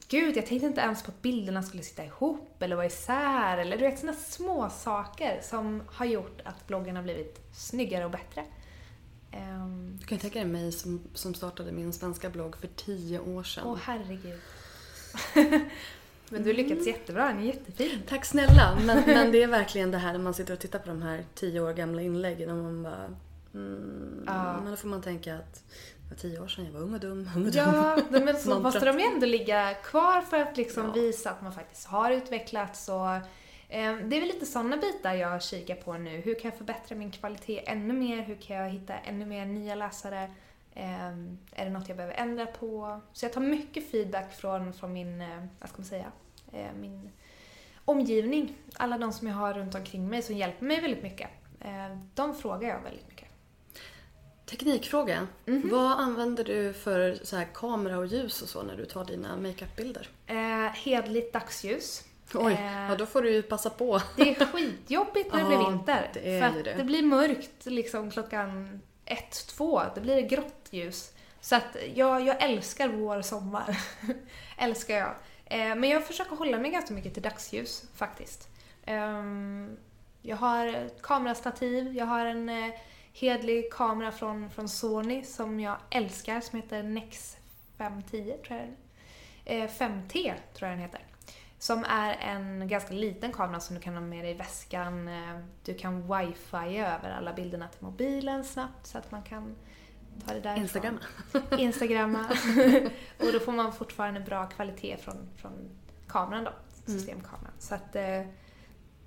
Gud, 0.07 0.37
jag 0.37 0.45
tänkte 0.45 0.67
inte 0.67 0.81
ens 0.81 1.03
på 1.03 1.11
att 1.11 1.21
bilderna 1.21 1.63
skulle 1.63 1.83
sitta 1.83 2.05
ihop 2.05 2.63
eller 2.63 2.75
vara 2.75 2.85
isär 2.85 3.57
eller 3.57 3.77
du 3.77 3.83
vet 3.83 3.99
såna 3.99 4.13
små 4.13 4.69
saker 4.69 5.41
som 5.41 5.83
har 5.87 6.05
gjort 6.05 6.41
att 6.43 6.67
bloggen 6.67 6.95
har 6.95 7.03
blivit 7.03 7.55
snyggare 7.55 8.05
och 8.05 8.11
bättre. 8.11 8.45
Um, 9.33 9.97
du 9.99 10.05
kan 10.05 10.17
ju 10.17 10.21
tänka 10.21 10.39
dig 10.39 10.47
mig 10.47 10.71
som, 10.71 11.01
som 11.13 11.33
startade 11.33 11.71
min 11.71 11.93
svenska 11.93 12.29
blogg 12.29 12.57
för 12.57 12.67
tio 12.67 13.19
år 13.19 13.43
sedan. 13.43 13.63
Åh 13.67 13.77
herregud. 13.83 14.39
men 16.29 16.43
du 16.43 16.49
har 16.49 16.55
lyckats 16.55 16.87
jättebra, 16.87 17.27
den 17.27 17.39
är 17.39 17.43
jättefin. 17.43 18.01
Tack 18.07 18.25
snälla, 18.25 18.77
men, 18.85 19.03
men 19.05 19.31
det 19.31 19.43
är 19.43 19.47
verkligen 19.47 19.91
det 19.91 19.97
här 19.97 20.11
när 20.11 20.19
man 20.19 20.33
sitter 20.33 20.53
och 20.53 20.59
tittar 20.59 20.79
på 20.79 20.87
de 20.87 21.01
här 21.01 21.25
tio 21.35 21.61
år 21.61 21.73
gamla 21.73 22.01
inläggen 22.01 22.49
och 22.49 22.57
man 22.57 22.83
bara 22.83 23.15
mm, 23.53 24.23
ja. 24.27 24.61
Men 24.61 24.71
då 24.71 24.77
får 24.77 24.87
man 24.87 25.01
tänka 25.01 25.35
att 25.35 25.53
det 25.53 26.09
var 26.09 26.15
tio 26.15 26.39
år 26.39 26.47
sedan, 26.47 26.65
jag 26.65 26.71
var 26.71 26.79
ung 26.79 26.93
och 26.93 26.99
dum, 26.99 27.29
ung 27.35 27.45
och 27.45 27.51
dum. 27.51 27.63
Ja, 27.65 28.01
men 28.09 28.37
så 28.37 28.59
måste 28.59 28.85
de 28.85 28.99
ju 28.99 29.05
ändå 29.05 29.25
ligga 29.25 29.73
kvar 29.73 30.21
för 30.21 30.39
att 30.39 30.57
liksom 30.57 30.85
ja. 30.85 30.91
visa 30.91 31.29
att 31.29 31.41
man 31.41 31.53
faktiskt 31.53 31.87
har 31.87 32.11
utvecklats 32.11 32.89
och 32.89 33.11
eh, 33.69 33.95
det 34.03 34.15
är 34.15 34.19
väl 34.19 34.27
lite 34.27 34.45
sådana 34.45 34.77
bitar 34.77 35.13
jag 35.13 35.43
kikar 35.43 35.75
på 35.75 35.93
nu. 35.93 36.09
Hur 36.09 36.39
kan 36.39 36.49
jag 36.49 36.57
förbättra 36.57 36.95
min 36.95 37.11
kvalitet 37.11 37.69
ännu 37.69 37.93
mer? 37.93 38.21
Hur 38.21 38.35
kan 38.35 38.55
jag 38.55 38.69
hitta 38.69 38.93
ännu 38.93 39.25
mer 39.25 39.45
nya 39.45 39.75
läsare? 39.75 40.29
Eh, 40.73 41.07
är 41.51 41.65
det 41.65 41.69
något 41.69 41.87
jag 41.87 41.97
behöver 41.97 42.15
ändra 42.15 42.45
på? 42.45 43.01
Så 43.13 43.25
jag 43.25 43.33
tar 43.33 43.41
mycket 43.41 43.91
feedback 43.91 44.33
från, 44.33 44.73
från 44.73 44.93
min, 44.93 45.21
eh, 45.21 45.45
vad 45.59 45.69
ska 45.69 45.77
man 45.77 45.85
säga, 45.85 46.11
min 46.79 47.11
omgivning. 47.85 48.55
Alla 48.73 48.97
de 48.97 49.13
som 49.13 49.27
jag 49.27 49.35
har 49.35 49.53
runt 49.53 49.75
omkring 49.75 50.09
mig 50.09 50.21
som 50.21 50.35
hjälper 50.35 50.65
mig 50.65 50.81
väldigt 50.81 51.03
mycket. 51.03 51.29
De 52.15 52.35
frågar 52.35 52.69
jag 52.69 52.81
väldigt 52.81 53.07
mycket. 53.07 53.29
Teknikfråga. 54.49 55.27
Mm 55.45 55.61
-hmm. 55.61 55.71
Vad 55.71 55.91
använder 55.91 56.43
du 56.43 56.73
för 56.73 57.19
så 57.23 57.35
här, 57.35 57.47
kamera 57.53 57.97
och 57.97 58.05
ljus 58.05 58.41
och 58.41 58.49
så 58.49 58.63
när 58.63 58.77
du 58.77 58.85
tar 58.85 59.05
dina 59.05 59.37
makeupbilder? 59.37 60.09
Eh, 60.27 60.35
hedligt 60.73 61.33
dagsljus. 61.33 62.03
Oj, 62.33 62.53
eh, 62.53 62.89
ja, 62.89 62.95
då 62.95 63.05
får 63.05 63.21
du 63.21 63.31
ju 63.31 63.41
passa 63.41 63.69
på. 63.69 64.01
Det 64.15 64.41
är 64.41 64.45
skitjobbigt 64.45 65.33
när 65.33 65.39
det 65.39 65.45
blir 65.45 65.69
vinter. 65.69 66.09
Det 66.13 66.53
för 66.53 66.63
det. 66.63 66.73
det 66.77 66.83
blir 66.83 67.03
mörkt 67.03 67.65
liksom 67.65 68.11
klockan 68.11 68.81
ett, 69.09 69.47
två. 69.47 69.81
Det 69.95 70.01
blir 70.01 70.21
grått 70.21 70.67
ljus. 70.69 71.13
Så 71.41 71.55
att 71.55 71.77
jag, 71.93 72.21
jag 72.21 72.43
älskar 72.43 72.89
vår 72.89 73.21
sommar. 73.21 73.77
älskar 74.57 74.95
jag. 74.95 75.15
Eh, 75.45 75.75
men 75.75 75.89
jag 75.89 76.07
försöker 76.07 76.35
hålla 76.35 76.57
mig 76.57 76.71
ganska 76.71 76.93
mycket 76.93 77.13
till 77.13 77.23
dagsljus 77.23 77.83
faktiskt. 77.95 78.49
Eh, 78.85 79.23
jag 80.21 80.37
har 80.37 80.89
kamerastativ, 81.01 81.95
jag 81.95 82.05
har 82.05 82.25
en 82.25 82.49
eh, 82.49 82.73
hedlig 83.13 83.73
kamera 83.73 84.11
från, 84.11 84.49
från 84.49 84.69
Sony 84.69 85.23
som 85.23 85.59
jag 85.59 85.77
älskar 85.89 86.41
som 86.41 86.61
heter 86.61 86.83
Nex 86.83 87.37
510 87.77 88.33
tror 88.47 88.59
jag 88.59 88.67
den 88.67 88.75
eh, 89.61 89.69
5T 89.69 90.33
tror 90.53 90.69
jag 90.69 90.71
den 90.71 90.79
heter. 90.79 91.01
Som 91.59 91.83
är 91.83 92.13
en 92.13 92.67
ganska 92.67 92.93
liten 92.93 93.31
kamera 93.31 93.59
som 93.59 93.75
du 93.75 93.81
kan 93.81 93.93
ha 93.93 94.01
med 94.01 94.23
dig 94.23 94.31
i 94.31 94.37
väskan. 94.37 95.07
Eh, 95.07 95.39
du 95.65 95.73
kan 95.73 96.01
wifi 96.01 96.77
över 96.77 97.11
alla 97.17 97.33
bilderna 97.33 97.67
till 97.67 97.83
mobilen 97.83 98.43
snabbt 98.43 98.87
så 98.87 98.97
att 98.97 99.11
man 99.11 99.23
kan 99.23 99.55
ta 100.25 100.33
det 100.33 100.39
därifrån. 100.39 100.63
Instagramma. 100.63 100.99
Instagramma. 101.57 102.25
och 103.19 103.33
då 103.33 103.39
får 103.39 103.51
man 103.51 103.73
fortfarande 103.73 104.19
bra 104.19 104.45
kvalitet 104.45 104.97
från, 104.97 105.29
från 105.35 105.69
kameran 106.07 106.43
då, 106.43 106.51
mm. 106.51 106.99
systemkameran. 106.99 107.53
Så 107.59 107.75
att 107.75 107.95
eh, 107.95 108.21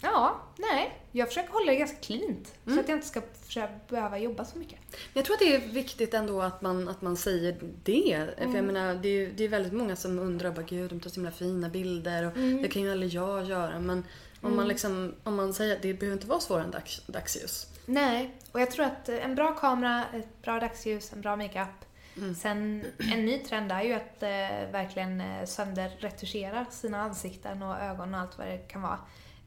Ja, 0.02 0.40
nej. 0.58 0.98
Jag 1.12 1.28
försöker 1.28 1.52
hålla 1.52 1.72
det 1.72 1.78
ganska 1.78 1.96
cleant. 1.96 2.54
Mm. 2.66 2.76
Så 2.76 2.80
att 2.80 2.88
jag 2.88 2.96
inte 2.96 3.06
ska 3.48 3.68
behöva 3.88 4.18
jobba 4.18 4.44
så 4.44 4.58
mycket. 4.58 4.78
Jag 5.14 5.24
tror 5.24 5.34
att 5.34 5.40
det 5.40 5.54
är 5.54 5.60
viktigt 5.60 6.14
ändå 6.14 6.42
att 6.42 6.62
man, 6.62 6.88
att 6.88 7.02
man 7.02 7.16
säger 7.16 7.56
det. 7.82 8.12
Mm. 8.14 8.34
För 8.36 8.42
jag 8.42 8.54
mm. 8.54 8.66
menar, 8.66 8.94
det 8.94 9.08
är, 9.08 9.32
det 9.36 9.44
är 9.44 9.48
väldigt 9.48 9.72
många 9.72 9.96
som 9.96 10.18
undrar 10.18 10.50
bara 10.50 10.62
gud, 10.62 10.90
de 10.90 11.00
tar 11.00 11.10
så 11.10 11.14
himla 11.14 11.30
fina 11.30 11.68
bilder 11.68 12.26
och 12.26 12.36
mm. 12.36 12.62
det 12.62 12.68
kan 12.68 12.82
ju 12.82 12.92
aldrig 12.92 13.12
jag 13.12 13.44
göra. 13.44 13.80
Men 13.80 14.04
om, 14.40 14.50
man 14.50 14.52
mm. 14.52 14.68
liksom, 14.68 15.14
om 15.22 15.34
man 15.34 15.54
säger 15.54 15.76
att 15.76 15.82
det 15.82 15.94
behöver 15.94 16.16
inte 16.16 16.26
vara 16.26 16.40
svårare 16.40 16.64
än 16.64 16.70
dags, 16.70 17.06
dagsljus. 17.06 17.66
Nej, 17.86 18.36
och 18.52 18.60
jag 18.60 18.70
tror 18.70 18.84
att 18.84 19.08
en 19.08 19.34
bra 19.34 19.54
kamera, 19.54 20.04
ett 20.14 20.42
bra 20.42 20.60
dagsljus, 20.60 21.12
en 21.12 21.20
bra 21.20 21.36
makeup. 21.36 21.68
Mm. 22.16 22.34
Sen 22.34 22.84
en 23.12 23.26
ny 23.26 23.38
trend 23.38 23.72
är 23.72 23.82
ju 23.82 23.92
att 23.92 24.22
eh, 24.22 24.72
verkligen 24.72 25.20
eh, 25.20 25.44
sönderretuschera 25.44 26.66
sina 26.70 27.00
ansikten 27.00 27.62
och 27.62 27.80
ögon 27.80 28.14
och 28.14 28.20
allt 28.20 28.38
vad 28.38 28.46
det 28.46 28.58
kan 28.58 28.82
vara. 28.82 28.98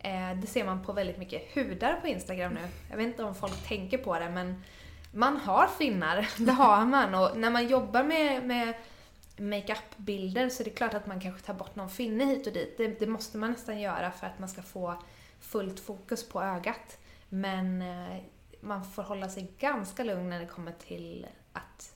Eh, 0.05 0.35
det 0.35 0.47
ser 0.47 0.65
man 0.65 0.83
på 0.83 0.93
väldigt 0.93 1.17
mycket 1.17 1.55
hudar 1.55 2.01
på 2.01 2.07
Instagram 2.07 2.53
nu. 2.53 2.67
Jag 2.89 2.97
vet 2.97 3.07
inte 3.07 3.23
om 3.23 3.35
folk 3.35 3.67
tänker 3.67 3.97
på 3.97 4.19
det 4.19 4.29
men 4.29 4.63
man 5.11 5.37
har 5.37 5.67
finnar, 5.67 6.29
det 6.45 6.51
har 6.51 6.85
man. 6.85 7.15
Och 7.15 7.37
när 7.37 7.49
man 7.49 7.67
jobbar 7.67 8.03
med, 8.03 8.45
med 8.45 8.73
makeup-bilder 9.37 10.49
så 10.49 10.63
är 10.63 10.65
det 10.65 10.71
klart 10.71 10.93
att 10.93 11.07
man 11.07 11.21
kanske 11.21 11.45
tar 11.45 11.53
bort 11.53 11.75
någon 11.75 11.89
finne 11.89 12.25
hit 12.25 12.47
och 12.47 12.53
dit. 12.53 12.77
Det, 12.77 12.87
det, 12.87 13.07
måste 13.07 13.37
man 13.37 13.51
nästan 13.51 13.79
göra 13.79 14.11
för 14.11 14.27
att 14.27 14.39
man 14.39 14.49
ska 14.49 14.61
få 14.61 14.95
fullt 15.39 15.79
fokus 15.79 16.29
på 16.29 16.41
ögat. 16.41 16.97
Men 17.29 17.81
eh, 17.81 18.17
man 18.61 18.85
får 18.85 19.03
hålla 19.03 19.29
sig 19.29 19.51
ganska 19.59 20.03
lugn 20.03 20.29
när 20.29 20.39
det 20.39 20.47
kommer 20.47 20.71
till 20.71 21.27
att 21.53 21.93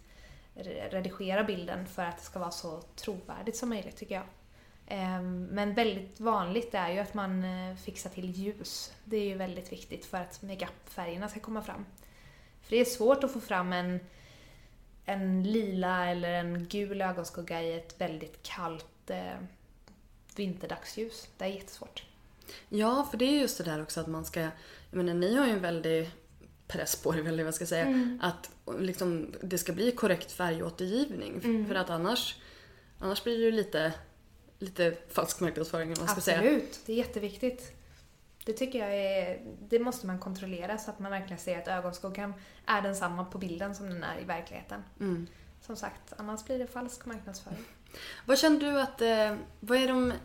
redigera 0.92 1.44
bilden 1.44 1.86
för 1.86 2.06
att 2.06 2.18
det 2.18 2.24
ska 2.24 2.40
vara 2.40 2.52
så 2.52 2.82
trovärdigt 2.96 3.58
som 3.58 3.70
möjligt 3.70 3.98
tycker 3.98 4.16
jag. 4.16 4.24
Ehm, 4.92 5.46
men 5.46 5.74
väldigt 5.74 6.20
vanligt 6.20 6.74
är 6.74 6.92
ju 6.92 7.00
att 7.00 7.14
man 7.14 7.44
eh, 7.44 7.76
fixar 7.76 8.10
till 8.10 8.32
ljus. 8.32 8.94
Det 9.04 9.18
är 9.18 9.26
ju 9.26 9.36
väldigt 9.36 9.72
viktigt 9.72 10.06
för 10.06 10.18
att 10.18 10.42
makeup-färgerna 10.42 11.30
ska 11.30 11.40
komma 11.40 11.62
fram. 11.62 11.86
För 12.62 12.70
det 12.70 12.82
är 12.82 12.86
svårt 12.86 13.24
att 13.24 13.34
få 13.34 13.40
fram 13.40 13.74
en, 13.74 14.00
en 15.06 15.44
lila 15.44 16.10
eller 16.10 16.32
en 16.32 16.68
gul 16.68 17.02
ögonskugga 17.02 17.62
i 17.62 17.74
ett 17.74 18.02
väldigt 18.02 18.44
kallt 18.44 19.10
eh, 19.10 19.40
vinterdagsljus. 20.36 21.28
Det 21.38 21.46
är 21.46 21.50
jättesvårt. 21.50 22.04
Ja, 22.70 23.08
för 23.12 23.18
det 23.18 23.26
är 23.26 23.42
just 23.42 23.58
det 23.58 23.64
där 23.64 23.82
också 23.82 24.02
att 24.02 24.08
man 24.08 24.26
ska... 24.26 24.40
Jag 24.40 24.52
menar, 24.92 25.14
ni 25.14 25.36
har 25.36 25.46
ju 25.46 25.52
en 25.52 25.62
väldig 25.62 26.12
press 26.68 26.96
på 26.96 27.16
er, 27.16 27.28
eller 27.28 27.44
vad 27.44 27.56
ska 27.56 27.62
jag 27.62 27.70
säga. 27.70 27.86
Mm. 27.86 28.20
Att 28.24 28.52
liksom, 28.80 29.34
det 29.42 29.58
ska 29.58 29.74
bli 29.74 29.92
korrekt 29.92 30.32
färgåtergivning. 30.32 31.42
Mm. 31.44 31.68
För 31.68 31.76
att 31.76 31.90
annars, 31.90 32.36
annars 33.00 33.24
blir 33.24 33.38
det 33.38 33.44
ju 33.44 33.52
lite 33.52 33.94
lite 34.60 34.98
falsk 35.10 35.40
marknadsföring 35.40 35.90
om 35.90 35.96
man 36.00 36.08
ska 36.08 36.22
säga. 36.22 36.38
Absolut, 36.38 36.80
det 36.86 36.94
är 36.94 36.98
jätteviktigt. 36.98 37.72
Det 38.46 38.54
tycker 38.54 38.80
jag 38.80 38.96
är, 38.96 39.40
det 39.70 39.80
måste 39.80 40.08
man 40.08 40.20
kontrollera 40.20 40.78
så 40.78 40.92
att 40.92 41.00
man 41.00 41.12
verkligen 41.12 41.40
ser 41.40 41.60
att 41.60 41.68
ögonskuggan 41.68 42.34
är 42.66 42.82
densamma 42.82 43.26
på 43.26 43.38
bilden 43.38 43.76
som 43.76 43.90
den 43.90 44.04
är 44.04 44.22
i 44.22 44.24
verkligheten. 44.24 44.84
Mm. 45.00 45.28
Som 45.62 45.76
sagt, 45.76 46.14
annars 46.18 46.46
blir 46.46 46.60
det 46.60 46.68
falsk 46.68 47.06
marknadsföring. 47.06 47.66
Vad 48.26 48.40
känner 48.40 48.60
du 48.60 48.82
att, 48.82 49.02
eh, 49.02 49.36
vad 49.60 49.78
är 49.78 49.88
de 49.88 50.12
eh, 50.12 50.18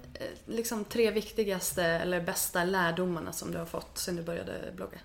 liksom, 0.46 0.84
tre 0.84 1.10
viktigaste 1.10 1.84
eller 1.84 2.20
bästa 2.20 2.64
lärdomarna 2.64 3.32
som 3.32 3.50
du 3.50 3.58
har 3.58 3.66
fått 3.66 3.98
sen 3.98 4.16
du 4.16 4.22
började 4.22 4.72
blogga? 4.76 4.98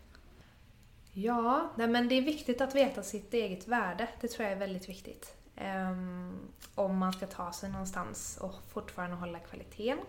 Ja, 1.12 1.74
nej 1.76 1.88
men 1.88 2.08
det 2.08 2.16
är 2.16 2.22
viktigt 2.22 2.62
att 2.62 2.76
veta 2.76 3.04
sitt 3.04 3.34
eget 3.34 3.68
värde. 3.68 4.08
Det 4.22 4.28
tror 4.28 4.44
jag 4.44 4.54
är 4.54 4.60
väldigt 4.60 4.90
viktigt. 4.90 5.34
Um, 5.62 6.40
om 6.76 6.98
man 6.98 7.14
ska 7.14 7.28
ta 7.28 7.52
sig 7.52 7.70
någonstans 7.70 8.38
och 8.38 8.56
fortfarande 8.68 9.16
hålla 9.16 9.40
kvaliteten. 9.40 10.06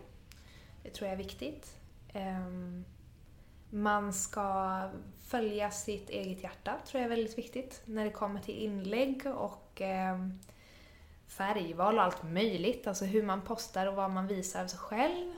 Det 0.83 0.91
tror 0.91 1.09
jag 1.09 1.13
är 1.13 1.25
viktigt. 1.25 1.77
Um, 2.15 2.85
man 3.71 4.13
ska 4.13 4.81
följa 5.29 5.71
sitt 5.71 6.11
eget 6.11 6.43
hjärta, 6.43 6.77
tror 6.87 7.03
jag 7.03 7.13
är 7.13 7.17
väldigt 7.17 7.39
viktigt, 7.39 7.83
när 7.85 8.05
det 8.05 8.11
kommer 8.11 8.41
till 8.41 8.59
inlägg 8.59 9.27
och 9.27 9.81
um, 9.81 10.41
färgval 11.27 11.99
och 11.99 12.05
allt 12.05 12.23
möjligt. 12.23 12.87
Alltså 12.87 13.05
hur 13.05 13.23
man 13.23 13.41
postar 13.41 13.87
och 13.87 13.95
vad 13.95 14.11
man 14.11 14.27
visar 14.27 14.63
av 14.63 14.67
sig 14.67 14.79
själv. 14.79 15.33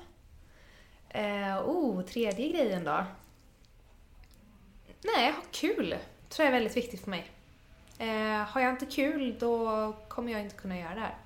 Uh, 1.14 1.68
oh, 1.68 2.02
tredje 2.02 2.48
grejen 2.48 2.84
då. 2.84 3.04
Nej, 5.04 5.32
ha 5.32 5.42
kul! 5.50 5.96
tror 6.28 6.46
jag 6.46 6.54
är 6.54 6.58
väldigt 6.58 6.76
viktigt 6.76 7.00
för 7.00 7.10
mig. 7.10 7.30
Eh, 7.98 8.48
har 8.48 8.60
jag 8.60 8.70
inte 8.70 8.86
kul 8.86 9.36
då 9.38 9.92
kommer 10.14 10.32
jag 10.32 10.40
inte 10.40 10.56
kunna 10.56 10.78
göra 10.78 10.94
det 10.94 11.00
här. 11.00 11.16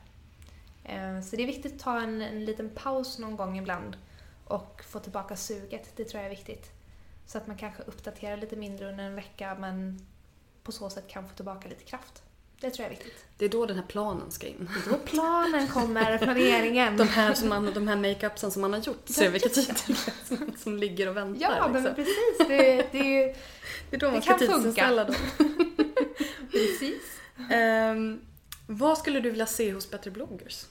Eh, 1.16 1.22
så 1.22 1.37
det 1.37 1.43
är 1.43 1.47
viktigt 1.47 1.74
att 1.74 1.80
ta 1.80 2.01
en, 2.01 2.22
en 2.22 2.45
liten 2.45 2.70
paus 2.70 3.18
någon 3.18 3.37
gång 3.37 3.59
ibland 3.59 3.97
och 4.45 4.82
få 4.89 4.99
tillbaka 4.99 5.37
suget. 5.37 5.97
Det 5.97 6.05
tror 6.05 6.22
jag 6.22 6.32
är 6.32 6.37
viktigt. 6.37 6.70
Så 7.26 7.39
att 7.39 7.47
man 7.47 7.57
kanske 7.57 7.82
uppdaterar 7.82 8.37
lite 8.37 8.57
mindre 8.57 8.89
under 8.89 9.05
en 9.05 9.14
vecka 9.14 9.57
men 9.61 10.07
på 10.62 10.72
så 10.72 10.91
sätt 10.91 11.09
kan 11.09 11.28
få 11.28 11.34
tillbaka 11.34 11.68
lite 11.68 11.84
kraft. 11.84 12.22
Det 12.61 12.70
tror 12.70 12.84
jag 12.84 12.93
är 12.93 12.97
viktigt. 12.97 13.24
Det 13.39 13.45
är 13.45 13.49
då 13.49 13.66
den 13.66 13.76
här 13.76 13.87
planen 13.89 14.30
ska 14.30 14.47
in. 14.47 14.70
Det 14.74 14.91
är 14.91 14.93
då 14.93 14.99
planen 14.99 15.68
kommer, 15.68 16.18
planeringen. 16.18 16.97
de 16.97 17.09
här, 17.09 17.34
som 17.34 17.49
man, 17.49 17.72
de 17.74 17.89
här 17.89 17.97
makeupsen 17.97 18.51
som 18.51 18.62
man 18.62 18.72
har 18.72 18.80
gjort 18.80 19.09
ser 19.09 19.30
vilka 19.30 19.49
tider 19.49 19.74
som, 20.24 20.53
som 20.57 20.76
ligger 20.76 21.09
och 21.09 21.16
väntar. 21.16 21.41
Ja, 21.41 21.66
liksom. 21.66 21.82
men 21.82 21.95
precis. 21.95 22.39
Det, 22.39 22.93
det, 22.93 23.22
är, 23.22 23.37
det 23.91 23.97
är 23.97 24.01
då 24.01 24.11
man 24.11 24.22
ska 24.22 24.39
tidsinställa 24.39 25.05
dem. 25.05 25.14
Precis. 26.51 27.20
Um, 27.39 28.20
vad 28.67 28.99
skulle 28.99 29.21
du 29.21 29.31
vilja 29.31 29.47
se 29.47 29.73
hos 29.73 29.91
Bättre 29.91 30.11
bloggers? 30.11 30.67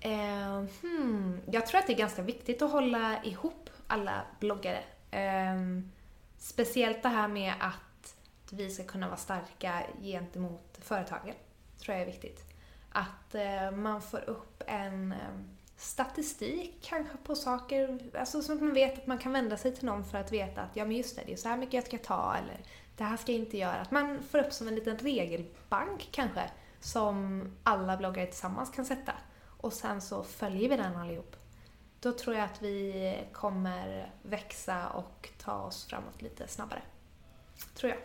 Eh, 0.00 0.64
hmm. 0.82 1.40
Jag 1.50 1.66
tror 1.66 1.78
att 1.80 1.86
det 1.86 1.92
är 1.92 1.98
ganska 1.98 2.22
viktigt 2.22 2.62
att 2.62 2.70
hålla 2.70 3.24
ihop 3.24 3.70
alla 3.86 4.22
bloggare. 4.40 4.82
Eh, 5.10 5.56
speciellt 6.38 7.02
det 7.02 7.08
här 7.08 7.28
med 7.28 7.54
att 7.60 8.16
vi 8.50 8.70
ska 8.70 8.84
kunna 8.84 9.06
vara 9.06 9.16
starka 9.16 9.82
gentemot 10.02 10.78
företagen. 10.82 11.34
tror 11.78 11.96
jag 11.96 12.02
är 12.02 12.12
viktigt. 12.12 12.44
Att 12.92 13.34
eh, 13.34 13.70
man 13.70 14.02
får 14.02 14.30
upp 14.30 14.62
en 14.66 15.12
eh, 15.12 15.18
statistik 15.76 16.78
kanske 16.82 17.16
på 17.16 17.34
saker, 17.34 17.98
alltså 18.18 18.42
så 18.42 18.52
att 18.52 18.60
man 18.60 18.74
vet 18.74 18.98
att 18.98 19.06
man 19.06 19.18
kan 19.18 19.32
vända 19.32 19.56
sig 19.56 19.76
till 19.76 19.84
någon 19.84 20.04
för 20.04 20.18
att 20.18 20.32
veta 20.32 20.62
att 20.62 20.76
ja 20.76 20.84
men 20.84 20.96
just 20.96 21.16
det, 21.16 21.22
det 21.26 21.32
är 21.32 21.36
så 21.36 21.48
här 21.48 21.56
mycket 21.56 21.74
jag 21.74 21.86
ska 21.86 21.98
ta 21.98 22.36
eller 22.36 22.60
det 22.96 23.04
här 23.04 23.16
ska 23.16 23.32
jag 23.32 23.40
inte 23.40 23.58
göra. 23.58 23.76
Att 23.76 23.90
man 23.90 24.22
får 24.22 24.38
upp 24.38 24.52
som 24.52 24.68
en 24.68 24.74
liten 24.74 24.98
regelbank 24.98 26.08
kanske 26.10 26.50
som 26.86 27.42
alla 27.62 27.96
bloggare 27.96 28.26
tillsammans 28.26 28.70
kan 28.70 28.84
sätta. 28.84 29.12
Och 29.46 29.72
sen 29.72 30.00
så 30.00 30.22
följer 30.22 30.68
vi 30.68 30.76
den 30.76 30.96
allihop. 30.96 31.36
Då 32.00 32.12
tror 32.12 32.36
jag 32.36 32.44
att 32.44 32.62
vi 32.62 33.18
kommer 33.32 34.12
växa 34.22 34.88
och 34.88 35.28
ta 35.38 35.52
oss 35.52 35.84
framåt 35.84 36.22
lite 36.22 36.48
snabbare. 36.48 36.82
Tror 37.74 37.90
jag. 37.90 37.98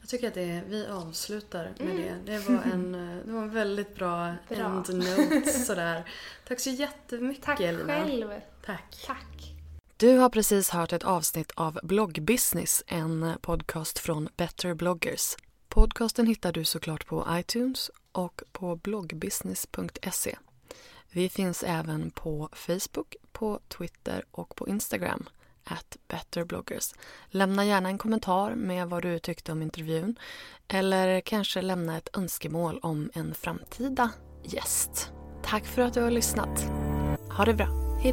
Jag 0.00 0.08
tycker 0.08 0.28
att 0.28 0.34
det, 0.34 0.62
vi 0.68 0.86
avslutar 0.86 1.74
med 1.78 1.90
mm. 1.90 1.96
det. 1.96 2.32
Det 2.32 2.38
var 2.38 2.62
en, 2.72 2.92
det 3.26 3.32
var 3.32 3.42
en 3.42 3.50
väldigt 3.50 3.94
bra, 3.94 4.34
bra. 4.48 4.56
end-note 4.58 5.46
sådär. 5.52 6.10
Tack 6.48 6.60
så 6.60 6.70
jättemycket 6.70 7.44
Tack 7.44 7.60
Lina. 7.60 7.84
själv. 7.84 8.40
Tack. 8.66 9.04
Tack. 9.06 9.54
Du 9.96 10.18
har 10.18 10.28
precis 10.28 10.70
hört 10.70 10.92
ett 10.92 11.04
avsnitt 11.04 11.52
av 11.54 11.80
Bloggbusiness, 11.82 12.84
en 12.86 13.34
podcast 13.40 13.98
från 13.98 14.28
Better 14.36 14.74
bloggers. 14.74 15.36
Podcasten 15.68 16.26
hittar 16.26 16.52
du 16.52 16.64
såklart 16.64 17.06
på 17.06 17.26
iTunes 17.30 17.90
och 18.12 18.42
på 18.52 18.76
bloggbusiness.se. 18.76 20.36
Vi 21.10 21.28
finns 21.28 21.62
även 21.62 22.10
på 22.10 22.48
Facebook, 22.52 23.16
på 23.32 23.60
Twitter 23.68 24.24
och 24.30 24.56
på 24.56 24.68
Instagram 24.68 25.28
at 25.64 25.96
betterbloggers. 26.08 26.92
Lämna 27.28 27.64
gärna 27.64 27.88
en 27.88 27.98
kommentar 27.98 28.54
med 28.54 28.88
vad 28.88 29.02
du 29.02 29.18
tyckte 29.18 29.52
om 29.52 29.62
intervjun 29.62 30.16
eller 30.68 31.20
kanske 31.20 31.62
lämna 31.62 31.96
ett 31.96 32.16
önskemål 32.16 32.78
om 32.82 33.10
en 33.14 33.34
framtida 33.34 34.10
gäst. 34.44 35.12
Tack 35.42 35.66
för 35.66 35.82
att 35.82 35.94
du 35.94 36.02
har 36.02 36.10
lyssnat. 36.10 36.64
Ha 37.36 37.44
det 37.44 37.54
bra. 37.54 37.98
Hej 38.02 38.12